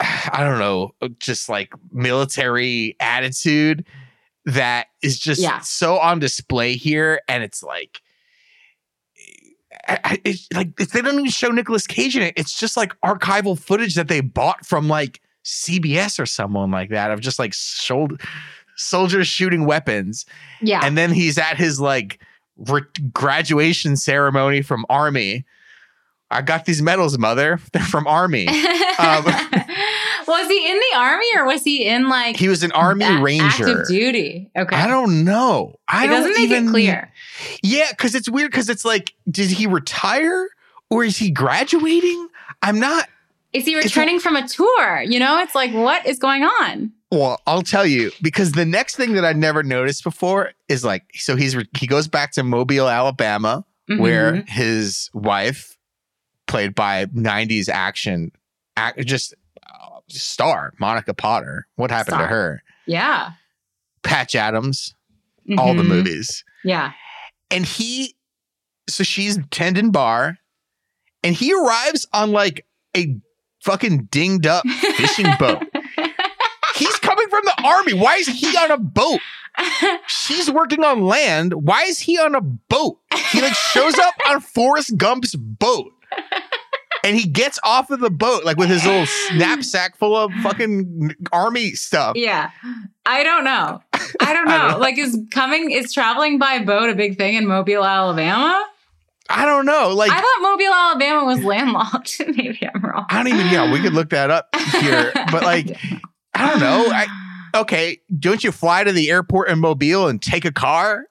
I 0.00 0.44
don't 0.44 0.58
know, 0.58 0.92
just 1.18 1.48
like 1.48 1.72
military 1.90 2.94
attitude 3.00 3.86
that 4.44 4.86
is 5.02 5.18
just 5.18 5.40
Yeah. 5.40 5.60
so 5.60 5.98
on 5.98 6.18
display 6.18 6.74
here, 6.76 7.20
and 7.26 7.42
it's 7.42 7.62
like. 7.62 8.00
I- 9.88 10.20
It's 10.24 10.46
like 10.54 10.68
if 10.80 10.90
they 10.90 11.00
don't 11.02 11.14
even 11.14 11.30
show 11.30 11.48
Nicolas 11.48 11.86
Cage 11.86 12.16
in 12.16 12.22
it. 12.22 12.34
It's 12.36 12.58
just 12.58 12.76
like 12.76 12.92
archival 13.00 13.58
footage 13.58 13.94
that 13.94 14.08
they 14.08 14.20
bought 14.20 14.64
from 14.66 14.88
like 14.88 15.20
CBS 15.44 16.20
or 16.20 16.26
someone 16.26 16.70
like 16.70 16.90
that 16.90 17.10
of 17.10 17.20
just 17.20 17.38
like 17.38 17.54
shoulder, 17.54 18.16
soldiers 18.76 19.26
shooting 19.28 19.64
weapons. 19.64 20.26
Yeah. 20.60 20.80
And 20.84 20.96
then 20.98 21.12
he's 21.12 21.38
at 21.38 21.56
his 21.56 21.80
like 21.80 22.20
re- 22.56 22.82
graduation 23.12 23.96
ceremony 23.96 24.62
from 24.62 24.84
Army. 24.90 25.44
I 26.30 26.42
got 26.42 26.66
these 26.66 26.82
medals, 26.82 27.16
mother. 27.18 27.58
They're 27.72 27.82
from 27.82 28.06
Army. 28.06 28.46
um, 28.98 29.24
was 30.28 30.48
he 30.48 30.70
in 30.70 30.76
the 30.92 30.98
army 30.98 31.26
or 31.36 31.46
was 31.46 31.62
he 31.64 31.84
in 31.86 32.08
like 32.08 32.36
He 32.36 32.48
was 32.48 32.62
an 32.62 32.72
Army 32.72 33.04
a- 33.04 33.20
Ranger. 33.20 33.44
active 33.46 33.88
duty? 33.88 34.50
Okay. 34.56 34.76
I 34.76 34.86
don't 34.86 35.24
know. 35.24 35.74
I 35.88 36.04
it 36.04 36.08
don't 36.08 36.16
doesn't 36.20 36.32
make 36.42 36.50
even 36.50 36.68
it 36.68 36.70
clear. 36.70 37.12
Yeah, 37.62 37.86
because 37.90 38.14
it's 38.14 38.28
weird. 38.28 38.50
Because 38.50 38.68
it's 38.68 38.84
like, 38.84 39.14
did 39.30 39.50
he 39.50 39.66
retire 39.66 40.48
or 40.90 41.04
is 41.04 41.16
he 41.16 41.30
graduating? 41.30 42.28
I'm 42.62 42.78
not. 42.78 43.08
Is 43.52 43.64
he 43.64 43.76
returning 43.76 44.20
from 44.20 44.36
a 44.36 44.46
tour? 44.46 45.02
You 45.02 45.18
know, 45.18 45.38
it's 45.40 45.54
like, 45.54 45.72
what 45.72 46.06
is 46.06 46.18
going 46.18 46.44
on? 46.44 46.92
Well, 47.10 47.40
I'll 47.46 47.62
tell 47.62 47.86
you 47.86 48.10
because 48.20 48.52
the 48.52 48.66
next 48.66 48.96
thing 48.96 49.14
that 49.14 49.24
I'd 49.24 49.38
never 49.38 49.62
noticed 49.62 50.04
before 50.04 50.52
is 50.68 50.84
like, 50.84 51.04
so 51.14 51.34
he's 51.36 51.56
he 51.78 51.86
goes 51.86 52.06
back 52.08 52.32
to 52.32 52.42
Mobile, 52.42 52.86
Alabama, 52.88 53.64
where 53.96 54.32
Mhm. 54.34 54.48
his 54.50 55.08
wife, 55.14 55.78
played 56.46 56.74
by 56.74 57.06
'90s 57.06 57.70
action, 57.70 58.32
act, 58.76 59.00
just 59.06 59.34
star 60.08 60.72
Monica 60.78 61.14
Potter. 61.14 61.66
What 61.76 61.90
happened 61.90 62.18
to 62.18 62.26
her? 62.26 62.62
yeah, 62.86 63.32
Patch 64.02 64.34
Adams, 64.34 64.94
all 65.58 65.74
the 65.74 65.82
Mhm. 65.82 65.86
movies, 65.88 66.44
Yeah. 66.64 66.92
and 67.50 67.64
he. 67.66 68.14
So 68.88 69.04
she's 69.04 69.38
tending 69.50 69.90
bar, 69.90 70.38
and 71.22 71.34
he 71.34 71.52
arrives 71.52 72.06
on 72.12 72.32
like 72.32 72.66
a 72.96 73.16
fucking 73.62 74.04
dinged 74.10 74.46
up 74.46 74.66
fishing 74.96 75.26
boat. 75.38 75.62
He's 76.76 76.96
coming 77.00 77.28
from 77.28 77.42
the 77.44 77.62
army. 77.64 77.92
Why 77.94 78.14
is 78.16 78.28
he 78.28 78.56
on 78.56 78.70
a 78.70 78.78
boat? 78.78 79.20
She's 80.06 80.48
working 80.50 80.84
on 80.84 81.02
land. 81.02 81.52
Why 81.54 81.82
is 81.82 81.98
he 81.98 82.18
on 82.18 82.34
a 82.36 82.40
boat? 82.40 82.98
He 83.32 83.42
like 83.42 83.54
shows 83.54 83.98
up 83.98 84.14
on 84.28 84.40
Forrest 84.40 84.96
Gump's 84.96 85.34
boat. 85.34 85.92
And 87.04 87.16
he 87.16 87.26
gets 87.28 87.58
off 87.64 87.90
of 87.90 88.00
the 88.00 88.10
boat 88.10 88.44
like 88.44 88.56
with 88.56 88.68
his 88.68 88.84
little 88.84 89.06
knapsack 89.36 89.96
full 89.96 90.16
of 90.16 90.32
fucking 90.42 91.14
army 91.32 91.72
stuff. 91.72 92.16
yeah. 92.16 92.50
I 93.06 93.22
don't 93.22 93.44
know. 93.44 93.80
I 94.20 94.34
don't 94.34 94.44
know. 94.48 94.54
I 94.54 94.58
don't 94.58 94.70
know. 94.72 94.78
Like, 94.78 94.98
is 94.98 95.18
coming, 95.30 95.70
is 95.70 95.92
traveling 95.94 96.38
by 96.38 96.58
boat 96.58 96.90
a 96.90 96.94
big 96.94 97.16
thing 97.16 97.36
in 97.36 97.46
Mobile, 97.46 97.82
Alabama? 97.84 98.66
I 99.30 99.46
don't 99.46 99.64
know. 99.66 99.90
Like 99.94 100.10
I 100.10 100.20
thought 100.20 100.42
Mobile, 100.42 100.72
Alabama 100.72 101.24
was 101.24 101.42
landlocked. 101.44 102.20
Maybe 102.36 102.66
I'm 102.74 102.82
wrong. 102.82 103.06
I 103.08 103.16
don't 103.22 103.28
even 103.32 103.46
yeah, 103.52 103.70
we 103.72 103.80
could 103.80 103.92
look 103.92 104.10
that 104.10 104.30
up 104.30 104.48
here. 104.80 105.12
But 105.30 105.42
like 105.52 105.76
I 106.34 106.48
don't 106.50 106.60
know. 106.60 106.86
I 106.90 107.06
okay, 107.60 108.00
don't 108.18 108.42
you 108.42 108.52
fly 108.52 108.84
to 108.84 108.92
the 108.92 109.10
airport 109.10 109.50
in 109.50 109.58
Mobile 109.58 110.08
and 110.08 110.20
take 110.22 110.44
a 110.46 110.52
car? 110.52 111.04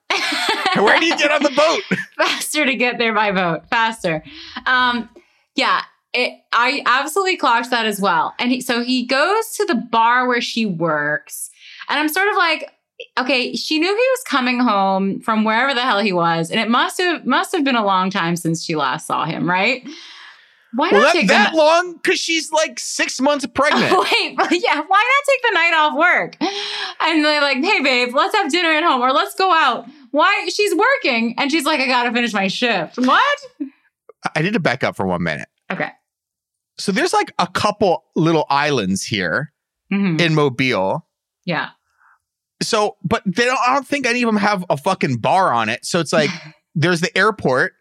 Where 0.75 0.99
do 0.99 1.05
you 1.05 1.15
get 1.17 1.31
on 1.31 1.43
the 1.43 1.51
boat? 1.51 1.99
faster 2.17 2.65
to 2.65 2.73
get 2.75 2.97
there 2.97 3.13
by 3.13 3.31
boat 3.31 3.67
faster 3.69 4.23
um 4.65 5.09
yeah 5.57 5.81
it, 6.13 6.39
i 6.53 6.81
absolutely 6.85 7.35
clocked 7.35 7.69
that 7.69 7.85
as 7.85 7.99
well 7.99 8.33
and 8.39 8.51
he, 8.51 8.61
so 8.61 8.81
he 8.81 9.05
goes 9.05 9.51
to 9.57 9.65
the 9.65 9.75
bar 9.75 10.27
where 10.27 10.39
she 10.41 10.65
works 10.65 11.49
and 11.89 11.99
i'm 11.99 12.07
sort 12.07 12.29
of 12.29 12.35
like 12.37 12.71
okay 13.19 13.53
she 13.55 13.77
knew 13.77 13.87
he 13.87 13.93
was 13.93 14.23
coming 14.25 14.59
home 14.59 15.19
from 15.19 15.43
wherever 15.43 15.73
the 15.73 15.81
hell 15.81 15.99
he 15.99 16.13
was 16.13 16.49
and 16.49 16.59
it 16.59 16.69
must 16.69 16.97
have 16.97 17.25
must 17.25 17.51
have 17.51 17.65
been 17.65 17.75
a 17.75 17.85
long 17.85 18.09
time 18.09 18.35
since 18.37 18.63
she 18.63 18.75
last 18.75 19.05
saw 19.05 19.25
him 19.25 19.49
right 19.49 19.85
why 20.73 20.89
Well, 20.91 21.01
not 21.01 21.13
that, 21.13 21.19
take 21.19 21.27
that 21.29 21.51
the 21.51 21.57
long 21.57 21.93
because 21.93 22.19
she's 22.19 22.51
like 22.51 22.77
six 22.77 23.19
months 23.21 23.45
pregnant. 23.47 23.91
Oh, 23.91 24.05
wait, 24.11 24.35
but 24.35 24.51
yeah, 24.51 24.81
why 24.85 25.03
not 25.03 25.25
take 25.25 25.41
the 25.43 25.51
night 25.53 25.73
off 25.73 25.97
work? 25.97 26.37
And 26.99 27.23
they're 27.23 27.41
like, 27.41 27.63
hey, 27.63 27.81
babe, 27.81 28.13
let's 28.13 28.35
have 28.35 28.51
dinner 28.51 28.69
at 28.71 28.83
home 28.83 29.01
or 29.01 29.11
let's 29.11 29.33
go 29.35 29.51
out. 29.51 29.85
Why? 30.11 30.47
She's 30.53 30.75
working. 30.75 31.35
And 31.37 31.49
she's 31.51 31.63
like, 31.63 31.79
I 31.79 31.87
got 31.87 32.03
to 32.03 32.11
finish 32.11 32.33
my 32.33 32.47
shift. 32.47 32.97
What? 32.97 33.39
I 34.35 34.41
need 34.41 34.53
to 34.53 34.59
back 34.59 34.83
up 34.83 34.95
for 34.95 35.05
one 35.05 35.23
minute. 35.23 35.47
Okay. 35.71 35.89
So 36.79 36.91
there's 36.91 37.13
like 37.13 37.33
a 37.39 37.47
couple 37.47 38.03
little 38.15 38.45
islands 38.49 39.03
here 39.03 39.51
Mhm. 39.91 40.19
in 40.21 40.35
Mobile. 40.35 41.07
Yeah. 41.45 41.69
So, 42.61 42.97
but 43.03 43.23
they 43.25 43.45
don't, 43.45 43.59
I 43.59 43.73
don't 43.73 43.87
think 43.87 44.05
any 44.05 44.21
of 44.23 44.27
them 44.27 44.37
have 44.37 44.65
a 44.69 44.77
fucking 44.77 45.17
bar 45.17 45.53
on 45.53 45.69
it. 45.69 45.85
So 45.85 45.99
it's 45.99 46.13
like 46.13 46.29
there's 46.75 47.01
the 47.01 47.15
airport, 47.17 47.73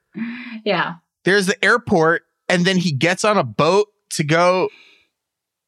Yeah. 0.64 0.94
there's 1.24 1.46
the 1.46 1.62
airport, 1.64 2.22
and 2.48 2.64
then 2.64 2.76
he 2.76 2.92
gets 2.92 3.24
on 3.24 3.36
a 3.38 3.44
boat 3.44 3.88
to 4.10 4.24
go 4.24 4.68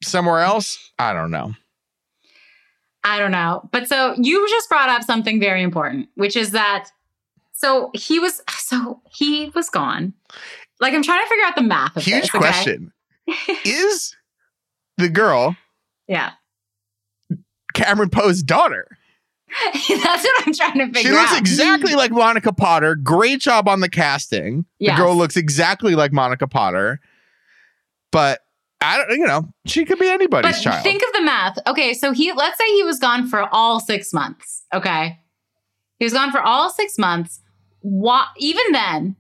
somewhere 0.03 0.41
else. 0.41 0.79
I 0.99 1.12
don't 1.12 1.31
know. 1.31 1.55
I 3.05 3.19
don't 3.19 3.31
know. 3.33 3.69
But 3.73 3.89
so 3.89 4.14
you 4.19 4.47
just 4.49 4.69
brought 4.69 4.89
up 4.91 5.03
something 5.03 5.41
very 5.41 5.62
important, 5.62 6.09
which 6.14 6.37
is 6.37 6.51
that 6.53 6.89
so 7.61 7.90
he 7.94 8.18
was 8.18 8.40
so 8.50 9.00
he 9.11 9.50
was 9.54 9.68
gone. 9.70 10.14
Like 10.80 10.94
I'm 10.94 11.02
trying 11.02 11.22
to 11.22 11.28
figure 11.28 11.44
out 11.44 11.56
the 11.56 11.62
math 11.62 11.96
of 11.96 12.04
Huge 12.04 12.22
this, 12.22 12.30
okay? 12.34 12.38
question. 12.38 12.92
Is 13.64 14.14
the 14.96 15.09
girl 15.09 15.56
Yeah. 16.09 16.32
Cameron 17.74 18.11
Poe's 18.11 18.42
daughter? 18.42 18.88
That's 19.74 19.88
what 19.88 20.46
I'm 20.46 20.52
trying 20.54 20.78
to 20.78 20.86
figure 20.92 20.98
out. 20.98 21.02
She 21.02 21.11
looks 21.11 21.32
out. 21.32 21.38
exactly 21.38 21.94
like 21.94 22.11
Monica 22.11 22.52
Potter. 22.52 22.94
Great 22.96 23.40
job 23.40 23.68
on 23.68 23.80
the 23.80 23.88
casting. 23.88 24.64
Yes. 24.78 24.96
The 24.98 25.02
girl 25.02 25.16
looks 25.16 25.36
exactly 25.36 25.94
like 25.94 26.12
Monica 26.12 26.46
Potter. 26.46 27.00
But 28.12 28.40
I 28.80 28.96
don't, 28.98 29.11
you 29.18 29.26
know, 29.26 29.48
she 29.66 29.84
could 29.84 29.98
be 29.98 30.09
anybody's 30.09 30.56
But 30.56 30.62
child. 30.62 30.82
think 30.82 31.02
of 31.02 31.12
the 31.12 31.22
math. 31.22 31.59
Okay, 31.66 31.94
so 31.94 32.12
he 32.12 32.32
let's 32.32 32.59
say 32.59 32.66
he 32.74 32.82
was 32.84 32.98
gone 32.98 33.26
for 33.28 33.46
all 33.52 33.80
six 33.80 34.12
months. 34.12 34.64
Okay. 34.72 35.18
He 35.98 36.04
was 36.04 36.12
gone 36.12 36.30
for 36.30 36.40
all 36.40 36.70
six 36.70 36.96
months. 36.98 37.40
Why 37.81 38.26
even 38.37 38.72
then, 38.72 39.16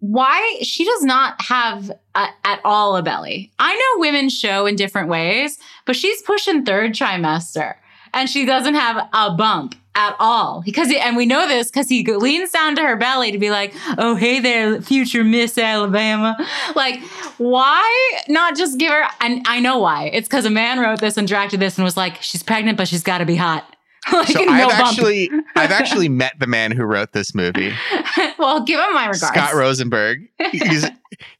why 0.00 0.58
she 0.62 0.84
does 0.84 1.02
not 1.02 1.40
have 1.42 1.90
a, 2.14 2.28
at 2.44 2.60
all 2.64 2.96
a 2.96 3.02
belly. 3.02 3.52
I 3.58 3.74
know 3.74 4.00
women 4.00 4.28
show 4.28 4.66
in 4.66 4.76
different 4.76 5.08
ways, 5.08 5.58
but 5.86 5.96
she's 5.96 6.22
pushing 6.22 6.64
third 6.64 6.92
trimester 6.92 7.74
and 8.14 8.28
she 8.28 8.44
doesn't 8.44 8.74
have 8.74 9.08
a 9.12 9.34
bump 9.34 9.74
at 9.94 10.14
all. 10.20 10.62
Because 10.64 10.92
and 10.92 11.16
we 11.16 11.26
know 11.26 11.48
this 11.48 11.70
because 11.70 11.88
he 11.88 12.04
leans 12.04 12.50
down 12.50 12.76
to 12.76 12.82
her 12.82 12.96
belly 12.96 13.32
to 13.32 13.38
be 13.38 13.50
like, 13.50 13.74
"Oh, 13.98 14.14
hey 14.14 14.40
there, 14.40 14.80
future 14.80 15.24
Miss 15.24 15.58
Alabama." 15.58 16.36
Like, 16.76 17.00
why 17.38 18.12
not 18.28 18.56
just 18.56 18.78
give 18.78 18.92
her? 18.92 19.04
And 19.20 19.44
I 19.46 19.60
know 19.60 19.78
why. 19.78 20.04
It's 20.12 20.28
because 20.28 20.44
a 20.44 20.50
man 20.50 20.78
wrote 20.78 21.00
this 21.00 21.16
and 21.16 21.26
directed 21.26 21.60
this 21.60 21.76
and 21.76 21.84
was 21.84 21.96
like, 21.96 22.22
"She's 22.22 22.42
pregnant, 22.42 22.78
but 22.78 22.88
she's 22.88 23.02
got 23.02 23.18
to 23.18 23.26
be 23.26 23.36
hot." 23.36 23.64
like, 24.12 24.28
so 24.28 24.48
I've 24.48 24.70
actually 24.72 25.30
I've 25.56 25.70
actually 25.72 26.08
met 26.08 26.34
the 26.38 26.46
man 26.46 26.72
who 26.72 26.84
wrote 26.84 27.12
this 27.12 27.34
movie, 27.34 27.72
well, 28.38 28.62
give 28.64 28.78
him 28.80 28.92
my 28.94 29.02
regards. 29.06 29.20
Scott 29.20 29.54
Rosenberg, 29.54 30.20
He's, 30.52 30.86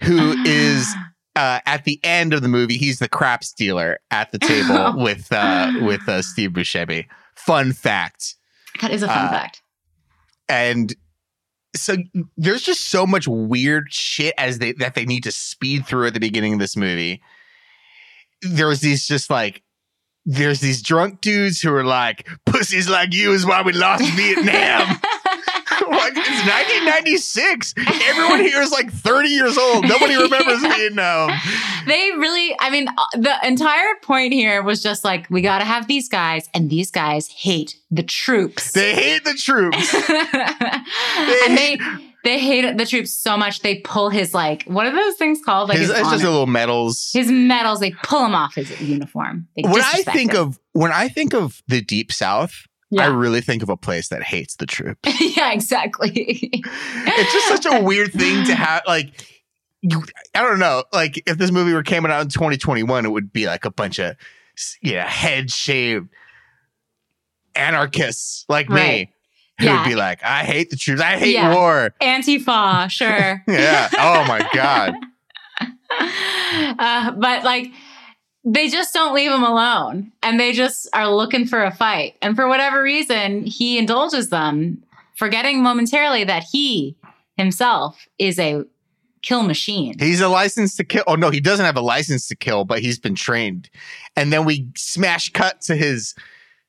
who 0.02 0.32
is 0.44 0.92
uh, 1.36 1.60
at 1.66 1.84
the 1.84 2.00
end 2.04 2.32
of 2.34 2.42
the 2.42 2.48
movie. 2.48 2.76
He's 2.76 2.98
the 2.98 3.08
craps 3.08 3.52
dealer 3.52 3.98
at 4.10 4.32
the 4.32 4.38
table 4.38 4.94
with 5.02 5.30
uh, 5.32 5.72
with 5.82 6.08
uh, 6.08 6.22
Steve 6.22 6.50
Buscemi. 6.50 7.06
Fun 7.34 7.72
fact. 7.72 8.34
That 8.80 8.90
is 8.90 9.02
a 9.02 9.08
fun 9.08 9.26
Uh, 9.26 9.30
fact. 9.30 9.62
and 10.48 10.94
so 11.76 11.96
there's 12.36 12.62
just 12.62 12.88
so 12.88 13.06
much 13.06 13.28
weird 13.28 13.92
shit 13.92 14.34
as 14.38 14.58
they 14.58 14.72
that 14.72 14.94
they 14.94 15.04
need 15.04 15.22
to 15.24 15.30
speed 15.32 15.86
through 15.86 16.06
at 16.08 16.14
the 16.14 16.20
beginning 16.20 16.54
of 16.54 16.58
this 16.58 16.76
movie. 16.76 17.20
There 18.42 18.66
was 18.66 18.80
these 18.80 19.06
just 19.06 19.30
like 19.30 19.62
there's 20.28 20.60
these 20.60 20.82
drunk 20.82 21.22
dudes 21.22 21.62
who 21.62 21.74
are 21.74 21.84
like 21.84 22.28
pussies 22.44 22.86
like 22.86 23.14
you 23.14 23.32
is 23.32 23.46
why 23.46 23.62
we 23.62 23.72
lost 23.72 24.04
Vietnam. 24.12 24.98
like 25.90 26.12
it's 26.16 26.28
1996. 26.28 27.74
Everyone 28.08 28.40
here 28.40 28.60
is 28.60 28.70
like 28.70 28.92
30 28.92 29.28
years 29.28 29.56
old. 29.56 29.88
Nobody 29.88 30.16
remembers 30.16 30.60
Vietnam. 30.76 31.30
They 31.86 32.10
really, 32.12 32.54
I 32.60 32.68
mean, 32.68 32.88
uh, 32.88 33.04
the 33.14 33.34
entire 33.46 33.94
point 34.02 34.34
here 34.34 34.62
was 34.62 34.82
just 34.82 35.02
like, 35.02 35.28
we 35.30 35.40
got 35.40 35.60
to 35.60 35.64
have 35.64 35.88
these 35.88 36.08
guys, 36.08 36.48
and 36.52 36.68
these 36.68 36.90
guys 36.90 37.28
hate 37.28 37.76
the 37.90 38.02
troops. 38.02 38.72
They 38.72 38.94
hate 38.94 39.24
the 39.24 39.34
troops. 39.34 39.94
and 39.94 41.56
they 41.56 41.78
they 42.28 42.38
hate 42.38 42.76
the 42.76 42.84
troops 42.84 43.10
so 43.12 43.36
much 43.36 43.60
they 43.60 43.76
pull 43.80 44.10
his 44.10 44.34
like 44.34 44.64
what 44.64 44.86
are 44.86 44.92
those 44.92 45.16
things 45.16 45.40
called? 45.44 45.70
Like 45.70 45.78
his, 45.78 45.88
his, 45.88 45.98
it's 45.98 46.10
just 46.10 46.24
a 46.24 46.30
little 46.30 46.46
medals. 46.46 47.10
his 47.12 47.30
medals. 47.30 47.80
They 47.80 47.92
pull 48.02 48.24
him 48.26 48.34
off 48.34 48.54
his 48.54 48.80
uniform. 48.80 49.48
They 49.56 49.62
when 49.62 49.80
I 49.80 50.02
think 50.02 50.34
him. 50.34 50.40
of 50.48 50.58
when 50.72 50.92
I 50.92 51.08
think 51.08 51.34
of 51.34 51.62
the 51.68 51.80
deep 51.80 52.12
south, 52.12 52.66
I 52.98 53.06
really 53.06 53.40
think 53.40 53.62
of 53.62 53.68
a 53.70 53.76
place 53.76 54.08
that 54.08 54.22
hates 54.22 54.56
the 54.56 54.66
troops. 54.66 55.08
yeah, 55.36 55.52
exactly. 55.52 56.12
it's 56.52 57.32
just 57.32 57.48
such 57.48 57.66
a 57.74 57.82
weird 57.82 58.12
thing 58.12 58.44
to 58.46 58.54
have 58.54 58.82
like 58.86 59.24
you 59.80 60.02
I 60.34 60.42
don't 60.42 60.58
know, 60.58 60.84
like 60.92 61.22
if 61.26 61.38
this 61.38 61.50
movie 61.50 61.72
were 61.72 61.82
coming 61.82 62.12
out 62.12 62.22
in 62.22 62.28
2021, 62.28 63.06
it 63.06 63.08
would 63.08 63.32
be 63.32 63.46
like 63.46 63.64
a 63.64 63.70
bunch 63.70 63.98
of 63.98 64.16
yeah, 64.82 65.08
head 65.08 65.50
shaved 65.50 66.08
anarchists 67.54 68.44
like 68.48 68.68
Right. 68.68 69.08
me. 69.08 69.12
Who 69.58 69.66
Yeah. 69.66 69.82
would 69.82 69.88
be 69.88 69.94
like, 69.96 70.22
I 70.24 70.44
hate 70.44 70.70
the 70.70 70.76
troops, 70.76 71.00
I 71.00 71.16
hate 71.18 71.34
Yeah. 71.34 71.54
war. 71.54 71.94
Antifa, 72.00 72.88
sure. 72.90 73.42
Yeah. 73.48 73.88
Oh 73.98 74.24
my 74.26 74.48
God. 74.54 74.94
uh, 76.78 77.12
but 77.12 77.44
like 77.44 77.68
they 78.44 78.68
just 78.68 78.94
don't 78.94 79.14
leave 79.14 79.30
him 79.32 79.42
alone 79.42 80.12
and 80.22 80.38
they 80.38 80.52
just 80.52 80.88
are 80.92 81.10
looking 81.10 81.46
for 81.46 81.64
a 81.64 81.74
fight 81.74 82.14
and 82.22 82.36
for 82.36 82.46
whatever 82.48 82.82
reason 82.82 83.44
he 83.44 83.78
indulges 83.78 84.30
them 84.30 84.82
forgetting 85.16 85.62
momentarily 85.62 86.24
that 86.24 86.44
he 86.44 86.96
himself 87.36 88.06
is 88.18 88.38
a 88.38 88.62
kill 89.22 89.42
machine 89.42 89.94
He's 89.98 90.20
a 90.20 90.28
license 90.28 90.76
to 90.76 90.84
kill. 90.84 91.02
Oh 91.08 91.16
no, 91.16 91.30
he 91.30 91.40
doesn't 91.40 91.66
have 91.66 91.76
a 91.76 91.80
license 91.82 92.28
to 92.28 92.36
kill, 92.36 92.64
but 92.64 92.78
he's 92.80 93.00
been 93.00 93.16
trained. 93.16 93.68
And 94.14 94.32
then 94.32 94.44
we 94.44 94.68
smash 94.76 95.30
cut 95.32 95.60
to 95.62 95.74
his. 95.74 96.14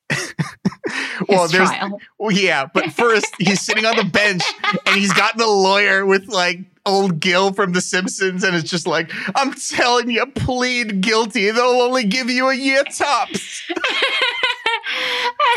well, 1.28 1.44
His 1.44 1.52
there's 1.52 1.70
trial. 1.70 2.00
well, 2.18 2.32
yeah, 2.32 2.66
but 2.74 2.92
first 2.92 3.28
he's 3.40 3.62
sitting 3.62 3.86
on 3.86 3.96
the 3.96 4.04
bench 4.04 4.44
and 4.86 4.96
he's 4.96 5.14
got 5.14 5.38
the 5.38 5.48
lawyer 5.48 6.06
with 6.06 6.28
like 6.28 6.60
old 6.86 7.20
Gil 7.20 7.54
from 7.54 7.74
The 7.74 7.82
Simpsons, 7.82 8.44
and 8.44 8.56
it's 8.56 8.70
just 8.70 8.88
like, 8.88 9.12
I'm 9.36 9.54
telling 9.54 10.10
you, 10.10 10.26
plead 10.26 11.02
guilty. 11.02 11.52
They'll 11.52 11.64
only 11.82 12.06
give 12.06 12.30
you 12.30 12.50
a 12.50 12.56
year 12.56 12.84
tops. 12.84 13.64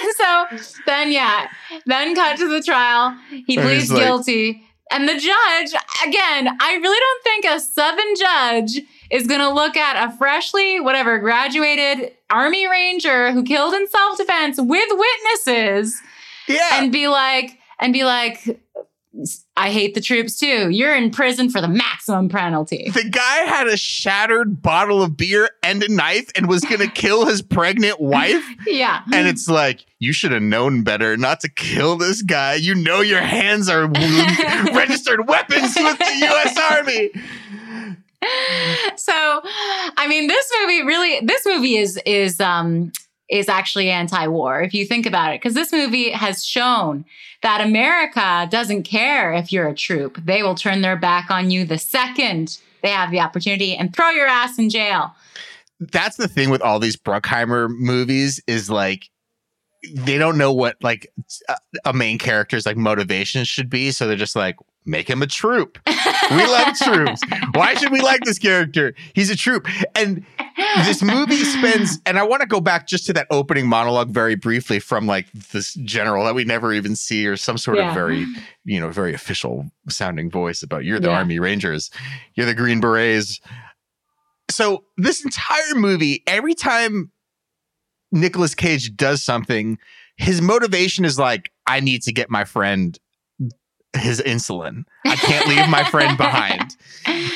and 0.02 0.14
so 0.14 0.46
then 0.86 1.10
yeah 1.10 1.48
then 1.86 2.14
cut 2.14 2.36
to 2.36 2.48
the 2.48 2.62
trial 2.62 3.16
he 3.46 3.56
And 3.56 3.66
pleads 3.66 3.90
like- 3.90 4.02
guilty 4.02 4.62
and 4.90 5.08
the 5.08 5.14
judge 5.14 5.80
again 6.06 6.48
i 6.60 6.74
really 6.74 6.98
don't 6.98 7.24
think 7.24 7.44
a 7.46 7.58
southern 7.58 8.14
judge 8.18 8.82
is 9.12 9.26
going 9.28 9.40
to 9.40 9.50
look 9.52 9.76
at 9.76 10.08
a 10.08 10.16
freshly 10.16 10.80
whatever 10.80 11.18
graduated 11.18 12.12
army 12.30 12.66
ranger 12.66 13.30
who 13.32 13.44
killed 13.44 13.74
in 13.74 13.86
self-defense 13.86 14.58
with 14.60 14.88
witnesses 14.90 16.00
Yeah. 16.48 16.82
and 16.82 16.90
be 16.90 17.06
like 17.08 17.58
and 17.78 17.92
be 17.92 18.02
like 18.04 18.58
i 19.58 19.70
hate 19.70 19.92
the 19.94 20.00
troops 20.00 20.38
too 20.40 20.70
you're 20.70 20.94
in 20.96 21.10
prison 21.10 21.50
for 21.50 21.60
the 21.60 21.68
maximum 21.68 22.30
penalty 22.30 22.90
the 22.94 23.04
guy 23.04 23.36
had 23.44 23.66
a 23.66 23.76
shattered 23.76 24.62
bottle 24.62 25.02
of 25.02 25.18
beer 25.18 25.50
and 25.62 25.82
a 25.82 25.92
knife 25.92 26.30
and 26.34 26.48
was 26.48 26.62
going 26.62 26.78
to 26.88 26.88
kill 26.88 27.26
his 27.26 27.42
pregnant 27.42 28.00
wife. 28.00 28.42
yeah 28.66 29.02
And 29.12 29.28
it's 29.28 29.48
like, 29.48 29.84
you 29.98 30.14
should 30.14 30.32
have 30.32 30.42
known 30.42 30.82
better 30.82 31.18
not 31.18 31.40
to 31.40 31.48
kill 31.50 31.96
this 31.96 32.22
guy. 32.22 32.54
You 32.54 32.74
know 32.74 33.02
your 33.02 33.20
hands 33.20 33.68
are 33.68 33.86
registered 34.74 35.28
weapons 35.28 35.74
with 35.76 35.98
the 35.98 36.16
U.S. 36.20 36.58
Army. 36.58 37.10
so 38.96 39.40
i 39.96 40.06
mean 40.08 40.26
this 40.28 40.50
movie 40.60 40.82
really 40.82 41.24
this 41.26 41.44
movie 41.46 41.76
is 41.76 42.00
is 42.06 42.40
um 42.40 42.92
is 43.28 43.48
actually 43.48 43.90
anti-war 43.90 44.60
if 44.62 44.74
you 44.74 44.84
think 44.86 45.06
about 45.06 45.32
it 45.32 45.40
because 45.40 45.54
this 45.54 45.72
movie 45.72 46.10
has 46.10 46.44
shown 46.44 47.04
that 47.42 47.60
america 47.60 48.46
doesn't 48.50 48.84
care 48.84 49.32
if 49.32 49.52
you're 49.52 49.68
a 49.68 49.74
troop 49.74 50.18
they 50.24 50.42
will 50.42 50.54
turn 50.54 50.82
their 50.82 50.96
back 50.96 51.30
on 51.30 51.50
you 51.50 51.64
the 51.64 51.78
second 51.78 52.58
they 52.82 52.90
have 52.90 53.10
the 53.10 53.20
opportunity 53.20 53.74
and 53.76 53.94
throw 53.94 54.10
your 54.10 54.26
ass 54.26 54.58
in 54.58 54.68
jail 54.70 55.14
That's 55.80 56.16
the 56.16 56.28
thing 56.28 56.50
with 56.50 56.62
all 56.62 56.78
these 56.78 56.96
Bruckheimer 56.96 57.68
movies 57.68 58.40
is 58.46 58.70
like, 58.70 59.10
they 59.92 60.16
don't 60.16 60.38
know 60.38 60.52
what 60.52 60.76
like 60.80 61.12
a- 61.84 61.92
main 61.92 62.18
character's 62.18 62.64
like 62.66 62.76
motivation 62.76 63.42
should 63.44 63.68
be. 63.68 63.90
So 63.90 64.06
they're 64.06 64.16
just 64.16 64.36
like, 64.36 64.56
make 64.84 65.08
him 65.08 65.22
a 65.22 65.26
troop. 65.26 65.78
We 65.86 66.46
love 66.46 66.76
troops. 66.82 67.20
Why 67.54 67.74
should 67.74 67.92
we 67.92 68.00
like 68.00 68.20
this 68.24 68.38
character? 68.38 68.94
He's 69.14 69.30
a 69.30 69.36
troop. 69.36 69.66
And 69.94 70.24
this 70.84 71.02
movie 71.02 71.36
spends 71.44 71.98
and 72.04 72.18
i 72.18 72.22
want 72.22 72.42
to 72.42 72.46
go 72.46 72.60
back 72.60 72.86
just 72.86 73.06
to 73.06 73.12
that 73.14 73.26
opening 73.30 73.66
monologue 73.66 74.10
very 74.10 74.34
briefly 74.34 74.78
from 74.78 75.06
like 75.06 75.30
this 75.50 75.72
general 75.74 76.24
that 76.26 76.34
we 76.34 76.44
never 76.44 76.72
even 76.74 76.94
see 76.94 77.26
or 77.26 77.36
some 77.38 77.56
sort 77.56 77.78
Yeah. 77.78 77.88
of 77.88 77.94
very 77.94 78.26
you 78.64 78.78
know 78.78 78.90
very 78.90 79.14
official 79.14 79.70
sounding 79.88 80.30
voice 80.30 80.62
about 80.62 80.84
you're 80.84 81.00
the 81.00 81.08
Yeah. 81.08 81.16
army 81.16 81.38
rangers 81.38 81.90
you're 82.34 82.44
the 82.46 82.54
green 82.54 82.80
berets 82.80 83.40
so 84.50 84.84
this 84.98 85.24
entire 85.24 85.74
movie 85.74 86.22
every 86.26 86.54
time 86.54 87.10
Nicolas 88.10 88.54
Cage 88.54 88.94
does 88.94 89.22
something 89.22 89.78
his 90.16 90.42
motivation 90.42 91.04
is 91.06 91.18
like 91.18 91.50
I 91.66 91.80
need 91.80 92.02
to 92.02 92.12
get 92.12 92.28
my 92.30 92.44
friend 92.44 92.98
his 93.96 94.20
insulin. 94.20 94.84
I 95.04 95.16
can't 95.16 95.46
leave 95.48 95.68
my 95.68 95.84
friend 95.84 96.16
behind. 96.16 96.76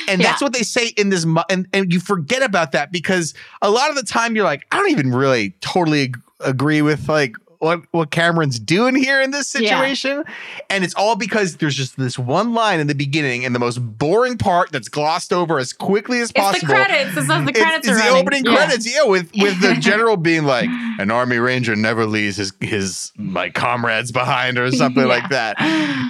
And 0.09 0.21
that's 0.21 0.41
what 0.41 0.53
they 0.53 0.61
say 0.63 0.87
in 0.95 1.09
this 1.09 1.25
and 1.49 1.67
and 1.73 1.91
you 1.91 1.99
forget 1.99 2.41
about 2.41 2.71
that 2.71 2.89
because 2.89 3.33
a 3.61 3.69
lot 3.69 3.89
of 3.89 3.97
the 3.97 4.03
time 4.03 4.33
you're 4.33 4.45
like 4.45 4.65
I 4.71 4.77
don't 4.77 4.91
even 4.91 5.13
really 5.13 5.49
totally 5.59 6.03
ag- 6.03 6.21
agree 6.39 6.81
with 6.81 7.09
like 7.09 7.35
what 7.59 7.81
what 7.91 8.11
Cameron's 8.11 8.59
doing 8.59 8.95
here 8.95 9.21
in 9.21 9.31
this 9.31 9.53
Yeah. 9.53 9.69
situation 9.69 10.23
and 10.69 10.83
it's 10.83 10.93
all 10.95 11.15
because 11.15 11.57
there's 11.57 11.75
just 11.75 11.97
this 11.97 12.17
one 12.19 12.53
line 12.53 12.79
in 12.79 12.87
the 12.87 12.95
beginning 12.95 13.45
and 13.45 13.53
the 13.55 13.59
most 13.59 13.77
boring 13.77 14.37
part 14.37 14.71
that's 14.71 14.89
glossed 14.89 15.33
over 15.33 15.57
as 15.59 15.73
quickly 15.73 16.19
as 16.19 16.31
possible. 16.31 16.55
it's 16.55 16.61
the 16.61 16.67
credits 16.67 17.17
is 17.17 17.27
the 17.27 17.53
credits 17.53 17.87
it's, 17.87 17.99
are 17.99 18.11
the 18.11 18.17
opening 18.17 18.45
Yeah. 18.45 18.55
credits 18.55 18.93
yeah 18.95 19.03
with 19.03 19.31
with 19.37 19.59
the 19.61 19.75
general 19.79 20.17
being 20.17 20.43
like 20.43 20.69
an 20.99 21.11
army 21.11 21.37
ranger 21.37 21.75
never 21.75 22.05
leaves 22.05 22.37
his 22.37 22.53
his 22.61 23.11
like 23.17 23.53
comrades 23.53 24.11
behind 24.11 24.57
or 24.57 24.71
something 24.71 25.03
Yeah. 25.03 25.09
like 25.09 25.29
that 25.29 25.55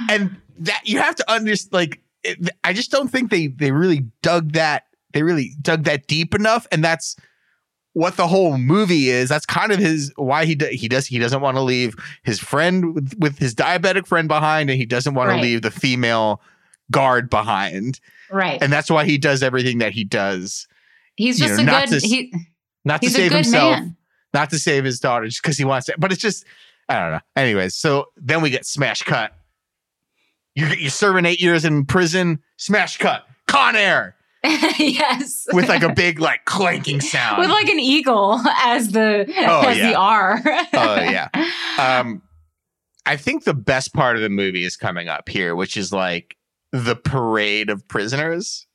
and 0.10 0.36
that 0.60 0.82
you 0.86 1.00
have 1.00 1.16
to 1.16 1.32
understand 1.32 1.74
like 1.74 2.02
it, 2.24 2.50
i 2.64 2.74
just 2.74 2.92
don't 2.92 3.10
think 3.10 3.30
they 3.32 3.48
they 3.48 3.72
really 3.72 4.06
dug 4.22 4.54
that 4.54 4.84
they 5.14 5.24
really 5.24 5.52
dug 5.62 5.84
that 5.86 6.08
deep 6.08 6.36
enough 6.36 6.68
and 6.72 6.84
that's 6.84 7.16
what 7.98 8.16
the 8.16 8.28
whole 8.28 8.58
movie 8.58 9.10
is 9.10 9.28
that's 9.30 9.46
kind 9.46 9.72
of 9.72 9.80
his 9.80 10.12
why 10.18 10.46
he 10.46 10.54
do, 10.56 10.68
he 10.68 10.88
does 10.88 11.08
he 11.08 11.18
doesn't 11.18 11.42
want 11.42 11.56
to 11.58 11.62
leave 11.62 11.96
his 12.24 12.40
friend 12.40 12.94
with, 12.94 13.14
with 13.18 13.40
his 13.40 13.56
diabetic 13.56 14.06
friend 14.06 14.28
behind 14.28 14.70
and 14.70 14.78
he 14.78 14.86
doesn't 14.86 15.16
want 15.16 15.30
Right. 15.30 15.38
to 15.38 15.42
leave 15.42 15.62
the 15.64 15.72
female 15.72 16.42
guard 16.92 17.30
behind. 17.30 18.00
Right. 18.32 18.62
And 18.62 18.72
that's 18.72 18.90
why 18.92 19.06
he 19.06 19.18
does 19.18 19.42
everything 19.42 19.80
that 19.80 19.94
he 19.94 20.04
does. 20.04 20.68
He's 21.16 21.40
just 21.40 21.56
know, 21.56 21.64
a 21.64 21.66
not 21.66 21.90
good 21.90 22.02
to- 22.02 22.08
he, 22.08 22.34
not 22.86 23.02
to 23.02 23.10
save 23.10 23.32
himself 23.32 23.80
man. 23.80 23.98
not 24.34 24.50
to 24.52 24.60
save 24.60 24.84
his 24.84 25.00
daughter 25.00 25.26
just 25.26 25.42
because 25.42 25.58
he 25.58 25.66
wants 25.66 25.88
to 25.88 25.96
but 25.98 26.12
it's 26.12 26.22
just 26.22 26.46
i 26.90 27.00
don't 27.00 27.12
know. 27.12 27.20
Anyways 27.36 27.74
so 27.76 28.06
then 28.16 28.42
we 28.42 28.50
get 28.52 28.66
smash 28.66 29.02
cut. 29.04 29.34
You're, 30.56 30.74
you're 30.76 30.90
serving 30.90 31.26
eight 31.26 31.42
years 31.42 31.66
in 31.66 31.86
prison 31.86 32.40
smash 32.58 32.98
cut. 32.98 33.26
Con 33.48 33.76
air 33.76 34.16
yes 34.80 35.46
with 35.54 35.68
like 35.68 35.84
a 35.84 35.94
big 35.94 36.20
like 36.20 36.46
clanking 36.46 37.02
sound 37.02 37.40
with 37.40 37.50
like 37.50 37.68
an 37.70 37.80
eagle 37.80 38.40
as 38.64 38.92
the 38.92 39.26
Oh, 39.38 39.68
as 39.68 39.78
yeah. 39.78 39.90
the 39.90 39.96
R. 39.96 40.42
Oh, 40.74 40.96
yeah. 41.02 41.30
um 41.80 42.22
i 43.06 43.16
think 43.16 43.44
the 43.44 43.54
best 43.54 43.94
part 43.94 44.16
of 44.16 44.22
the 44.22 44.30
movie 44.30 44.64
is 44.64 44.78
coming 44.78 45.08
up 45.10 45.28
here 45.30 45.56
which 45.56 45.76
is 45.78 45.92
like 45.92 46.36
the 46.72 46.96
parade 46.96 47.70
of 47.70 47.88
prisoners 47.88 48.67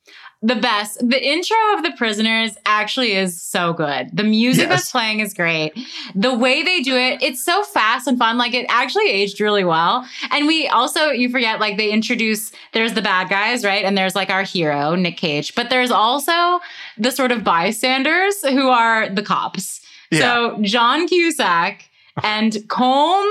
the 0.45 0.55
best. 0.55 0.99
The 0.99 1.25
intro 1.25 1.55
of 1.75 1.83
the 1.83 1.93
prisoners 1.97 2.51
actually 2.65 3.13
is 3.13 3.41
so 3.41 3.71
good. 3.71 4.09
The 4.11 4.23
music 4.25 4.67
Yes. 4.67 4.69
that's 4.69 4.91
playing 4.91 5.21
is 5.21 5.33
great. 5.33 5.71
The 6.15 6.33
way 6.35 6.63
they 6.63 6.81
do 6.81 6.97
it, 6.97 7.21
it's 7.23 7.41
so 7.43 7.63
fast 7.63 8.07
and 8.07 8.17
fun. 8.19 8.37
Like 8.37 8.53
it 8.53 8.65
actually 8.67 9.09
aged 9.09 9.39
really 9.39 9.63
well. 9.63 10.05
And 10.31 10.45
we 10.45 10.67
also, 10.67 11.11
you 11.11 11.29
forget, 11.29 11.61
like 11.61 11.77
they 11.77 11.89
introduce, 11.91 12.51
there's 12.73 12.93
the 12.93 13.01
bad 13.01 13.29
guys, 13.29 13.63
right? 13.63 13.85
And 13.85 13.97
there's 13.97 14.15
like 14.15 14.29
our 14.29 14.43
hero, 14.43 14.95
Nick 14.95 15.15
Cage, 15.15 15.55
but 15.55 15.69
there's 15.69 15.91
also 15.91 16.59
the 16.97 17.11
sort 17.11 17.31
of 17.31 17.43
bystanders 17.45 18.41
who 18.41 18.67
are 18.69 19.07
the 19.09 19.23
cops. 19.23 19.79
Yeah. 20.11 20.19
So 20.19 20.57
John 20.61 21.07
Cusack 21.07 21.89
and 22.21 22.51
Colm, 22.67 23.25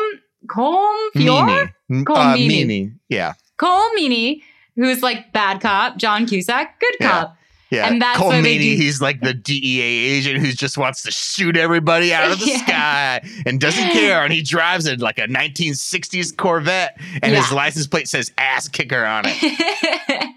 Colm 0.46 1.10
Fior? 1.14 1.24
Meaney. 1.26 1.72
M- 1.90 2.04
uh, 2.08 2.34
Meaney. 2.34 2.48
Meaney. 2.66 2.92
yeah 3.10 3.34
Cole 3.58 3.90
Meaney, 3.98 4.42
who's 4.76 5.02
like 5.02 5.32
bad 5.32 5.60
cop, 5.60 5.96
John 5.96 6.26
Cusack, 6.26 6.80
good 6.80 6.94
cop. 7.06 7.36
Yeah, 7.70 7.86
And 7.88 8.02
that's 8.02 8.18
Cole 8.18 8.32
Meaney, 8.32 8.58
do- 8.58 8.76
he's 8.76 9.00
like 9.00 9.22
the 9.22 9.32
DEA 9.32 9.80
agent 9.80 10.40
who 10.44 10.52
just 10.52 10.76
wants 10.76 11.02
to 11.04 11.10
shoot 11.10 11.56
everybody 11.56 12.12
out 12.12 12.30
of 12.30 12.38
the 12.38 12.44
Yeah. 12.50 12.58
sky 12.58 13.28
and 13.46 13.58
doesn't 13.58 13.90
care. 13.92 14.22
And 14.22 14.30
he 14.30 14.42
drives 14.42 14.84
it 14.84 15.00
like 15.00 15.16
a 15.18 15.22
1960s 15.22 16.36
Corvette, 16.36 17.00
and 17.22 17.34
his 17.34 17.50
license 17.50 17.86
plate 17.86 18.08
says 18.08 18.30
"ass 18.36 18.68
kicker" 18.68 19.02
on 19.06 19.24
it. 19.26 20.34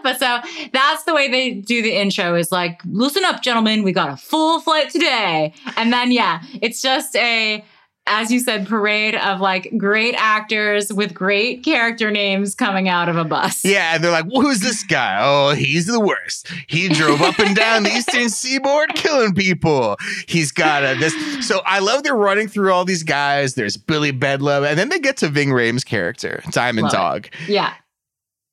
but 0.04 0.18
so 0.20 0.38
that's 0.72 1.02
the 1.02 1.12
way 1.14 1.28
they 1.28 1.54
do 1.54 1.82
the 1.82 1.92
intro 1.92 2.36
is 2.36 2.52
like, 2.52 2.80
listen 2.88 3.24
up, 3.24 3.42
gentlemen, 3.42 3.82
we 3.82 3.90
got 3.92 4.10
a 4.10 4.16
full 4.16 4.60
flight 4.60 4.88
today. 4.90 5.52
And 5.76 5.92
then 5.92 6.12
yeah, 6.12 6.40
it's 6.62 6.80
just 6.80 7.16
a 7.16 7.64
as 8.06 8.30
you 8.30 8.38
said, 8.40 8.66
parade 8.68 9.14
of 9.16 9.40
like 9.40 9.72
great 9.76 10.14
actors 10.16 10.92
with 10.92 11.12
great 11.12 11.64
character 11.64 12.10
names 12.10 12.54
coming 12.54 12.88
out 12.88 13.08
of 13.08 13.16
a 13.16 13.24
bus. 13.24 13.64
Yeah, 13.64 13.94
and 13.94 14.02
they're 14.04 14.10
like, 14.12 14.26
well, 14.26 14.42
"Who's 14.42 14.60
this 14.60 14.82
guy? 14.84 15.18
Oh, 15.20 15.50
he's 15.54 15.86
the 15.86 16.00
worst. 16.00 16.48
He 16.68 16.88
drove 16.88 17.20
up 17.22 17.38
and 17.38 17.56
down 17.56 17.82
the 17.82 17.90
eastern 17.90 18.28
seaboard, 18.30 18.94
killing 18.94 19.34
people. 19.34 19.96
He's 20.28 20.52
got 20.52 20.84
a 20.84 20.94
this." 20.98 21.46
So 21.46 21.60
I 21.66 21.80
love 21.80 22.02
they're 22.02 22.14
running 22.14 22.48
through 22.48 22.72
all 22.72 22.84
these 22.84 23.02
guys. 23.02 23.54
There's 23.54 23.76
Billy 23.76 24.10
Bedlam, 24.12 24.64
and 24.64 24.78
then 24.78 24.88
they 24.88 24.98
get 25.00 25.16
to 25.18 25.28
Ving 25.28 25.48
Rhames' 25.50 25.84
character, 25.84 26.42
Diamond 26.50 26.84
Love 26.84 26.92
it. 26.92 26.96
Dog, 26.96 27.28
Yeah. 27.48 27.74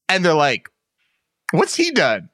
and 0.09 0.25
they're 0.25 0.33
like, 0.33 0.69
"What's 1.51 1.75
he 1.75 1.91
done? 1.91 2.29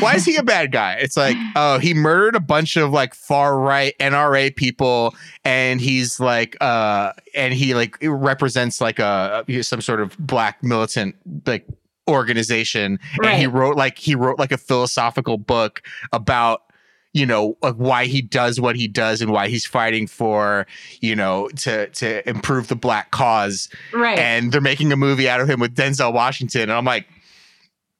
Why 0.00 0.14
is 0.14 0.24
he 0.24 0.36
a 0.36 0.42
bad 0.54 0.72
guy?" 0.72 0.94
It's 0.94 1.16
like, 1.16 1.36
"Oh, 1.56 1.78
he 1.78 1.94
murdered 1.94 2.36
a 2.36 2.40
bunch 2.40 2.76
of 2.76 2.92
like 2.92 3.14
far 3.14 3.58
right 3.58 3.94
NRA 3.98 4.54
people, 4.54 5.14
and 5.44 5.80
he's 5.80 6.20
like, 6.20 6.56
uh, 6.60 7.12
and 7.34 7.54
he 7.54 7.74
like 7.74 7.98
represents 8.02 8.80
like 8.80 8.98
a 8.98 9.44
some 9.62 9.80
sort 9.80 10.00
of 10.00 10.16
black 10.18 10.62
militant 10.62 11.16
like." 11.46 11.66
organization 12.06 12.98
and 13.22 13.40
he 13.40 13.46
wrote 13.46 13.78
like 13.78 13.96
he 13.96 14.14
wrote 14.14 14.38
like 14.38 14.52
a 14.52 14.58
philosophical 14.58 15.38
book 15.38 15.80
about 16.12 16.64
you 17.14 17.24
know 17.24 17.56
like 17.62 17.76
why 17.76 18.04
he 18.04 18.20
does 18.20 18.60
what 18.60 18.76
he 18.76 18.86
does 18.86 19.22
and 19.22 19.32
why 19.32 19.48
he's 19.48 19.64
fighting 19.64 20.06
for 20.06 20.66
you 21.00 21.16
know 21.16 21.48
to 21.56 21.88
to 21.90 22.28
improve 22.28 22.68
the 22.68 22.76
black 22.76 23.10
cause 23.10 23.70
right. 23.92 24.18
and 24.18 24.52
they're 24.52 24.60
making 24.60 24.92
a 24.92 24.96
movie 24.96 25.28
out 25.28 25.40
of 25.40 25.48
him 25.48 25.60
with 25.60 25.74
Denzel 25.74 26.12
Washington 26.12 26.62
and 26.62 26.72
I'm 26.72 26.84
like 26.84 27.06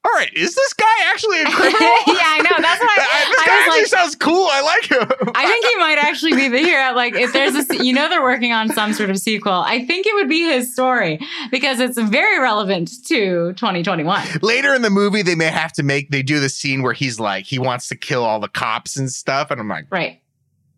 all 0.04 0.12
right 0.12 0.30
is 0.34 0.54
this 0.54 0.72
guy 0.74 0.84
actually 1.06 1.40
a 1.40 1.44
criminal 1.44 1.80
yeah, 1.80 2.36
I 2.36 2.38
know. 2.42 2.56
That's 2.62 2.80
why 2.80 2.96
I- 2.98 3.24
this 3.30 3.40
I, 3.40 3.46
guy 3.46 3.58
actually 3.60 3.78
like, 3.80 3.86
sounds 3.86 4.14
cool 4.16 4.46
I 4.50 4.60
like 4.62 4.90
him 4.90 5.32
I 5.34 5.46
think 5.46 5.64
he 5.66 5.76
might 5.76 5.98
actually 5.98 6.32
be 6.34 6.48
the 6.48 6.58
hero. 6.58 6.92
Like, 6.94 7.14
if 7.14 7.32
there's 7.32 7.54
a, 7.70 7.84
you 7.84 7.92
know, 7.92 8.08
they're 8.08 8.22
working 8.22 8.52
on 8.52 8.68
some 8.68 8.92
sort 8.92 9.10
of 9.10 9.18
sequel. 9.18 9.52
I 9.52 9.84
think 9.84 10.06
it 10.06 10.14
would 10.14 10.28
be 10.28 10.42
his 10.42 10.72
story 10.72 11.18
because 11.50 11.80
it's 11.80 11.98
very 11.98 12.38
relevant 12.38 13.04
to 13.06 13.52
2021. 13.54 14.22
later 14.42 14.74
in 14.74 14.82
the 14.82 14.90
movie 14.90 15.22
they 15.22 15.34
may 15.34 15.46
have 15.46 15.72
to 15.72 15.82
make 15.82 16.10
they 16.10 16.22
do 16.22 16.38
the 16.40 16.48
scene 16.48 16.82
where 16.82 16.92
he's 16.92 17.18
like 17.18 17.46
he 17.46 17.58
wants 17.58 17.88
to 17.88 17.96
kill 17.96 18.24
all 18.24 18.38
the 18.40 18.48
cops 18.48 18.96
and 18.96 19.10
stuff 19.10 19.50
and 19.50 19.60
I'm 19.60 19.68
like 19.68 19.86
Right. 19.90 20.20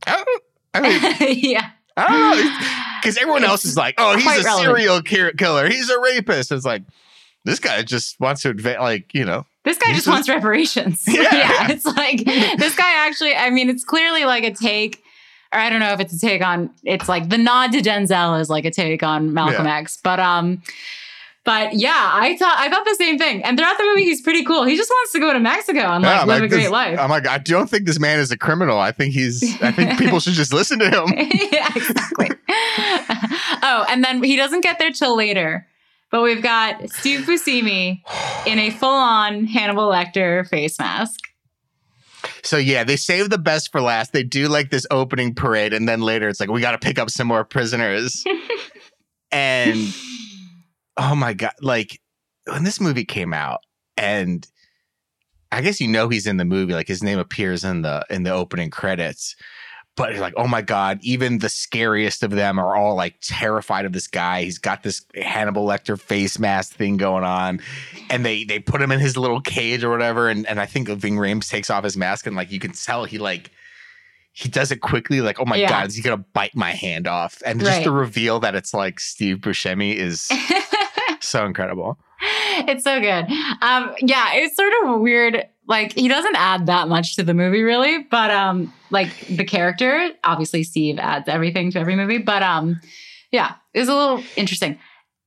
I 0.07 0.25
don't 0.25 0.43
I 0.75 0.81
mean 1.29 1.39
yeah. 1.43 1.71
I 1.97 2.07
don't 2.07 2.21
know 2.21 2.77
because 3.01 3.17
everyone 3.19 3.45
else 3.45 3.65
is 3.65 3.77
like, 3.77 3.95
oh, 3.99 4.17
he's 4.17 4.27
a 4.27 4.43
relevant. 4.43 4.79
serial 4.79 5.33
killer. 5.33 5.69
He's 5.69 5.89
a 5.91 5.99
rapist. 6.01 6.51
It's 6.53 6.65
like, 6.67 6.83
this 7.47 7.61
guy 7.61 7.83
just 7.83 8.19
wants 8.21 8.43
to 8.43 8.51
advance, 8.51 8.81
like, 8.81 9.15
you 9.15 9.25
know. 9.25 9.47
This 9.65 9.79
guy 9.79 9.93
just 9.93 10.07
wants 10.07 10.29
reparations. 10.29 11.03
Yeah. 11.09 11.23
yeah. 11.35 11.71
It's 11.71 11.87
like 11.87 12.25
this 12.25 12.77
guy 12.77 13.07
actually, 13.07 13.35
I 13.35 13.51
mean, 13.51 13.71
it's 13.71 13.85
clearly 13.85 14.25
like 14.25 14.45
a 14.45 14.53
take, 14.53 15.03
or 15.53 15.59
I 15.59 15.71
don't 15.71 15.81
know 15.81 15.93
if 15.93 16.01
it's 16.01 16.15
a 16.15 16.19
take 16.19 16.43
on, 16.43 16.71
it's 16.85 17.09
like 17.09 17.31
the 17.31 17.39
nod 17.39 17.73
to 17.73 17.81
Denzel 17.81 18.41
is 18.41 18.51
like 18.51 18.65
a 18.65 18.71
take 18.71 19.03
on 19.03 19.33
Malcolm 19.33 19.67
X. 19.67 19.99
But 20.03 20.21
um, 20.21 20.63
but 21.47 21.75
yeah, 21.75 22.11
I 22.13 22.37
thought 22.37 22.57
I 22.59 22.69
thought 22.69 22.85
the 22.85 22.97
same 22.97 23.19
thing. 23.19 23.45
And 23.45 23.57
throughout 23.57 23.79
the 23.79 23.85
movie, 23.85 24.03
he's 24.03 24.21
pretty 24.21 24.45
cool. 24.45 24.65
He 24.65 24.77
just 24.77 24.91
wants 24.91 25.13
to 25.13 25.21
go 25.21 25.33
to 25.33 25.39
Mexico 25.39 25.79
and 25.79 26.03
like 26.03 26.21
Yeah, 26.21 26.25
live 26.25 26.41
like, 26.43 26.51
a 26.51 26.55
great 26.55 26.71
life. 26.73 26.99
I'm 26.99 27.09
like, 27.09 27.29
I 27.29 27.39
don't 27.39 27.71
think 27.71 27.87
this 27.87 28.01
man 28.01 28.19
is 28.19 28.33
a 28.33 28.37
criminal. 28.37 28.79
I 28.81 28.91
think 28.91 29.15
he's, 29.15 29.45
I 29.63 29.71
think 29.71 29.97
people 29.97 30.19
should 30.19 30.35
just 30.35 30.53
listen 30.53 30.81
to 30.81 30.91
him. 30.91 31.07
yeah, 31.53 31.71
exactly. 31.75 32.31
oh, 33.63 33.87
and 33.89 34.03
then 34.03 34.25
he 34.25 34.37
doesn't 34.37 34.63
get 34.63 34.81
there 34.81 34.91
till 34.91 35.17
later. 35.17 35.67
But 36.11 36.23
we've 36.23 36.43
got 36.43 36.89
Steve 36.91 37.21
Buscemi 37.27 38.01
in 38.47 38.59
a 38.59 38.71
full-on 38.71 39.45
Hannibal 39.47 39.89
Lecter 39.89 40.49
face 40.49 40.79
mask. 40.79 41.21
So 42.43 42.57
yeah, 42.57 42.85
they 42.85 42.97
save 42.97 43.31
the 43.31 43.39
best 43.39 43.73
for 43.73 43.81
last. 43.81 44.13
They 44.13 44.23
do 44.23 44.49
like 44.49 44.71
this 44.71 44.87
opening 44.91 45.35
parade, 45.35 45.73
and 45.73 45.89
then 45.89 46.01
later 46.01 46.29
it's 46.29 46.41
like 46.41 46.51
we 46.51 46.61
got 46.61 46.73
to 46.73 46.79
pick 46.79 46.99
up 46.99 47.11
some 47.11 47.27
more 47.27 47.45
prisoners. 47.45 48.25
and 49.33 49.95
oh 50.97 51.15
my 51.15 51.35
god, 51.35 51.53
like 51.61 52.01
when 52.47 52.65
this 52.65 52.81
movie 52.81 53.05
came 53.05 53.33
out, 53.35 53.61
and 53.97 54.47
I 55.53 55.61
guess 55.61 55.81
you 55.81 55.89
know 55.89 56.09
he's 56.09 56.27
in 56.27 56.37
the 56.37 56.45
movie, 56.45 56.73
like 56.73 56.89
his 56.89 57.03
name 57.03 57.19
appears 57.19 57.65
in 57.65 57.83
the 57.83 58.05
in 58.11 58.23
the 58.23 58.31
opening 58.31 58.71
credits. 58.71 59.37
But 59.97 60.15
like, 60.17 60.35
oh 60.37 60.47
my 60.47 60.61
god, 60.61 60.99
even 61.03 61.39
the 61.39 61.49
scariest 61.49 62.23
of 62.23 62.31
them 62.31 62.59
are 62.59 62.77
all 62.77 62.95
like 62.95 63.15
terrified 63.23 63.87
of 63.87 63.93
this 63.95 64.07
guy. 64.07 64.43
He's 64.43 64.59
got 64.59 64.83
this 64.83 65.05
Hannibal 65.15 65.67
Lecter 65.67 65.99
face 65.99 66.39
mask 66.39 66.75
thing 66.75 66.99
going 66.99 67.25
on, 67.25 67.61
and 68.11 68.25
they 68.25 68.45
they 68.45 68.59
put 68.59 68.83
him 68.83 68.93
in 68.93 69.01
his 69.01 69.17
little 69.17 69.41
cage 69.41 69.83
or 69.83 69.91
whatever. 69.91 70.29
And 70.29 70.47
and 70.47 70.61
I 70.61 70.67
think 70.67 70.89
Ving 70.89 71.17
Rhames 71.17 71.49
takes 71.49 71.71
off 71.71 71.83
his 71.83 71.97
mask, 71.97 72.27
and 72.27 72.37
like 72.37 72.53
you 72.53 72.59
can 72.61 72.73
tell 72.73 73.05
he 73.07 73.17
like 73.19 73.51
he 74.33 74.51
does 74.51 74.71
it 74.71 74.83
quickly. 74.83 75.23
Like, 75.23 75.41
oh 75.41 75.47
my 75.47 75.57
Yeah. 75.57 75.71
god, 75.71 75.87
is 75.89 75.97
he 75.97 76.03
gonna 76.03 76.19
bite 76.19 76.55
my 76.55 76.73
hand 76.73 77.07
off? 77.09 77.41
And 77.47 77.59
just 77.61 77.71
Right. 77.79 77.85
the 77.85 77.91
reveal 77.91 78.39
that 78.41 78.55
it's 78.55 78.75
like 78.75 79.01
Steve 79.01 79.39
Buscemi 79.39 79.95
is 79.95 80.29
so 81.29 81.45
incredible. 81.47 81.99
it's 82.21 82.85
so 82.85 83.01
good. 83.01 83.27
Um, 83.63 83.95
yeah, 84.01 84.33
it's 84.35 84.57
sort 84.57 84.73
of 84.85 85.01
weird. 85.01 85.47
Like 85.69 85.93
he 85.95 86.09
doesn't 86.09 86.37
add 86.37 86.67
that 86.67 86.89
much 86.89 87.17
to 87.17 87.23
the 87.25 87.35
movie, 87.35 87.63
really, 87.63 88.05
but 88.11 88.31
um, 88.31 88.73
like 88.91 89.11
the 89.29 89.45
character, 89.45 90.11
obviously 90.25 90.63
Steve 90.63 90.99
adds 90.99 91.29
everything 91.29 91.71
to 91.73 91.79
every 91.81 91.97
movie. 91.97 92.19
But 92.19 92.43
um, 92.43 92.81
yeah, 93.33 93.55
it's 93.75 93.89
a 93.89 93.95
little 93.95 94.23
interesting. 94.37 94.79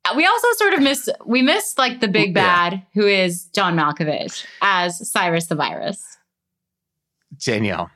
Uh, 0.05 0.13
We 0.15 0.25
also 0.25 0.47
sort 0.55 0.73
of 0.73 0.81
missed 0.81 1.09
we 1.25 1.41
missed 1.41 1.77
like 1.77 1.99
the 1.99 2.07
big 2.07 2.29
Yeah. 2.29 2.69
bad 2.69 2.85
who 2.93 3.05
is 3.05 3.45
John 3.53 3.75
Malkovich 3.75 4.45
as 4.61 5.11
Cyrus 5.11 5.47
the 5.47 5.55
Virus. 5.55 6.01
Danielle, 7.37 7.89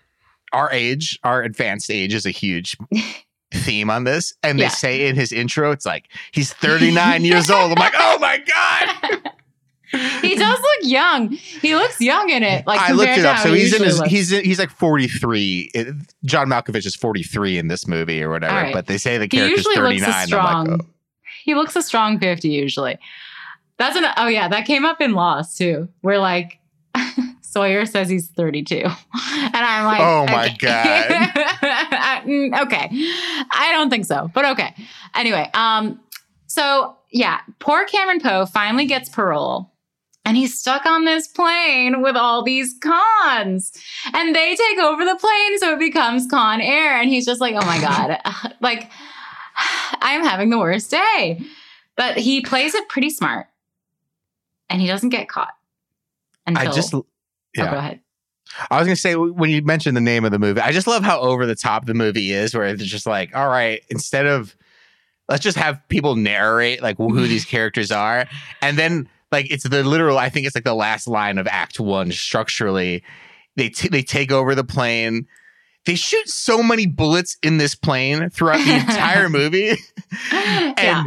our 0.51 0.69
age, 0.71 1.17
our 1.23 1.41
advanced 1.43 1.89
age 1.89 2.13
is 2.13 2.25
a 2.25 2.31
huge 2.31 2.75
theme 3.53 3.89
on 3.89 4.03
this. 4.03 4.33
And 4.43 4.59
they 4.59 4.63
Yeah. 4.63 4.69
say 4.69 5.07
in 5.07 5.15
his 5.15 5.31
intro, 5.31 5.71
it's 5.71 5.85
like, 5.85 6.09
he's 6.31 6.51
39 6.53 7.23
years 7.25 7.49
old. 7.49 7.71
I'm 7.71 7.75
like, 7.79 7.93
oh 7.97 8.17
my 8.19 8.37
God. 8.39 9.31
He 10.23 10.35
does 10.35 10.59
look 10.59 10.79
young. 10.89 11.29
He 11.29 11.75
looks 11.75 12.01
young 12.01 12.31
in 12.31 12.41
it. 12.41 12.65
Like 12.65 12.79
I 12.79 12.93
looked 12.93 13.15
it 13.15 13.25
up. 13.25 13.37
So 13.39 13.53
he 13.53 13.59
he's 13.61 13.73
in 13.75 13.83
his, 13.83 13.99
looks. 13.99 14.09
he's 14.09 14.31
in, 14.31 14.43
he's 14.43 14.57
like 14.57 14.71
43. 14.71 15.69
It- 15.75 15.95
John 16.25 16.47
Malkovich 16.47 16.85
is 16.87 16.95
43 16.95 17.59
in 17.59 17.67
this 17.67 17.87
movie 17.87 18.23
or 18.23 18.29
whatever. 18.31 18.55
Right. 18.55 18.73
But 18.73 18.87
they 18.87 18.97
say 18.97 19.17
the 19.19 19.25
He 19.25 19.29
character's 19.29 19.57
usually 19.59 19.75
39. 19.75 19.99
looks 19.99 20.07
a 20.07 20.19
I'm 20.21 20.27
strong. 20.27 20.65
like, 20.71 20.81
oh. 20.81 20.87
He 21.43 21.53
looks 21.55 21.75
a 21.75 21.81
strong 21.83 22.19
fifty 22.19 22.49
usually. 22.49 22.97
That's 23.77 23.95
an 23.97 24.05
oh 24.17 24.27
yeah, 24.27 24.47
that 24.47 24.65
came 24.65 24.85
up 24.85 24.99
in 25.01 25.11
Lost 25.13 25.57
too. 25.57 25.89
Where 26.01 26.17
like 26.17 26.57
Sawyer 27.41 27.85
says 27.85 28.07
he's 28.09 28.29
thirty 28.29 28.63
two, 28.63 28.75
and 28.85 29.55
I'm 29.55 29.85
like, 29.85 29.99
Oh 29.99 30.25
my 30.27 30.45
okay. 30.53 31.07
Mm, 31.09 31.62
okay, 32.25 32.89
I 33.51 33.69
don't 33.71 33.89
think 33.89 34.05
so, 34.05 34.29
but 34.33 34.45
okay. 34.45 34.73
Anyway, 35.15 35.49
um, 35.53 35.99
so 36.47 36.97
yeah, 37.11 37.39
poor 37.59 37.85
Cameron 37.85 38.19
Poe 38.19 38.45
finally 38.45 38.85
gets 38.85 39.09
parole. 39.09 39.69
And 40.25 40.37
he's 40.37 40.57
stuck 40.57 40.85
on 40.85 41.03
this 41.03 41.27
plane 41.27 42.01
with 42.01 42.15
all 42.15 42.43
these 42.43 42.75
cons. 42.81 43.73
And 44.13 44.33
they 44.33 44.55
take 44.55 44.79
over 44.79 45.03
the 45.03 45.17
plane, 45.17 45.59
so 45.59 45.73
it 45.73 45.79
becomes 45.79 46.27
Con 46.27 46.61
Air. 46.61 46.97
And 46.97 47.09
he's 47.09 47.25
just 47.25 47.41
like, 47.41 47.55
oh 47.55 47.65
my 47.65 47.79
God. 47.81 48.19
like, 48.61 48.89
I'm 50.01 50.23
having 50.23 50.49
the 50.49 50.59
worst 50.59 50.91
day. 50.91 51.41
But 51.97 52.17
he 52.17 52.41
plays 52.41 52.73
it 52.73 52.87
pretty 52.87 53.09
smart. 53.09 53.47
And 54.69 54.81
he 54.81 54.87
doesn't 54.87 55.09
get 55.09 55.27
caught. 55.27 55.53
Until, 56.47 56.69
I 56.69 56.71
just, 56.71 56.93
oh, 56.93 57.05
yeah. 57.55 57.71
go 57.71 57.77
ahead. 57.77 57.99
I 58.69 58.77
was 58.77 58.87
gonna 58.87 58.95
say 58.95 59.15
when 59.15 59.49
you 59.49 59.61
mentioned 59.61 59.97
the 59.97 60.01
name 60.01 60.25
of 60.25 60.31
the 60.31 60.39
movie, 60.39 60.61
I 60.61 60.71
just 60.71 60.87
love 60.87 61.03
how 61.03 61.19
over 61.19 61.45
the 61.45 61.55
top 61.55 61.85
the 61.85 61.93
movie 61.93 62.31
is, 62.31 62.53
where 62.53 62.65
it's 62.65 62.83
just 62.83 63.05
like, 63.05 63.35
all 63.35 63.47
right, 63.47 63.83
instead 63.89 64.25
of 64.25 64.55
let's 65.29 65.43
just 65.43 65.57
have 65.57 65.79
people 65.89 66.15
narrate 66.15 66.81
like 66.81 66.97
who 66.97 67.09
mm-hmm. 67.09 67.23
these 67.23 67.45
characters 67.45 67.91
are, 67.91 68.27
and 68.61 68.77
then 68.77 69.09
like 69.31 69.49
it's 69.51 69.67
the 69.67 69.83
literal. 69.83 70.17
I 70.17 70.29
think 70.29 70.45
it's 70.45 70.55
like 70.55 70.63
the 70.63 70.75
last 70.75 71.07
line 71.07 71.37
of 71.37 71.47
Act 71.47 71.79
One 71.79 72.11
structurally. 72.11 73.03
They 73.55 73.69
t- 73.69 73.89
they 73.89 74.01
take 74.01 74.31
over 74.31 74.55
the 74.55 74.63
plane. 74.63 75.27
They 75.85 75.95
shoot 75.95 76.29
so 76.29 76.63
many 76.63 76.85
bullets 76.85 77.35
in 77.43 77.57
this 77.57 77.75
plane 77.75 78.29
throughout 78.29 78.63
the 78.65 78.75
entire 78.75 79.27
movie. 79.29 79.73
yeah. 80.31 81.03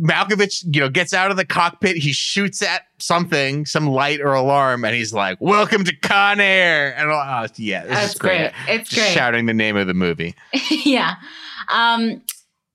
Malkovich, 0.00 0.64
you 0.72 0.80
know, 0.80 0.88
gets 0.88 1.12
out 1.12 1.30
of 1.30 1.36
the 1.36 1.44
cockpit. 1.44 1.96
He 1.96 2.12
shoots 2.12 2.62
at 2.62 2.82
something, 2.98 3.66
some 3.66 3.86
light 3.88 4.20
or 4.20 4.32
alarm, 4.32 4.84
and 4.84 4.94
he's 4.94 5.12
like, 5.12 5.38
"Welcome 5.40 5.84
to 5.84 5.94
Con 5.96 6.40
Air." 6.40 6.96
And 6.96 7.10
oh, 7.10 7.46
yeah, 7.56 7.82
this 7.82 7.90
That's 7.90 8.12
is 8.14 8.18
great. 8.18 8.38
great. 8.38 8.52
It's 8.68 8.88
Just 8.90 9.02
great. 9.08 9.14
shouting 9.14 9.46
the 9.46 9.54
name 9.54 9.76
of 9.76 9.86
the 9.86 9.94
movie. 9.94 10.34
yeah. 10.70 11.16
Um, 11.70 12.22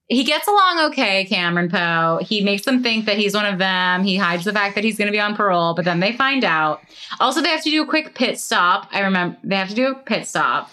he 0.07 0.23
gets 0.25 0.47
along 0.47 0.79
okay, 0.91 1.25
Cameron 1.25 1.69
Poe. 1.69 2.19
He 2.21 2.43
makes 2.43 2.65
them 2.65 2.83
think 2.83 3.05
that 3.05 3.17
he's 3.17 3.33
one 3.33 3.45
of 3.45 3.57
them. 3.59 4.03
He 4.03 4.17
hides 4.17 4.43
the 4.43 4.51
fact 4.53 4.75
that 4.75 4.83
he's 4.83 4.97
going 4.97 5.07
to 5.07 5.11
be 5.11 5.21
on 5.21 5.35
parole, 5.35 5.73
but 5.73 5.85
then 5.85 6.01
they 6.01 6.11
find 6.11 6.43
out. 6.43 6.81
Also, 7.19 7.41
they 7.41 7.49
have 7.49 7.63
to 7.63 7.69
do 7.71 7.81
a 7.81 7.87
quick 7.87 8.13
pit 8.13 8.37
stop. 8.39 8.87
I 8.91 8.99
remember 8.99 9.37
they 9.43 9.55
have 9.55 9.69
to 9.69 9.75
do 9.75 9.87
a 9.87 9.95
pit 9.95 10.27
stop. 10.27 10.69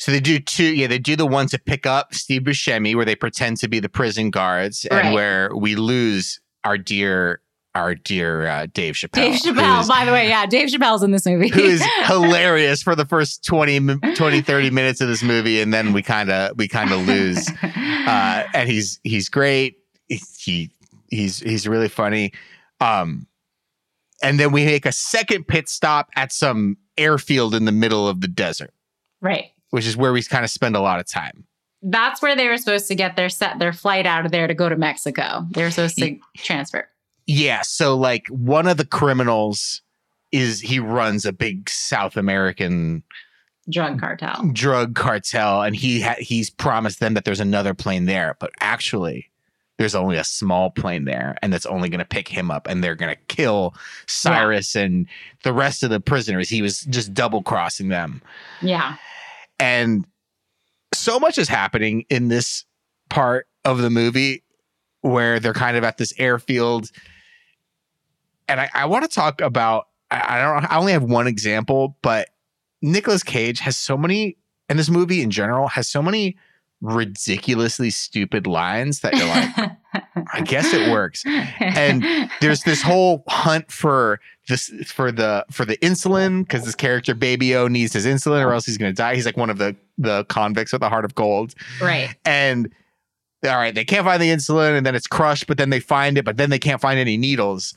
So 0.00 0.12
they 0.12 0.20
do 0.20 0.38
two. 0.38 0.74
Yeah, 0.74 0.86
they 0.86 0.98
do 0.98 1.14
the 1.14 1.26
one 1.26 1.46
to 1.48 1.58
pick 1.58 1.84
up 1.84 2.14
Steve 2.14 2.42
Buscemi, 2.42 2.96
where 2.96 3.04
they 3.04 3.14
pretend 3.14 3.58
to 3.58 3.68
be 3.68 3.80
the 3.80 3.90
prison 3.90 4.30
guards, 4.30 4.86
and 4.86 5.12
where 5.12 5.54
we 5.54 5.76
lose 5.76 6.40
our 6.64 6.78
dear 6.78 7.42
our 7.74 7.94
dear 7.94 8.46
uh, 8.46 8.66
Dave 8.72 8.94
Chappelle. 8.94 9.12
Dave 9.12 9.40
Chappelle, 9.40 9.86
by 9.86 10.06
the 10.06 10.10
way, 10.12 10.28
yeah, 10.28 10.46
Dave 10.46 10.68
Chappelle's 10.68 11.02
in 11.02 11.10
this 11.10 11.26
movie. 11.26 11.50
who 11.50 11.60
is 11.60 11.84
hilarious 12.06 12.82
for 12.82 12.96
the 12.96 13.04
first 13.04 13.44
20, 13.44 13.98
20 14.14 14.40
30 14.40 14.70
minutes 14.70 15.02
of 15.02 15.08
this 15.08 15.22
movie 15.22 15.60
and 15.60 15.72
then 15.72 15.92
we 15.92 16.02
kind 16.02 16.30
of 16.30 16.56
we 16.56 16.66
kind 16.66 16.92
of 16.92 17.06
lose 17.06 17.48
uh 17.62 18.44
and 18.54 18.68
he's 18.68 18.98
he's 19.04 19.28
great 19.28 19.76
he 20.08 20.70
he's 21.08 21.38
he's 21.38 21.68
really 21.68 21.88
funny 21.88 22.32
um 22.80 23.26
and 24.22 24.40
then 24.40 24.50
we 24.50 24.64
make 24.64 24.84
a 24.84 24.92
second 24.92 25.46
pit 25.46 25.68
stop 25.68 26.08
at 26.16 26.32
some 26.32 26.76
airfield 26.96 27.54
in 27.54 27.66
the 27.66 27.72
middle 27.72 28.08
of 28.08 28.20
the 28.20 28.28
desert 28.28 28.72
right. 29.20 29.50
Which 29.70 29.86
is 29.86 29.96
where 29.96 30.12
we 30.12 30.22
kind 30.22 30.44
of 30.44 30.50
spend 30.50 30.76
a 30.76 30.80
lot 30.80 31.00
of 31.00 31.06
time 31.08 31.44
That's 31.82 32.20
where 32.22 32.36
they 32.36 32.48
were 32.48 32.58
supposed 32.58 32.88
to 32.88 32.94
get 32.94 33.16
their 33.16 33.28
set 33.28 33.58
their 33.58 33.72
flight 33.72 34.06
out 34.06 34.26
of 34.26 34.32
there 34.32 34.46
to 34.46 34.54
go 34.54 34.68
to 34.68 34.76
Mexico. 34.76 35.46
They 35.50 35.62
were 35.62 35.70
supposed 35.70 35.96
to 35.98 36.18
transfer. 36.36 36.88
yeah 37.26 37.62
so 37.62 37.96
like 37.96 38.26
one 38.28 38.66
of 38.66 38.76
the 38.76 38.84
criminals 38.86 39.82
is 40.32 40.60
he 40.60 40.78
runs 40.78 41.24
a 41.24 41.32
big 41.32 41.68
south 41.70 42.16
american 42.16 43.02
Drug 43.68 44.00
cartel. 44.00 44.50
drug 44.52 44.94
cartel 44.96 45.62
and 45.62 45.76
he 45.76 46.00
ha- 46.00 46.16
he's 46.18 46.50
promised 46.50 46.98
them 47.00 47.14
that 47.14 47.24
there's 47.24 47.40
another 47.40 47.74
plane 47.74 48.06
there 48.06 48.36
but 48.40 48.50
actually 48.60 49.30
there's 49.78 49.94
only 49.94 50.16
a 50.16 50.24
small 50.24 50.70
plane 50.70 51.04
there 51.04 51.36
and 51.40 51.52
that's 51.52 51.66
only 51.66 51.88
going 51.88 52.00
to 52.00 52.04
pick 52.04 52.26
him 52.28 52.50
up 52.50 52.66
and 52.68 52.82
they're 52.82 52.94
going 52.96 53.14
to 53.14 53.20
kill 53.34 53.74
Cyrus 54.06 54.74
and 54.76 55.06
the 55.44 55.52
rest 55.52 55.82
of 55.82 55.90
the 55.90 56.00
prisoners 56.00 56.48
he 56.48 56.62
was 56.62 56.82
just 56.82 57.14
double 57.14 57.42
crossing 57.42 57.88
them 57.88 58.20
Yeah. 58.60 58.96
And 59.60 60.06
so 60.92 61.20
much 61.20 61.38
is 61.38 61.48
happening 61.48 62.04
in 62.10 62.28
this 62.28 62.64
part 63.08 63.46
of 63.64 63.78
the 63.78 63.90
movie 63.90 64.42
where 65.02 65.38
they're 65.38 65.52
kind 65.52 65.76
of 65.76 65.84
at 65.84 65.98
this 65.98 66.12
airfield. 66.18 66.90
And 68.48 68.60
i, 68.60 68.68
I 68.74 68.86
want 68.86 69.04
to 69.04 69.14
talk 69.14 69.40
about 69.40 69.86
I, 70.10 70.38
I 70.38 70.42
don't 70.42 70.72
i 70.72 70.76
only 70.76 70.92
have 70.92 71.04
one 71.04 71.28
example 71.28 71.96
but 72.02 72.28
Nicolas 72.82 73.22
Cage 73.22 73.60
has 73.60 73.76
so 73.76 73.96
many, 73.96 74.36
and 74.68 74.78
this 74.78 74.88
movie 74.88 75.22
in 75.22 75.30
general 75.30 75.68
has 75.68 75.88
so 75.88 76.02
many 76.02 76.36
ridiculously 76.80 77.90
stupid 77.90 78.46
lines 78.46 79.00
that 79.00 79.14
you're 79.16 79.26
like, 79.26 79.72
I 80.32 80.40
guess 80.42 80.72
it 80.72 80.90
works. 80.90 81.24
And 81.26 82.30
There's 82.40 82.62
this 82.62 82.82
whole 82.82 83.24
hunt 83.28 83.70
for 83.70 84.20
this 84.48 84.68
for 84.86 85.12
the 85.12 85.44
for 85.50 85.64
the 85.64 85.76
insulin 85.78 86.44
because 86.44 86.64
this 86.64 86.74
character 86.74 87.14
Baby 87.14 87.54
O 87.56 87.68
needs 87.68 87.92
his 87.92 88.06
insulin 88.06 88.44
or 88.44 88.52
else 88.52 88.66
he's 88.66 88.78
gonna 88.78 88.92
die. 88.92 89.14
He's 89.14 89.26
like 89.26 89.36
one 89.36 89.50
of 89.50 89.58
the 89.58 89.76
the 89.98 90.24
convicts 90.24 90.72
with 90.72 90.82
a 90.82 90.88
heart 90.88 91.04
of 91.04 91.14
gold, 91.14 91.54
right. 91.80 92.14
and 92.24 92.72
all 93.44 93.56
right, 93.56 93.74
they 93.74 93.84
can't 93.84 94.04
find 94.04 94.20
the 94.20 94.28
insulin, 94.28 94.76
and 94.76 94.84
then 94.84 94.94
it's 94.94 95.06
crushed, 95.06 95.46
but 95.46 95.56
then 95.56 95.70
they 95.70 95.80
find 95.80 96.18
it, 96.18 96.24
but 96.24 96.36
then 96.36 96.50
they 96.50 96.58
can't 96.58 96.80
find 96.80 96.98
any 96.98 97.16
needles. 97.16 97.74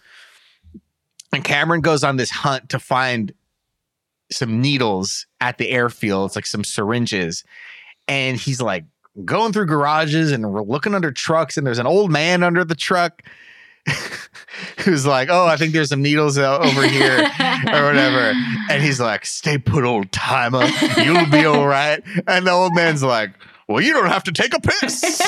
And 1.31 1.43
Cameron 1.43 1.81
goes 1.81 2.03
on 2.03 2.17
this 2.17 2.29
hunt 2.29 2.69
to 2.69 2.79
find 2.79 3.33
some 4.31 4.61
needles 4.61 5.25
at 5.41 5.57
the 5.57 5.69
airfield. 5.69 6.27
It's 6.29 6.35
like 6.35 6.45
some 6.45 6.63
syringes. 6.63 7.43
And 8.07 8.37
he's 8.37 8.61
like 8.61 8.85
going 9.25 9.53
through 9.53 9.67
garages 9.67 10.31
and 10.31 10.51
we're 10.51 10.63
looking 10.63 10.95
under 10.95 11.11
trucks, 11.11 11.57
and 11.57 11.65
there's 11.65 11.79
an 11.79 11.87
old 11.87 12.11
man 12.11 12.43
under 12.43 12.63
the 12.63 12.75
truck 12.75 13.21
who's 14.79 15.05
like, 15.05 15.29
Oh, 15.29 15.45
I 15.45 15.57
think 15.57 15.73
there's 15.73 15.89
some 15.89 16.01
needles 16.01 16.37
uh, 16.37 16.57
over 16.59 16.87
here 16.87 17.19
or 17.19 17.83
whatever. 17.85 18.33
And 18.69 18.81
he's 18.81 18.99
like, 18.99 19.25
Stay 19.25 19.57
put, 19.57 19.83
old 19.83 20.11
timer. 20.11 20.65
You'll 21.01 21.29
be 21.29 21.45
all 21.45 21.67
right. 21.67 22.01
And 22.27 22.47
the 22.47 22.51
old 22.51 22.73
man's 22.75 23.03
like, 23.03 23.31
Well, 23.67 23.81
you 23.81 23.93
don't 23.93 24.09
have 24.09 24.23
to 24.25 24.31
take 24.31 24.53
a 24.53 24.59
piss. 24.59 25.21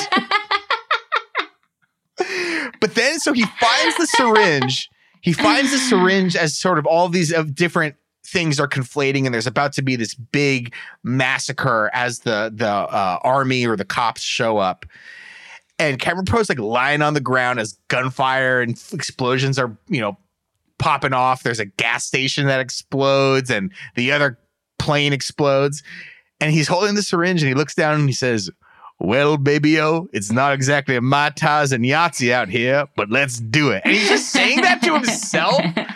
but 2.80 2.94
then, 2.94 3.18
so 3.18 3.32
he 3.32 3.44
finds 3.44 3.96
the 3.96 4.06
syringe. 4.06 4.88
He 5.20 5.32
finds 5.32 5.72
the 5.72 5.78
syringe 5.78 6.36
as 6.36 6.56
sort 6.56 6.78
of 6.78 6.86
all 6.86 7.08
these 7.08 7.32
of 7.32 7.54
different 7.54 7.96
things 8.26 8.58
are 8.60 8.68
conflating, 8.68 9.24
and 9.24 9.34
there's 9.34 9.46
about 9.46 9.72
to 9.74 9.82
be 9.82 9.96
this 9.96 10.14
big 10.14 10.74
massacre 11.02 11.90
as 11.92 12.20
the 12.20 12.52
the 12.54 12.68
uh, 12.68 13.18
army 13.22 13.66
or 13.66 13.76
the 13.76 13.84
cops 13.84 14.22
show 14.22 14.58
up. 14.58 14.86
And 15.78 15.98
Cameron 15.98 16.24
Poe's 16.24 16.48
like 16.48 16.58
lying 16.58 17.02
on 17.02 17.14
the 17.14 17.20
ground 17.20 17.60
as 17.60 17.78
gunfire 17.88 18.62
and 18.62 18.82
explosions 18.92 19.58
are, 19.58 19.76
you 19.88 20.00
know, 20.00 20.16
popping 20.78 21.12
off. 21.12 21.42
There's 21.42 21.60
a 21.60 21.66
gas 21.66 22.04
station 22.04 22.46
that 22.46 22.60
explodes, 22.60 23.50
and 23.50 23.72
the 23.94 24.12
other 24.12 24.38
plane 24.78 25.12
explodes. 25.12 25.82
And 26.40 26.52
he's 26.52 26.68
holding 26.68 26.94
the 26.94 27.02
syringe, 27.02 27.42
and 27.42 27.48
he 27.48 27.54
looks 27.54 27.74
down 27.74 27.98
and 27.98 28.08
he 28.08 28.14
says, 28.14 28.50
well, 28.98 29.36
baby 29.36 29.80
o, 29.80 30.08
it's 30.12 30.32
not 30.32 30.52
exactly 30.52 30.96
a 30.96 31.00
Mai 31.00 31.30
Tais 31.30 31.72
and 31.72 31.84
Yahtzee 31.84 32.32
out 32.32 32.48
here, 32.48 32.86
but 32.96 33.10
let's 33.10 33.38
do 33.38 33.70
it. 33.70 33.82
And 33.84 33.94
he's 33.94 34.08
just 34.08 34.30
saying 34.30 34.62
that 34.62 34.82
to 34.82 34.94
himself 34.94 35.60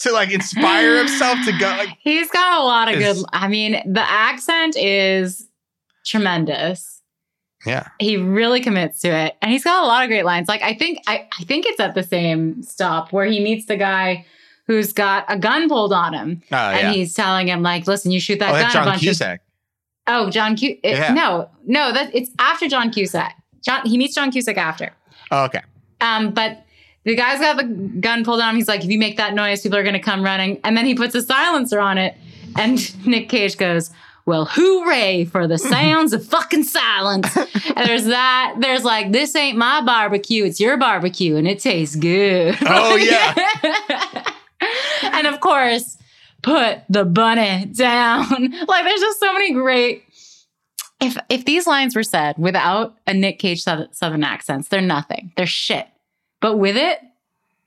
to 0.00 0.12
like 0.12 0.30
inspire 0.30 0.98
himself 0.98 1.38
to 1.44 1.52
go. 1.58 1.66
Like, 1.66 1.90
He's 2.00 2.30
got 2.30 2.60
a 2.60 2.64
lot 2.64 2.92
of 2.92 2.98
good. 2.98 3.16
I 3.32 3.48
mean, 3.48 3.72
the 3.86 4.08
accent 4.08 4.76
is 4.76 5.48
tremendous. 6.06 7.02
yeah, 7.66 7.88
He 7.98 8.16
really 8.16 8.60
commits 8.60 9.00
to 9.00 9.08
it, 9.08 9.36
and 9.42 9.50
he's 9.50 9.64
got 9.64 9.82
a 9.82 9.86
lot 9.86 10.02
of 10.04 10.08
great 10.08 10.24
lines. 10.24 10.48
Like 10.48 10.62
I 10.62 10.74
think, 10.74 11.00
I, 11.06 11.28
I 11.38 11.44
think 11.44 11.66
it's 11.66 11.80
at 11.80 11.94
the 11.94 12.02
same 12.02 12.62
stop 12.62 13.12
where 13.12 13.26
he 13.26 13.40
meets 13.40 13.66
the 13.66 13.76
guy 13.76 14.24
who's 14.66 14.92
got 14.92 15.24
a 15.28 15.38
gun 15.38 15.68
pulled 15.68 15.92
on 15.92 16.14
him, 16.14 16.42
oh 16.52 16.56
and 16.56 16.88
yeah. 16.88 16.92
he's 16.92 17.14
telling 17.14 17.48
him 17.48 17.62
like, 17.62 17.86
"Listen, 17.86 18.10
you 18.10 18.20
shoot 18.20 18.38
that 18.38 18.50
Oh, 18.50 18.52
gun 18.52 18.60
that's 18.60 18.74
a 18.74 18.78
John 18.78 18.84
bunch 18.86 18.96
of 18.98 19.02
Cusack. 19.02 19.40
Oh, 20.06 20.30
John 20.30 20.56
Cusack. 20.56 20.80
Yeah. 20.84 21.12
No, 21.12 21.50
no, 21.66 21.92
that 21.92 22.14
it's 22.14 22.30
after 22.38 22.68
John 22.68 22.90
Cusack. 22.90 23.34
John 23.62 23.84
he 23.84 23.98
meets 23.98 24.14
John 24.14 24.30
Cusack 24.30 24.56
after. 24.56 24.92
Oh, 25.30 25.44
okay. 25.44 25.60
Um, 26.00 26.30
but 26.30 26.64
the 27.08 27.16
guy's 27.16 27.40
got 27.40 27.56
the 27.56 27.64
gun 27.64 28.22
pulled 28.22 28.40
on 28.40 28.50
him. 28.50 28.56
He's 28.56 28.68
like, 28.68 28.84
if 28.84 28.90
you 28.90 28.98
make 28.98 29.16
that 29.16 29.32
noise, 29.34 29.62
people 29.62 29.78
are 29.78 29.82
gonna 29.82 29.98
come 29.98 30.22
running. 30.22 30.60
And 30.62 30.76
then 30.76 30.84
he 30.84 30.94
puts 30.94 31.14
a 31.14 31.22
silencer 31.22 31.80
on 31.80 31.96
it, 31.96 32.14
and 32.56 32.78
Nick 33.06 33.30
Cage 33.30 33.56
goes, 33.56 33.90
Well, 34.26 34.46
hooray 34.50 35.24
for 35.24 35.46
the 35.46 35.58
sounds 35.74 36.12
of 36.12 36.26
fucking 36.26 36.64
silence. 36.64 37.34
and 37.36 37.88
there's 37.88 38.04
that. 38.04 38.56
There's 38.60 38.84
like, 38.84 39.12
this 39.12 39.34
ain't 39.34 39.56
my 39.56 39.80
barbecue, 39.80 40.44
it's 40.44 40.60
your 40.60 40.76
barbecue, 40.76 41.36
and 41.36 41.48
it 41.48 41.60
tastes 41.60 41.96
good. 41.96 42.56
Oh, 42.60 42.96
yeah. 42.96 44.24
and 45.14 45.26
of 45.26 45.40
course, 45.40 45.96
put 46.42 46.80
the 46.90 47.06
bunny 47.06 47.64
down. 47.66 48.28
like 48.30 48.84
there's 48.84 49.00
just 49.00 49.18
so 49.18 49.32
many 49.32 49.54
great 49.54 50.04
if 51.00 51.16
if 51.28 51.44
these 51.44 51.66
lines 51.66 51.94
were 51.94 52.02
said 52.02 52.36
without 52.38 52.96
a 53.06 53.14
Nick 53.14 53.38
Cage 53.38 53.62
southern, 53.62 53.92
southern 53.92 54.24
accents, 54.24 54.68
they're 54.68 54.80
nothing. 54.80 55.32
They're 55.36 55.46
shit. 55.46 55.86
But 56.40 56.56
with 56.56 56.76
it, 56.76 57.00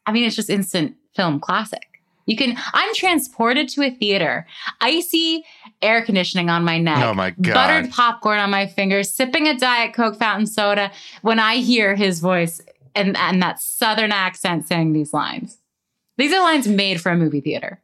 I 0.06 0.12
mean, 0.12 0.24
it's 0.24 0.36
just 0.36 0.50
instant 0.50 0.96
film 1.16 1.40
classic. 1.40 1.88
You 2.26 2.38
can. 2.38 2.56
I'm 2.74 2.94
transported 2.96 3.68
to 3.70 3.82
a 3.82 3.90
theater, 3.90 4.46
icy 4.80 5.44
air 5.82 6.04
conditioning 6.04 6.50
on 6.50 6.64
my 6.64 6.78
neck, 6.78 7.04
Oh 7.04 7.14
my 7.14 7.32
god. 7.32 7.54
buttered 7.54 7.92
popcorn 7.92 8.40
on 8.40 8.50
my 8.52 8.68
fingers, 8.68 9.14
sipping 9.14 9.48
a 9.48 9.58
diet 9.58 9.94
coke 9.94 10.18
fountain 10.18 10.46
soda 10.46 10.92
when 11.24 11.40
I 11.40 11.58
hear 11.58 11.96
his 11.96 12.20
voice 12.20 12.62
and 12.96 13.18
and 13.18 13.42
that 13.42 13.60
southern 13.60 14.12
accent 14.12 14.68
saying 14.68 14.94
these 14.94 15.14
lines. 15.14 15.58
These 16.18 16.32
are 16.32 16.40
lines 16.40 16.68
made 16.68 17.02
for 17.02 17.12
a 17.12 17.18
movie 17.18 17.42
theater. 17.42 17.82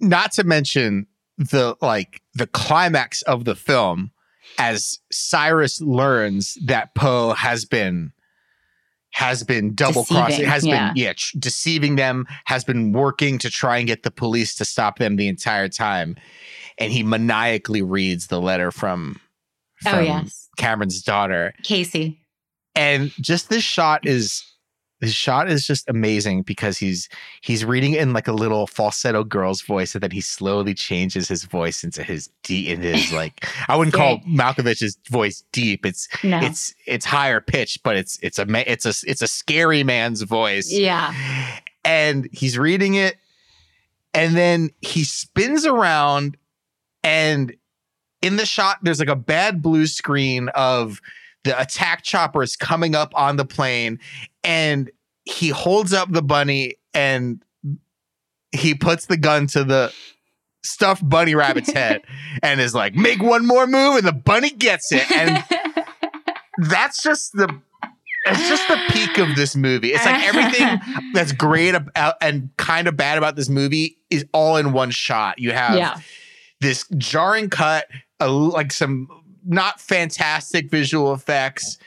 Not 0.00 0.32
to 0.32 0.44
mention 0.44 1.06
the 1.36 1.76
like 1.80 2.22
the 2.34 2.46
climax 2.46 3.22
of 3.22 3.44
the 3.44 3.54
film 3.54 4.10
as 4.58 4.98
Cyrus 5.10 5.80
learns 5.80 6.56
that 6.64 6.94
Poe 6.94 7.32
has 7.34 7.64
been 7.64 8.12
has 9.12 9.42
been 9.44 9.74
double 9.74 10.04
crossing, 10.04 10.44
has 10.44 10.66
yeah. 10.66 10.88
been 10.88 10.96
yeah 10.96 11.12
tr- 11.12 11.38
deceiving 11.38 11.96
them, 11.96 12.26
has 12.46 12.64
been 12.64 12.92
working 12.92 13.38
to 13.38 13.50
try 13.50 13.78
and 13.78 13.86
get 13.86 14.02
the 14.02 14.10
police 14.10 14.54
to 14.56 14.64
stop 14.64 14.98
them 14.98 15.16
the 15.16 15.28
entire 15.28 15.68
time, 15.68 16.16
and 16.78 16.92
he 16.92 17.02
maniacally 17.02 17.82
reads 17.82 18.26
the 18.26 18.40
letter 18.40 18.70
from, 18.70 19.20
oh, 19.86 19.90
from 19.90 19.98
oh 19.98 20.02
yes, 20.02 20.48
Cameron's 20.56 21.02
daughter, 21.02 21.54
Casey. 21.62 22.20
and 22.74 23.10
just 23.20 23.48
this 23.48 23.62
shot 23.62 24.06
is 24.06 24.42
his 25.02 25.14
shot 25.14 25.50
is 25.50 25.66
just 25.66 25.88
amazing 25.88 26.42
because 26.42 26.78
he's 26.78 27.08
he's 27.40 27.64
reading 27.64 27.94
in 27.94 28.12
like 28.12 28.28
a 28.28 28.32
little 28.32 28.68
falsetto 28.68 29.24
girl's 29.24 29.60
voice 29.60 29.94
and 29.94 30.02
then 30.02 30.12
he 30.12 30.20
slowly 30.20 30.74
changes 30.74 31.28
his 31.28 31.42
voice 31.42 31.82
into 31.82 32.04
his 32.04 32.30
deep 32.44 32.68
into 32.68 32.88
his 32.88 33.12
like 33.12 33.46
I 33.68 33.76
wouldn't 33.76 33.94
call 33.94 34.18
Malkovich's 34.20 34.96
voice 35.10 35.42
deep. 35.52 35.84
It's 35.84 36.08
No, 36.22 36.38
it's 36.38 36.72
it's 36.86 37.04
higher 37.04 37.40
pitched 37.40 37.82
but 37.82 37.96
it's 37.96 38.18
it's 38.22 38.38
a 38.38 38.70
it's 38.70 38.86
a 38.86 38.94
it's 39.10 39.22
a 39.22 39.28
scary 39.28 39.82
man's 39.82 40.22
voice. 40.22 40.72
Yeah, 40.72 41.12
and 41.84 42.28
he's 42.32 42.56
reading 42.56 42.94
it 42.94 43.16
and 44.14 44.36
then 44.36 44.70
he 44.80 45.04
spins 45.04 45.66
around 45.66 46.36
and 47.02 47.54
in 48.20 48.36
the 48.36 48.46
shot 48.46 48.78
there's 48.82 49.00
like 49.00 49.08
a 49.08 49.16
bad 49.16 49.62
blue 49.62 49.86
screen 49.86 50.48
of 50.50 51.00
the 51.44 51.58
attack 51.60 52.02
chopper 52.02 52.42
is 52.42 52.56
coming 52.56 52.94
up 52.94 53.12
on 53.14 53.36
the 53.36 53.44
plane 53.44 53.98
and 54.44 54.90
he 55.24 55.48
holds 55.48 55.92
up 55.92 56.10
the 56.10 56.22
bunny 56.22 56.74
and 56.94 57.42
he 58.52 58.74
puts 58.74 59.06
the 59.06 59.16
gun 59.16 59.46
to 59.48 59.64
the 59.64 59.92
stuffed 60.64 61.08
bunny 61.08 61.34
rabbit's 61.34 61.72
head 61.74 62.02
and 62.42 62.60
is 62.60 62.74
like 62.74 62.94
make 62.94 63.22
one 63.22 63.46
more 63.46 63.66
move 63.66 63.96
and 63.96 64.06
the 64.06 64.12
bunny 64.12 64.50
gets 64.50 64.92
it 64.92 65.10
and 65.10 65.44
that's 66.58 67.02
just 67.02 67.32
the 67.32 67.60
it's 68.24 68.48
just 68.48 68.68
the 68.68 68.78
peak 68.90 69.18
of 69.18 69.34
this 69.34 69.56
movie. 69.56 69.92
It's 69.92 70.04
like 70.04 70.24
everything 70.24 70.80
that's 71.12 71.32
great 71.32 71.74
about 71.74 71.92
uh, 71.96 72.12
and 72.20 72.50
kind 72.56 72.86
of 72.86 72.96
bad 72.96 73.18
about 73.18 73.34
this 73.36 73.48
movie 73.48 73.98
is 74.10 74.24
all 74.32 74.56
in 74.56 74.72
one 74.72 74.90
shot. 74.90 75.38
You 75.38 75.52
have 75.52 75.76
yeah. 75.76 75.98
this 76.60 76.86
jarring 76.96 77.50
cut, 77.50 77.88
a, 78.20 78.30
like 78.30 78.72
some 78.72 79.08
not 79.44 79.80
fantastic 79.80 80.70
visual 80.70 81.12
effects, 81.12 81.78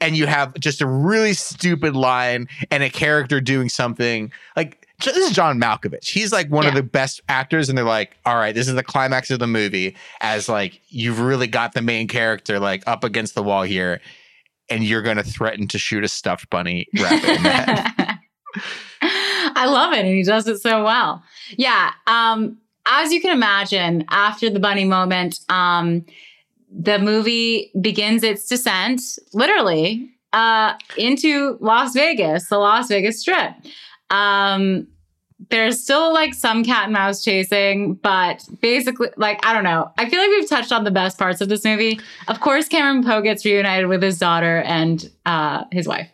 and 0.00 0.16
you 0.16 0.26
have 0.26 0.54
just 0.54 0.80
a 0.80 0.86
really 0.86 1.32
stupid 1.32 1.96
line 1.96 2.48
and 2.70 2.82
a 2.82 2.90
character 2.90 3.40
doing 3.40 3.68
something 3.68 4.32
like. 4.56 4.80
This 5.04 5.16
is 5.16 5.32
John 5.32 5.60
Malkovich. 5.60 6.08
He's 6.08 6.30
like 6.32 6.48
one 6.50 6.66
of 6.66 6.74
the 6.74 6.82
best 6.82 7.20
actors, 7.28 7.68
and 7.68 7.76
they're 7.76 7.84
like, 7.84 8.16
"All 8.24 8.36
right, 8.36 8.54
this 8.54 8.68
is 8.68 8.74
the 8.74 8.82
climax 8.82 9.28
of 9.30 9.40
the 9.40 9.46
movie." 9.46 9.96
As 10.20 10.48
like 10.48 10.80
you've 10.88 11.18
really 11.18 11.48
got 11.48 11.74
the 11.74 11.82
main 11.82 12.06
character 12.06 12.60
like 12.60 12.84
up 12.86 13.02
against 13.02 13.34
the 13.34 13.42
wall 13.42 13.64
here, 13.64 14.00
and 14.70 14.84
you're 14.84 15.02
going 15.02 15.16
to 15.16 15.24
threaten 15.24 15.66
to 15.68 15.78
shoot 15.78 16.04
a 16.04 16.08
stuffed 16.08 16.48
bunny 16.48 16.86
rabbit 16.98 17.28
in 17.28 17.42
the 17.42 17.50
head. 17.50 18.18
I 19.56 19.66
love 19.66 19.92
it, 19.92 20.00
and 20.00 20.08
he 20.08 20.22
does 20.22 20.46
it 20.46 20.58
so 20.58 20.84
well. 20.84 21.22
Yeah. 21.56 21.92
Um, 22.06 22.58
as 22.86 23.12
you 23.12 23.20
can 23.20 23.32
imagine, 23.32 24.04
after 24.10 24.50
the 24.50 24.60
bunny 24.60 24.84
moment, 24.84 25.40
um, 25.48 26.04
the 26.76 26.98
movie 26.98 27.70
begins 27.80 28.22
its 28.22 28.48
descent, 28.48 29.00
literally, 29.32 30.10
uh, 30.32 30.74
into 30.98 31.56
Las 31.60 31.94
Vegas, 31.94 32.48
the 32.48 32.58
Las 32.58 32.88
Vegas 32.88 33.20
Strip. 33.20 33.54
Um, 34.10 34.88
there's 35.50 35.80
still 35.80 36.12
like 36.12 36.34
some 36.34 36.64
cat 36.64 36.84
and 36.84 36.92
mouse 36.92 37.22
chasing, 37.22 37.94
but 37.94 38.44
basically, 38.60 39.08
like, 39.16 39.44
I 39.46 39.52
don't 39.52 39.64
know. 39.64 39.90
I 39.98 40.08
feel 40.08 40.20
like 40.20 40.30
we've 40.30 40.48
touched 40.48 40.72
on 40.72 40.84
the 40.84 40.90
best 40.90 41.18
parts 41.18 41.40
of 41.40 41.48
this 41.48 41.64
movie. 41.64 42.00
Of 42.28 42.40
course, 42.40 42.66
Cameron 42.68 43.04
Poe 43.04 43.20
gets 43.20 43.44
reunited 43.44 43.88
with 43.88 44.02
his 44.02 44.18
daughter 44.18 44.62
and 44.62 45.08
uh, 45.26 45.64
his 45.70 45.86
wife. 45.86 46.08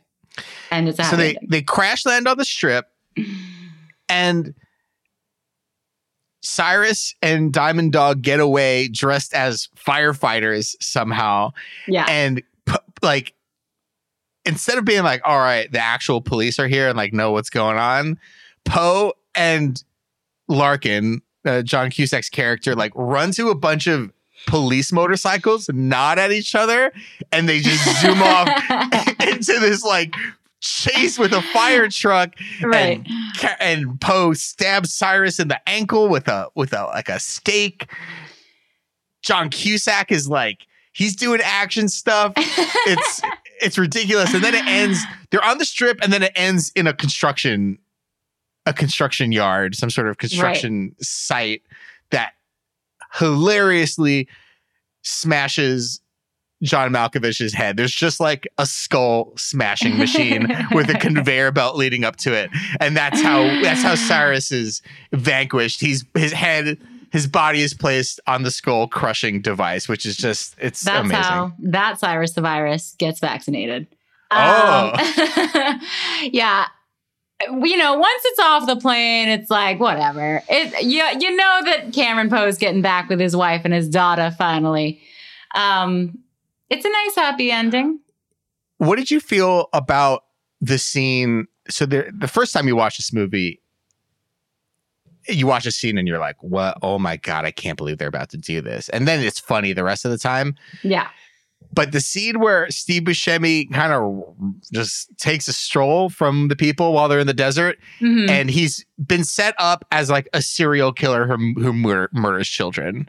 And 0.71 0.89
it's 0.89 0.99
a 0.99 1.05
so 1.05 1.17
they 1.17 1.35
ending. 1.35 1.49
they 1.49 1.63
crash 1.63 2.05
land 2.05 2.29
on 2.29 2.39
the 2.39 2.45
strip, 2.45 2.87
and 4.09 4.55
Cyrus 6.43 7.15
and 7.23 7.53
Diamond 7.53 7.93
Dog 7.93 8.23
get 8.23 8.41
away 8.41 8.89
dressed 8.89 9.35
as 9.35 9.69
firefighters 9.77 10.75
somehow, 10.81 11.53
Yeah. 11.87 12.07
and 12.09 12.43
like 13.03 13.35
instead 14.45 14.79
of 14.79 14.85
being 14.85 15.03
like, 15.03 15.21
"All 15.25 15.39
right, 15.39 15.71
the 15.71 15.81
actual 15.81 16.21
police 16.21 16.59
are 16.59 16.67
here 16.69 16.89
and 16.89 16.97
like 16.97 17.13
know 17.13 17.31
what's 17.33 17.51
going 17.51 17.77
on," 17.79 18.19
Poe 18.65 19.13
and 19.35 19.83
Larkin, 20.49 21.23
uh, 21.45 21.63
John 21.63 21.91
Cusack's 21.91 22.29
character, 22.31 22.75
like 22.75 22.93
run 22.95 23.33
to 23.33 23.51
a 23.51 23.55
bunch 23.55 23.87
of 23.87 24.13
police 24.47 24.91
motorcycles, 24.93 25.69
nod 25.73 26.19
at 26.19 26.33
each 26.33 26.55
other, 26.55 26.93
and 27.31 27.47
they 27.49 27.61
just 27.61 28.01
zoom 28.01 28.23
off 28.23 28.49
into 29.29 29.59
this 29.61 29.83
like 29.85 30.15
chase 30.61 31.19
with 31.19 31.33
a 31.33 31.43
fire 31.43 31.89
truck 31.91 32.35
right. 32.63 33.07
and 33.43 33.57
and 33.61 34.01
Poe 34.01 34.35
stabs 34.35 34.93
Cyrus 34.93 35.39
in 35.39 35.49
the 35.49 35.61
ankle 35.69 36.09
with 36.09 36.29
a 36.29 36.49
with 36.55 36.73
a 36.73 36.85
like 36.85 37.09
a 37.09 37.19
stake. 37.19 37.91
John 39.23 39.51
Cusack 39.51 40.13
is 40.13 40.29
like 40.29 40.67
he's 40.93 41.17
doing 41.17 41.41
action 41.43 41.89
stuff. 41.89 42.33
It's 42.37 43.21
it's 43.61 43.79
ridiculous, 43.79 44.33
and 44.35 44.43
then 44.43 44.55
it 44.55 44.65
ends. 44.67 45.01
They're 45.31 45.45
on 45.45 45.59
the 45.59 45.65
strip, 45.65 45.99
and 46.03 46.13
then 46.13 46.23
it 46.23 46.33
ends 46.35 46.73
in 46.75 46.87
a 46.87 46.93
construction 46.93 47.79
a 48.67 48.73
construction 48.73 49.33
yard, 49.33 49.75
some 49.75 49.91
sort 49.91 50.09
of 50.09 50.19
construction 50.19 50.95
site 51.01 51.63
that 52.11 52.33
hilariously 53.15 54.29
smashes 55.03 56.01
John 56.63 56.93
Malkovich's 56.93 57.55
head. 57.55 57.77
There's 57.77 57.95
just 57.95 58.21
like 58.21 58.47
a 58.59 58.67
skull 58.67 59.33
smashing 59.37 59.99
machine 59.99 60.47
with 60.73 60.91
a 60.91 60.95
conveyor 61.01 61.53
belt 61.53 61.77
leading 61.77 62.05
up 62.05 62.17
to 62.17 62.35
it. 62.35 62.51
And 62.81 62.97
that's 62.97 63.23
how 63.23 63.43
that's 63.63 63.83
how 63.83 63.95
Cyrus 63.95 64.53
is 64.53 64.83
vanquished. 65.13 65.81
He's 65.81 66.05
his 66.15 66.33
head 66.33 66.79
his 67.11 67.27
body 67.27 67.61
is 67.61 67.75
placed 67.75 68.21
on 68.27 68.45
the 68.45 68.51
skull 68.51 68.87
crushing 68.87 69.41
device, 69.41 69.89
which 69.89 70.07
is 70.07 70.17
just 70.17 70.55
it's 70.59 70.83
That's 70.83 71.01
amazing. 71.01 71.23
how 71.23 71.53
that 71.59 71.99
Cyrus 71.99 72.33
the 72.33 72.41
virus 72.41 72.95
gets 72.99 73.21
vaccinated. 73.21 73.89
Oh. 74.31 74.93
Um, 74.95 75.81
yeah. 76.23 76.67
You 77.49 77.77
know, 77.79 77.95
once 77.95 78.23
it's 78.27 78.39
off 78.39 78.67
the 78.67 78.77
plane, 78.77 79.29
it's 79.29 79.51
like 79.51 79.81
whatever. 79.81 80.43
It 80.49 80.85
you, 80.85 81.03
you 81.19 81.35
know 81.35 81.61
that 81.65 81.93
Cameron 81.93 82.31
Poe's 82.31 82.59
getting 82.59 82.83
back 82.83 83.09
with 83.09 83.19
his 83.19 83.35
wife 83.35 83.63
and 83.65 83.75
his 83.75 83.89
daughter 83.89 84.33
finally. 84.37 85.01
Um, 85.55 86.19
it's 86.71 86.85
a 86.85 86.89
nice 86.91 87.15
happy 87.17 87.51
ending. 87.51 88.01
what 88.79 88.97
did 88.97 89.11
you 89.11 89.21
feel 89.21 89.69
about 89.73 90.25
the 90.61 90.79
scene? 90.79 91.47
So 91.69 91.85
the 91.87 92.11
the 92.17 92.29
first 92.29 92.53
time 92.53 92.67
you 92.69 92.77
watch 92.77 92.97
this 92.97 93.13
movie, 93.13 93.61
you 95.29 95.47
watch 95.47 95.67
a 95.67 95.71
scene 95.73 95.99
and 95.99 96.09
you're 96.09 96.19
like, 96.19 96.37
"What? 96.43 96.79
Oh 96.83 96.99
my 96.99 97.17
god, 97.17 97.45
I 97.45 97.51
can't 97.51 97.77
believe 97.77 97.99
they're 97.99 98.09
about 98.09 98.31
to 98.31 98.37
do 98.39 98.61
this!" 98.61 98.89
And 98.89 99.07
then 99.07 99.21
it's 99.21 99.39
funny 99.39 99.73
the 99.73 99.85
rest 99.85 100.05
of 100.05 100.11
the 100.11 100.19
time. 100.19 100.55
Yeah. 100.83 101.09
But 101.73 101.93
the 101.93 102.01
scene 102.01 102.41
where 102.41 102.69
Steve 102.71 103.03
Buscemi 103.03 103.71
kind 103.73 103.93
of 103.93 104.25
just 104.73 105.17
takes 105.19 105.47
a 105.47 105.53
stroll 105.53 106.09
from 106.09 106.49
the 106.49 106.57
people 106.57 106.93
while 106.95 107.07
they're 107.07 107.21
in 107.21 107.27
the 107.29 107.35
desert, 107.35 107.79
Mhm. 108.01 108.29
and 108.29 108.51
he's 108.51 108.85
been 109.07 109.23
set 109.25 109.55
up 109.59 109.85
as 109.93 110.11
like 110.11 110.27
a 110.33 110.43
serial 110.43 110.93
killer 110.93 111.27
who, 111.29 111.37
who 111.61 111.73
mur- 111.73 112.09
murders 112.13 112.49
children 112.49 113.09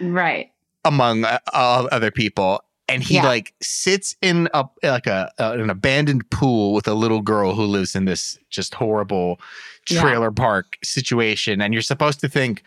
right. 0.00 0.50
among 0.84 1.24
uh, 1.24 1.38
other 1.52 2.10
people. 2.10 2.62
And 2.90 3.02
he 3.02 3.14
Yeah. 3.16 3.24
like 3.26 3.54
sits 3.62 4.16
in 4.20 4.48
a 4.52 4.66
like 4.82 5.06
a, 5.06 5.30
uh, 5.38 5.52
an 5.58 5.70
abandoned 5.70 6.28
pool 6.30 6.72
with 6.74 6.86
a 6.88 6.94
little 6.94 7.20
girl 7.22 7.54
who 7.54 7.64
lives 7.64 7.94
in 7.94 8.04
this 8.04 8.38
just 8.50 8.74
horrible 8.74 9.40
Yeah. 9.88 10.02
trailer 10.02 10.30
park 10.30 10.76
situation, 10.84 11.60
and 11.62 11.72
you're 11.72 11.82
supposed 11.82 12.20
to 12.20 12.28
think, 12.28 12.62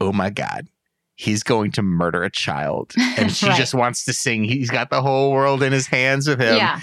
"Oh 0.00 0.12
my 0.12 0.30
god, 0.30 0.68
he's 1.16 1.42
going 1.42 1.72
to 1.72 1.82
murder 1.82 2.22
a 2.24 2.30
child," 2.30 2.94
and 3.18 3.30
she 3.32 3.46
Right. 3.46 3.56
just 3.56 3.74
wants 3.74 4.04
to 4.06 4.12
sing. 4.12 4.44
He's 4.44 4.70
got 4.70 4.90
the 4.90 5.02
whole 5.02 5.32
world 5.32 5.62
in 5.62 5.72
his 5.72 5.86
hands 5.86 6.26
with 6.28 6.40
him. 6.40 6.56
Yeah. 6.56 6.80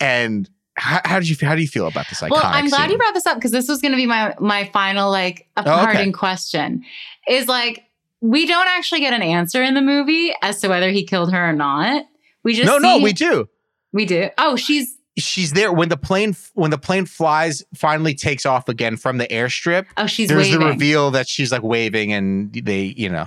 And 0.00 0.48
how, 0.76 1.00
how 1.04 1.18
did 1.20 1.28
you 1.28 1.36
how 1.46 1.54
do 1.54 1.60
you 1.62 1.68
feel 1.68 1.86
about 1.86 2.08
this 2.08 2.20
iconic? 2.20 2.30
Well, 2.30 2.42
I'm 2.46 2.68
glad 2.68 2.82
scene? 2.84 2.90
you 2.92 2.98
brought 2.98 3.14
this 3.14 3.26
up 3.26 3.36
because 3.36 3.50
this 3.52 3.68
was 3.68 3.80
going 3.80 3.92
to 3.92 3.96
be 3.96 4.06
my 4.06 4.34
my 4.40 4.64
final 4.72 5.10
like 5.10 5.46
a 5.56 5.60
Oh, 5.60 5.72
okay. 5.74 5.84
parting 5.84 6.12
question. 6.12 6.84
Is 7.28 7.46
like 7.46 7.84
we 8.22 8.46
don't 8.46 8.68
actually 8.68 9.00
get 9.00 9.12
an 9.12 9.20
answer 9.20 9.62
in 9.62 9.74
the 9.74 9.82
movie 9.82 10.32
as 10.40 10.60
to 10.60 10.68
whether 10.68 10.90
he 10.90 11.04
killed 11.04 11.30
her 11.32 11.50
or 11.50 11.52
not. 11.52 12.04
We 12.44 12.54
just 12.54 12.66
no, 12.66 12.78
no, 12.78 12.98
we 12.98 13.12
do. 13.12 13.48
we 13.92 14.06
do. 14.06 14.30
Oh, 14.38 14.56
she's 14.56 14.96
She's 15.18 15.52
there 15.52 15.70
when 15.70 15.90
the 15.90 15.98
plane 15.98 16.34
when 16.54 16.70
the 16.70 16.78
plane 16.78 17.04
flies 17.04 17.62
finally 17.76 18.14
takes 18.14 18.46
off 18.46 18.66
again 18.70 18.96
from 18.96 19.18
the 19.18 19.26
airstrip. 19.26 19.84
oh 19.98 20.06
she's 20.06 20.28
there's 20.30 20.46
waving. 20.46 20.60
the 20.60 20.66
reveal 20.66 21.10
that 21.10 21.28
she's 21.28 21.52
like 21.52 21.62
waving 21.62 22.14
and 22.14 22.50
they 22.54 22.94
you 22.96 23.10
know 23.10 23.26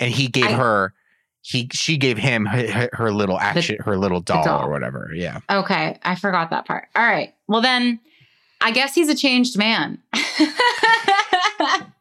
and 0.00 0.10
he 0.10 0.26
gave 0.28 0.46
I- 0.46 0.52
her 0.54 0.94
he 1.42 1.68
she 1.70 1.98
gave 1.98 2.16
him 2.16 2.46
her, 2.46 2.88
her- 2.94 3.12
little 3.12 3.38
action 3.38 3.76
her 3.80 3.98
little 3.98 4.20
doll, 4.22 4.42
doll. 4.42 4.64
or 4.66 4.70
whatever 4.70 5.10
yeah 5.14 5.40
Okay, 5.50 5.98
I 6.02 6.14
forgot 6.14 6.48
that 6.48 6.64
part. 6.64 6.88
All 6.96 7.04
right. 7.04 7.34
Well 7.46 7.60
then, 7.60 8.00
I 8.62 8.70
guess 8.70 8.94
he's 8.94 9.10
a 9.10 9.14
changed 9.14 9.58
man. 9.58 9.98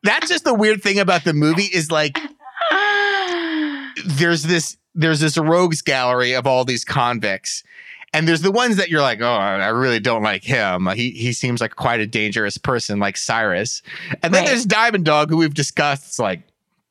that's 0.09 0.27
just 0.29 0.43
the 0.43 0.53
weird 0.53 0.81
thing 0.81 0.99
about 0.99 1.23
the 1.23 1.33
movie 1.33 1.63
is 1.71 1.91
like 1.91 2.17
there's 4.05 4.43
this 4.43 4.77
there's 4.95 5.19
this 5.19 5.37
rogues 5.37 5.81
gallery 5.81 6.33
of 6.33 6.47
all 6.47 6.65
these 6.65 6.83
convicts 6.85 7.63
and 8.13 8.27
there's 8.27 8.41
the 8.41 8.51
ones 8.51 8.75
that 8.77 8.89
you're 8.89 9.01
like 9.01 9.21
oh 9.21 9.25
i 9.33 9.67
really 9.67 9.99
don't 9.99 10.23
like 10.23 10.43
him 10.43 10.87
he 10.95 11.11
he 11.11 11.31
seems 11.33 11.61
like 11.61 11.75
quite 11.75 11.99
a 11.99 12.07
dangerous 12.07 12.57
person 12.57 12.99
like 12.99 13.17
cyrus 13.17 13.81
and 14.23 14.33
then 14.33 14.43
Right. 14.43 14.47
there's 14.47 14.65
diamond 14.65 15.05
dog 15.05 15.29
who 15.29 15.37
we've 15.37 15.53
discussed 15.53 16.05
it's 16.07 16.19
like 16.19 16.41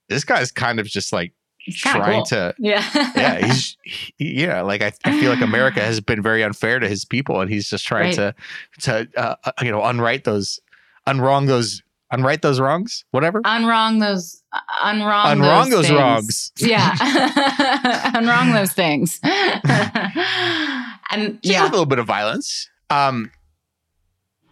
this 0.08 0.24
guy's 0.24 0.50
kind 0.52 0.78
of 0.80 0.86
just 0.86 1.12
like 1.12 1.32
trying 1.70 2.20
cool. 2.20 2.24
to 2.24 2.54
yeah. 2.58 2.82
yeah, 3.14 3.46
he's 3.46 3.76
he, 3.82 4.12
yeah, 4.44 4.62
like 4.62 4.80
I, 4.80 4.90
I 5.04 5.20
feel 5.20 5.30
like 5.30 5.42
America 5.42 5.80
has 5.80 6.00
been 6.00 6.22
very 6.22 6.42
unfair 6.42 6.78
to 6.78 6.88
his 6.88 7.04
people, 7.04 7.42
and 7.42 7.50
he's 7.50 7.68
just 7.68 7.86
trying 7.86 8.04
Right. 8.04 8.14
to 8.14 8.34
to 8.80 9.08
uh, 9.18 9.34
uh, 9.44 9.52
you 9.60 9.70
know 9.70 9.82
unwrite 9.84 10.24
those, 10.24 10.60
unwrong 11.06 11.46
those, 11.46 11.82
unwrite 12.10 12.42
those 12.42 12.60
wrongs, 12.60 13.04
whatever, 13.10 13.40
unwrong 13.44 13.98
those 14.00 14.42
unwrong 14.82 15.32
unwrong 15.32 15.70
those, 15.70 15.86
things. 15.86 15.98
wrongs. 15.98 16.52
Yeah. 16.58 16.94
unwrong 18.14 18.52
those 18.52 18.72
things. 18.72 19.20
and 19.22 21.38
Yeah, 21.42 21.42
yeah. 21.42 21.62
a 21.64 21.70
little 21.70 21.86
bit 21.86 21.98
of 21.98 22.06
violence. 22.06 22.68
Um, 22.90 23.30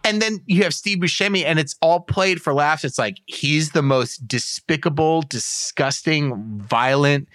and 0.04 0.22
then 0.22 0.40
you 0.46 0.62
have 0.62 0.72
Steve 0.74 0.98
Buscemi, 0.98 1.44
and 1.44 1.59
it's 1.59 1.74
all 1.82 2.00
played 2.00 2.40
for 2.40 2.54
laughs. 2.54 2.84
It's 2.84 2.98
like 2.98 3.16
he's 3.26 3.72
the 3.72 3.82
most 3.82 4.28
despicable, 4.28 5.22
disgusting, 5.22 6.61
violent, 6.61 7.28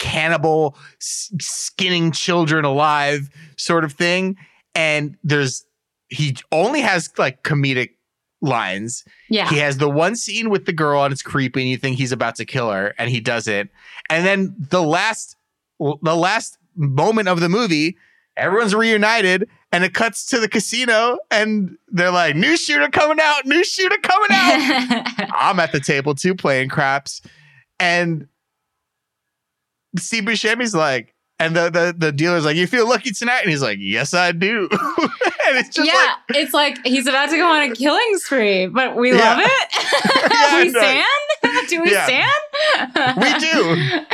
cannibal, 0.00 0.76
s- 1.00 1.30
skinning 1.40 2.10
children 2.10 2.64
alive 2.64 3.28
sort 3.56 3.84
of 3.84 3.92
thing. 3.92 4.36
And 4.74 5.16
there's 5.22 5.64
he 6.08 6.36
only 6.50 6.80
has 6.80 7.08
like 7.18 7.44
comedic 7.44 7.90
lines. 8.40 9.04
Yeah. 9.28 9.48
He 9.48 9.58
has 9.58 9.78
the 9.78 9.88
one 9.88 10.16
scene 10.16 10.50
with 10.50 10.66
the 10.66 10.72
girl, 10.72 11.04
and 11.04 11.12
it's 11.12 11.22
creepy, 11.22 11.60
and 11.62 11.70
you 11.70 11.76
think 11.76 11.98
he's 11.98 12.12
about 12.12 12.36
to 12.36 12.44
kill 12.44 12.70
her, 12.70 12.94
and 12.98 13.10
he 13.10 13.20
does 13.20 13.48
it. 13.48 13.68
And 14.08 14.24
then 14.24 14.54
the 14.58 14.82
last, 14.82 15.36
the 15.78 16.16
last 16.16 16.58
moment 16.76 17.28
of 17.28 17.40
the 17.40 17.48
movie, 17.48 17.96
everyone's 18.36 18.74
reunited, 18.74 19.48
and 19.72 19.84
it 19.84 19.94
cuts 19.94 20.26
to 20.26 20.40
the 20.40 20.48
casino, 20.48 21.18
and 21.30 21.76
they're 21.88 22.10
like, 22.10 22.36
"New 22.36 22.56
shooter 22.56 22.88
coming 22.88 23.18
out! 23.20 23.46
New 23.46 23.64
shooter 23.64 23.98
coming 24.02 24.28
out!" 24.32 25.30
I'm 25.34 25.60
at 25.60 25.72
the 25.72 25.80
table 25.80 26.14
too, 26.14 26.34
playing 26.34 26.68
craps, 26.70 27.22
and 27.78 28.26
Steve 29.96 30.24
Buscemi's 30.24 30.74
like, 30.74 31.14
and 31.38 31.54
the, 31.54 31.70
the 31.70 31.94
the 31.96 32.12
dealer's 32.12 32.44
like, 32.44 32.56
"You 32.56 32.66
feel 32.66 32.88
lucky 32.88 33.10
tonight?" 33.10 33.40
And 33.42 33.50
he's 33.50 33.62
like, 33.62 33.78
"Yes, 33.80 34.14
I 34.14 34.32
do." 34.32 34.68
it's 35.56 35.68
just 35.70 35.86
yeah, 35.86 36.14
like, 36.28 36.38
it's 36.42 36.54
like 36.54 36.78
he's 36.86 37.06
about 37.06 37.30
to 37.30 37.36
go 37.36 37.46
on 37.48 37.70
a 37.70 37.74
killing 37.74 38.12
spree, 38.18 38.66
but 38.66 38.96
we 38.96 39.10
Yeah. 39.12 39.34
love 39.36 39.38
it. 39.42 40.30
Yeah, 40.40 40.58
we 40.58 40.70
no. 40.70 40.80
stand? 40.80 41.68
Do 41.68 41.82
we 41.82 41.92
Yeah. 41.92 42.04
stand? 42.06 43.16
We 43.16 43.38
do. 43.38 44.04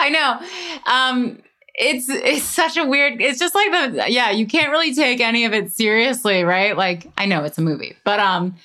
I 0.00 0.08
know. 0.10 0.92
Um, 0.92 1.38
it's 1.74 2.08
it's 2.08 2.42
such 2.44 2.76
a 2.76 2.84
weird. 2.84 3.20
It's 3.20 3.38
just 3.38 3.54
like 3.54 3.70
the 3.70 4.10
yeah. 4.10 4.30
You 4.30 4.46
can't 4.46 4.70
really 4.70 4.94
take 4.94 5.20
any 5.20 5.44
of 5.44 5.52
it 5.52 5.70
seriously, 5.72 6.42
right? 6.44 6.76
Like 6.76 7.06
I 7.16 7.26
know 7.26 7.44
it's 7.44 7.58
a 7.58 7.62
movie, 7.62 7.96
but 8.04 8.18
um, 8.20 8.56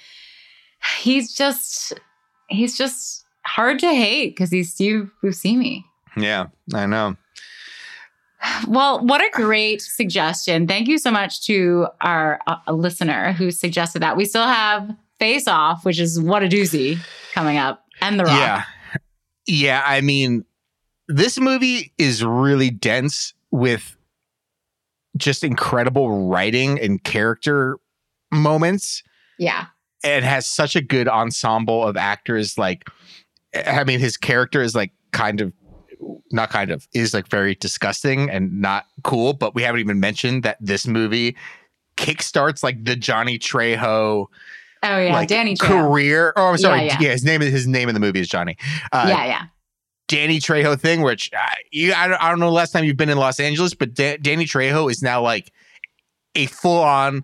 he's 1.00 1.34
just 1.34 1.94
he's 2.50 2.78
just 2.78 3.26
hard 3.46 3.80
to 3.80 3.88
hate 3.88 4.30
because 4.36 4.50
he's 4.52 4.74
Steve 4.74 5.12
Buscemi. 5.24 5.84
yeah, 6.18 6.48
I 6.74 6.86
know. 6.86 7.16
Well, 8.68 9.06
what 9.06 9.22
a 9.22 9.30
great 9.32 9.82
suggestion. 9.82 10.68
Thank 10.68 10.88
you 10.88 10.98
so 10.98 11.12
much 11.12 11.46
to 11.46 11.88
our 12.02 12.40
uh, 12.48 12.72
listener 12.72 13.34
who 13.34 13.52
suggested 13.52 14.02
that. 14.02 14.18
We 14.18 14.26
still 14.26 14.48
have 14.48 14.96
Face 15.20 15.48
Off, 15.48 15.86
which 15.86 16.00
is 16.00 16.20
what 16.20 16.44
a 16.44 16.48
doozy 16.48 16.98
coming 17.34 17.58
up, 17.58 17.86
and 18.02 18.20
The 18.20 18.26
Rock. 18.26 18.38
Yeah. 18.38 18.64
Yeah. 19.46 19.84
I 19.86 20.02
mean, 20.02 20.44
this 21.08 21.40
movie 21.40 21.94
is 21.98 22.24
really 22.24 22.70
dense 22.70 23.34
with 23.52 23.96
just 25.16 25.44
incredible 25.44 26.28
writing 26.28 26.80
and 26.80 27.04
character 27.04 27.78
moments. 28.32 29.04
Yeah. 29.38 29.68
It 30.04 30.24
has 30.24 30.48
such 30.48 30.76
a 30.76 30.82
good 30.82 31.08
ensemble 31.08 31.88
of 31.88 31.96
actors. 31.96 32.58
Like, 32.58 32.90
I 33.56 33.84
mean, 33.84 34.00
his 34.00 34.18
character 34.18 34.62
is 34.62 34.76
like 34.76 34.92
kind 35.12 35.40
of, 35.40 35.54
not 36.32 36.50
kind 36.50 36.72
of, 36.72 36.88
is 36.94 37.14
like 37.14 37.28
very 37.28 37.56
disgusting 37.56 38.30
and 38.30 38.60
not 38.62 38.86
cool. 39.04 39.34
But 39.34 39.56
we 39.56 39.64
haven't 39.64 39.82
even 39.82 40.00
mentioned 40.00 40.44
that 40.44 40.58
this 40.60 40.88
movie 40.88 41.36
kickstarts 41.98 42.64
like 42.64 42.84
the 42.84 42.96
Johnny 42.96 43.38
Trejo 43.38 44.26
Oh 44.86 44.98
yeah, 44.98 45.14
like 45.14 45.30
Danny 45.30 45.56
Trejo. 45.56 45.88
career. 45.90 46.34
Oh, 46.36 46.48
I'm 46.50 46.58
sorry. 46.58 46.86
Yeah, 46.86 46.94
Yeah, 47.00 47.08
yeah. 47.08 47.12
his 47.12 47.24
name 47.24 47.42
is 47.42 47.52
his 47.52 47.68
name 47.68 47.88
in 47.88 47.94
the 47.94 48.02
movie 48.02 48.20
is 48.20 48.28
Johnny. 48.28 48.58
Uh, 48.92 49.06
yeah, 49.08 49.26
yeah. 49.26 49.42
Danny 50.10 50.40
Trejo 50.40 50.78
thing, 50.80 51.02
which 51.02 51.32
uh, 51.34 51.40
you, 51.72 51.94
I, 51.94 52.08
don't, 52.10 52.22
I 52.22 52.30
don't 52.30 52.40
know 52.40 52.48
the 52.48 52.52
last 52.52 52.72
time 52.72 52.84
you've 52.84 52.98
been 52.98 53.10
in 53.10 53.18
Los 53.18 53.40
Angeles, 53.40 53.74
but 53.74 53.94
Da- 53.94 54.18
Danny 54.18 54.46
Trejo 54.46 54.92
is 54.92 55.02
now 55.02 55.22
like 55.22 55.52
a 56.36 56.48
full 56.48 56.80
on 56.80 57.24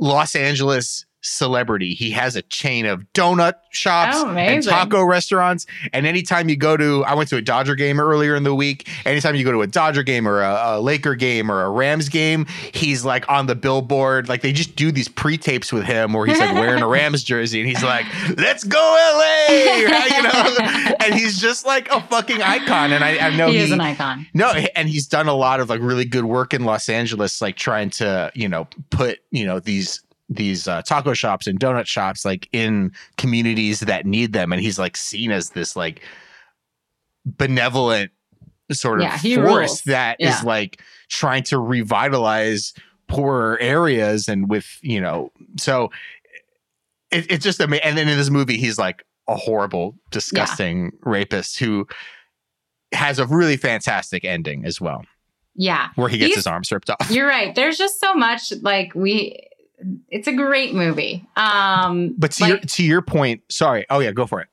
Los 0.00 0.34
Angeles 0.34 1.06
celebrity. 1.20 1.94
He 1.94 2.10
has 2.12 2.36
a 2.36 2.42
chain 2.42 2.86
of 2.86 3.02
donut 3.12 3.54
shops 3.70 4.16
Oh, 4.18 4.30
and 4.30 4.62
taco 4.62 5.04
restaurants. 5.04 5.66
And 5.92 6.06
anytime 6.06 6.48
you 6.48 6.56
go 6.56 6.76
to, 6.76 7.04
I 7.04 7.14
went 7.14 7.28
to 7.30 7.36
a 7.36 7.42
Dodger 7.42 7.74
game 7.74 8.00
earlier 8.00 8.34
in 8.36 8.44
the 8.44 8.54
week. 8.54 8.88
Anytime 9.04 9.34
you 9.34 9.44
go 9.44 9.52
to 9.52 9.62
a 9.62 9.66
Dodger 9.66 10.02
game 10.02 10.28
or 10.28 10.42
a, 10.42 10.76
a 10.76 10.80
Laker 10.80 11.14
game 11.14 11.50
or 11.50 11.64
a 11.64 11.70
Rams 11.70 12.08
game, 12.08 12.46
he's 12.72 13.04
like 13.04 13.28
on 13.28 13.46
the 13.46 13.54
billboard. 13.54 14.28
Like 14.28 14.42
they 14.42 14.52
just 14.52 14.76
do 14.76 14.92
these 14.92 15.08
pre 15.08 15.36
tapes 15.36 15.72
with 15.72 15.84
him 15.84 16.12
where 16.12 16.26
he's 16.26 16.38
like 16.38 16.54
wearing 16.54 16.82
a 16.82 16.88
Rams 16.98 17.22
jersey 17.24 17.60
and 17.60 17.68
he's 17.68 17.82
like, 17.82 18.06
let's 18.36 18.64
go 18.64 18.78
LA, 18.78 19.54
you 19.76 20.22
know? 20.22 20.94
and 21.00 21.14
he's 21.14 21.40
just 21.40 21.66
like 21.66 21.90
a 21.90 22.00
fucking 22.02 22.42
icon. 22.42 22.92
And 22.92 23.02
I, 23.04 23.18
I 23.28 23.36
know 23.36 23.48
he 23.48 23.58
he, 23.58 23.64
is 23.64 23.70
an 23.72 23.80
icon. 23.80 24.26
no, 24.34 24.50
and 24.50 24.88
he's 24.88 25.06
done 25.06 25.28
a 25.28 25.34
lot 25.34 25.60
of 25.60 25.68
like 25.68 25.80
really 25.80 26.04
good 26.04 26.24
work 26.24 26.54
in 26.54 26.64
Los 26.64 26.88
Angeles, 26.88 27.40
like 27.42 27.56
trying 27.56 27.90
to, 27.90 28.30
you 28.34 28.48
know, 28.48 28.68
put, 28.90 29.18
you 29.30 29.44
know, 29.44 29.58
these 29.60 30.02
these 30.28 30.68
uh, 30.68 30.82
taco 30.82 31.14
shops 31.14 31.46
and 31.46 31.58
donut 31.58 31.86
shops 31.86 32.24
like 32.24 32.48
in 32.52 32.92
communities 33.16 33.80
that 33.80 34.04
need 34.06 34.32
them. 34.32 34.52
And 34.52 34.60
he's 34.60 34.78
like 34.78 34.96
seen 34.96 35.30
as 35.30 35.50
this 35.50 35.74
like 35.76 36.02
benevolent 37.24 38.10
sort 38.70 39.00
of 39.00 39.04
Yeah, 39.04 39.16
force 39.36 39.36
rules. 39.70 39.82
that 39.82 40.16
is 40.20 40.28
Yeah. 40.28 40.40
like 40.44 40.82
trying 41.08 41.42
to 41.44 41.58
revitalize 41.58 42.74
poorer 43.06 43.58
areas 43.60 44.28
and 44.28 44.48
with, 44.50 44.66
you 44.82 45.00
know, 45.00 45.32
so 45.58 45.90
it, 47.10 47.30
it's 47.30 47.42
just 47.44 47.60
amazing. 47.60 47.84
And 47.84 47.96
then 47.96 48.08
in 48.08 48.18
this 48.18 48.28
movie, 48.28 48.58
he's 48.58 48.78
like 48.78 49.04
a 49.28 49.34
horrible, 49.36 49.94
disgusting 50.10 50.92
rapist 51.02 51.58
who 51.58 51.86
has 52.92 53.18
a 53.18 53.26
really 53.26 53.56
fantastic 53.56 54.24
ending 54.24 54.64
as 54.66 54.78
well, 54.80 55.04
Yeah. 55.54 55.88
where 55.96 56.08
he 56.10 56.18
gets 56.18 56.34
his 56.34 56.46
arms 56.46 56.70
ripped 56.70 56.90
off. 56.90 57.10
You're 57.10 57.26
right. 57.26 57.54
There's 57.54 57.78
just 57.78 57.98
so 58.00 58.12
much 58.14 58.52
like 58.60 58.94
we 58.94 59.38
it's 60.08 60.26
a 60.28 60.32
great 60.32 60.74
movie. 60.74 61.24
Um 61.36 62.14
But 62.18 62.32
to 62.32 62.42
like, 62.44 62.48
your 62.50 62.58
to 62.60 62.82
your 62.84 63.02
point, 63.02 63.42
sorry. 63.48 63.86
Oh 63.90 64.00
yeah, 64.00 64.12
go 64.12 64.26
for 64.26 64.40
it. 64.40 64.48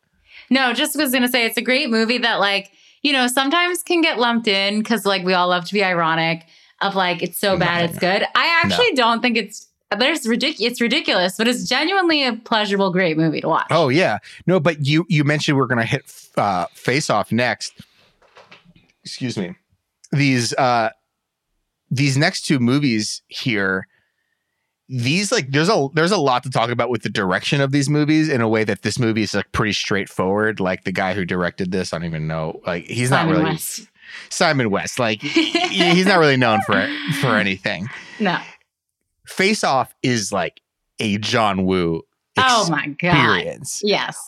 No, 0.49 0.73
just 0.73 0.95
was 0.97 1.11
gonna 1.11 1.27
say 1.27 1.45
it's 1.45 1.57
a 1.57 1.61
great 1.61 1.89
movie 1.89 2.19
that 2.19 2.35
like, 2.39 2.71
you 3.01 3.11
know, 3.13 3.27
sometimes 3.27 3.83
can 3.83 4.01
get 4.01 4.19
lumped 4.19 4.47
in 4.47 4.79
because 4.79 5.05
like 5.05 5.23
we 5.23 5.33
all 5.33 5.47
love 5.47 5.65
to 5.65 5.73
be 5.73 5.83
ironic 5.83 6.45
of 6.81 6.95
like 6.95 7.23
it's 7.23 7.39
so 7.39 7.57
bad, 7.57 7.79
No. 7.79 7.85
it's 7.89 7.99
good. 7.99 8.23
I 8.35 8.61
actually 8.63 8.91
don't 8.93 9.21
think 9.21 9.37
it's 9.37 9.67
there's 9.97 10.25
ridic- 10.25 10.57
it's 10.59 10.81
ridiculous, 10.81 11.37
but 11.37 11.47
it's 11.47 11.69
genuinely 11.69 12.25
a 12.25 12.33
pleasurable, 12.33 12.91
great 12.91 13.17
movie 13.17 13.39
to 13.41 13.47
watch. 13.47 13.67
Oh 13.71 13.89
yeah, 13.89 14.17
no, 14.45 14.59
but 14.59 14.85
you 14.85 15.05
you 15.07 15.23
mentioned 15.23 15.57
we're 15.57 15.67
gonna 15.67 15.85
hit 15.85 16.03
uh, 16.37 16.65
face 16.73 17.09
off 17.09 17.31
next. 17.31 17.73
Excuse 19.03 19.37
me. 19.37 19.55
These 20.11 20.53
uh 20.53 20.89
these 21.91 22.17
next 22.17 22.41
two 22.45 22.59
movies 22.59 23.21
here. 23.27 23.87
These 24.87 25.31
like 25.31 25.51
there's 25.51 25.69
a 25.69 25.87
there's 25.93 26.11
a 26.11 26.17
lot 26.17 26.43
to 26.43 26.49
talk 26.51 26.69
about 26.69 26.89
with 26.89 27.01
the 27.01 27.09
direction 27.09 27.59
of 27.59 27.71
these 27.71 27.89
movies 27.89 28.29
in 28.29 28.41
a 28.41 28.47
way 28.47 28.63
that 28.63 28.83
this 28.83 28.99
movie 28.99 29.23
is 29.23 29.33
like 29.33 29.51
pretty 29.51 29.73
straightforward. 29.73 30.59
Like 30.59 30.83
the 30.83 30.91
guy 30.91 31.13
who 31.15 31.25
directed 31.25 31.71
this, 31.71 31.91
I 31.91 31.97
don't 31.97 32.05
even 32.05 32.27
know. 32.27 32.61
Like 32.67 32.85
he's 32.85 33.09
Simon 33.09 33.27
not 33.33 33.37
really 33.39 33.51
West. 33.53 33.87
Simon 34.29 34.69
West. 34.69 34.99
Like 34.99 35.21
he's 35.23 36.05
not 36.05 36.19
really 36.19 36.37
known 36.37 36.61
for 36.67 36.87
for 37.19 37.35
anything. 37.35 37.87
No. 38.19 38.37
Face 39.25 39.63
Off 39.63 39.95
is 40.03 40.31
like 40.31 40.61
a 40.99 41.17
John 41.17 41.65
Woo 41.65 42.03
Oh 42.37 42.67
my 42.69 42.85
god. 42.87 42.93
experience. 43.39 43.81
Yes. 43.83 44.19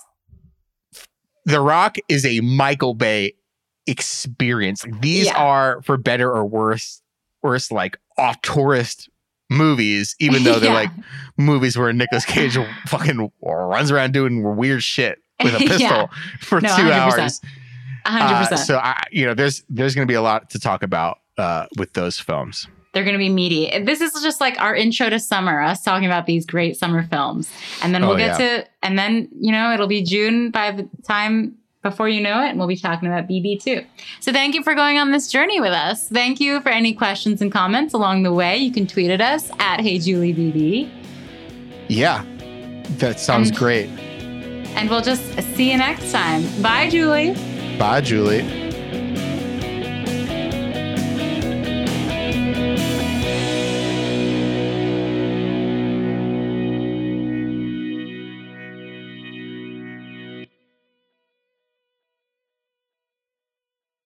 The 1.46 1.62
Rock 1.62 1.98
is 2.10 2.26
a 2.26 2.40
Michael 2.42 2.94
Bay 2.96 3.34
experience. 3.86 4.86
These 5.02 5.28
Yeah. 5.28 5.38
are, 5.38 5.82
for 5.84 5.98
better 5.98 6.30
or 6.32 6.46
worse, 6.46 7.02
worse 7.44 7.72
like 7.72 7.98
auteurist 8.20 9.08
movies, 9.50 10.16
even 10.20 10.44
though 10.44 10.60
they're 10.60 10.70
Yeah. 10.74 10.76
like 10.76 10.92
movies 11.38 11.78
where 11.78 11.92
Nicolas 11.94 12.26
Cage 12.26 12.58
fucking 12.88 13.32
runs 13.42 13.92
around 13.92 14.14
doing 14.14 14.56
weird 14.58 14.84
shit 14.84 15.20
with 15.44 15.56
a 15.56 15.58
pistol 15.60 15.80
Yeah. 15.80 16.08
for 16.42 16.62
No, 16.62 16.76
two 16.76 16.84
100%. 16.84 16.92
hours. 16.92 17.42
A 18.06 18.10
hundred 18.10 18.36
Uh, 18.36 18.40
percent. 18.48 18.62
so 18.68 18.78
I, 18.78 19.04
you 19.12 19.26
know, 19.26 19.34
there's 19.34 19.64
there's 19.70 19.94
going 19.94 20.08
to 20.08 20.12
be 20.12 20.16
a 20.16 20.22
lot 20.22 20.50
to 20.52 20.60
talk 20.60 20.82
about 20.84 21.20
uh, 21.38 21.66
with 21.78 21.94
those 21.94 22.20
films. 22.20 22.68
They're 22.94 23.04
going 23.04 23.14
to 23.16 23.20
be 23.20 23.30
meaty. 23.30 23.70
This 23.84 24.02
is 24.02 24.14
just 24.24 24.40
like 24.42 24.60
our 24.60 24.74
intro 24.76 25.10
to 25.10 25.20
summer, 25.20 25.62
us 25.62 25.84
talking 25.84 26.06
about 26.08 26.26
these 26.26 26.46
great 26.46 26.78
summer 26.78 27.04
films. 27.04 27.52
And 27.84 27.94
then 27.94 28.04
Oh, 28.04 28.08
we'll 28.08 28.18
get 28.18 28.38
to, 28.38 28.66
and 28.82 28.98
then, 28.98 29.28
you 29.40 29.52
know, 29.52 29.72
it'll 29.74 29.88
be 29.88 30.02
June 30.04 30.50
by 30.52 30.72
the 30.72 30.90
time 31.06 31.56
before 31.90 32.10
you 32.10 32.22
know 32.22 32.42
it, 32.44 32.50
and 32.50 32.58
we'll 32.60 32.68
be 32.68 32.76
talking 32.78 33.08
about 33.08 33.28
BB 33.28 33.62
too. 33.64 33.84
So 34.20 34.32
thank 34.32 34.56
you 34.56 34.64
for 34.64 34.74
going 34.76 34.98
on 34.98 35.12
this 35.12 35.28
journey 35.32 35.60
with 35.62 35.72
us. 35.74 36.08
Thank 36.10 36.40
you 36.40 36.62
for 36.62 36.70
any 36.70 36.94
questions 36.94 37.42
and 37.42 37.52
comments 37.52 37.94
along 37.94 38.24
the 38.24 38.34
way. 38.34 38.58
You 38.58 38.72
can 38.72 38.88
tweet 38.88 39.10
at 39.12 39.22
us 39.22 39.50
at 39.60 39.80
HeyJulieBB, 39.80 40.90
Yeah, 41.90 42.24
that 42.98 43.20
sounds 43.20 43.50
And- 43.50 43.58
great. 43.58 43.90
and 44.76 44.90
we'll 44.90 45.02
just 45.02 45.24
see 45.56 45.72
you 45.72 45.78
next 45.78 46.12
time. 46.12 46.44
Bye, 46.62 46.90
Julie. 46.90 47.36
Bye, 47.80 48.02
Julie. 48.02 48.67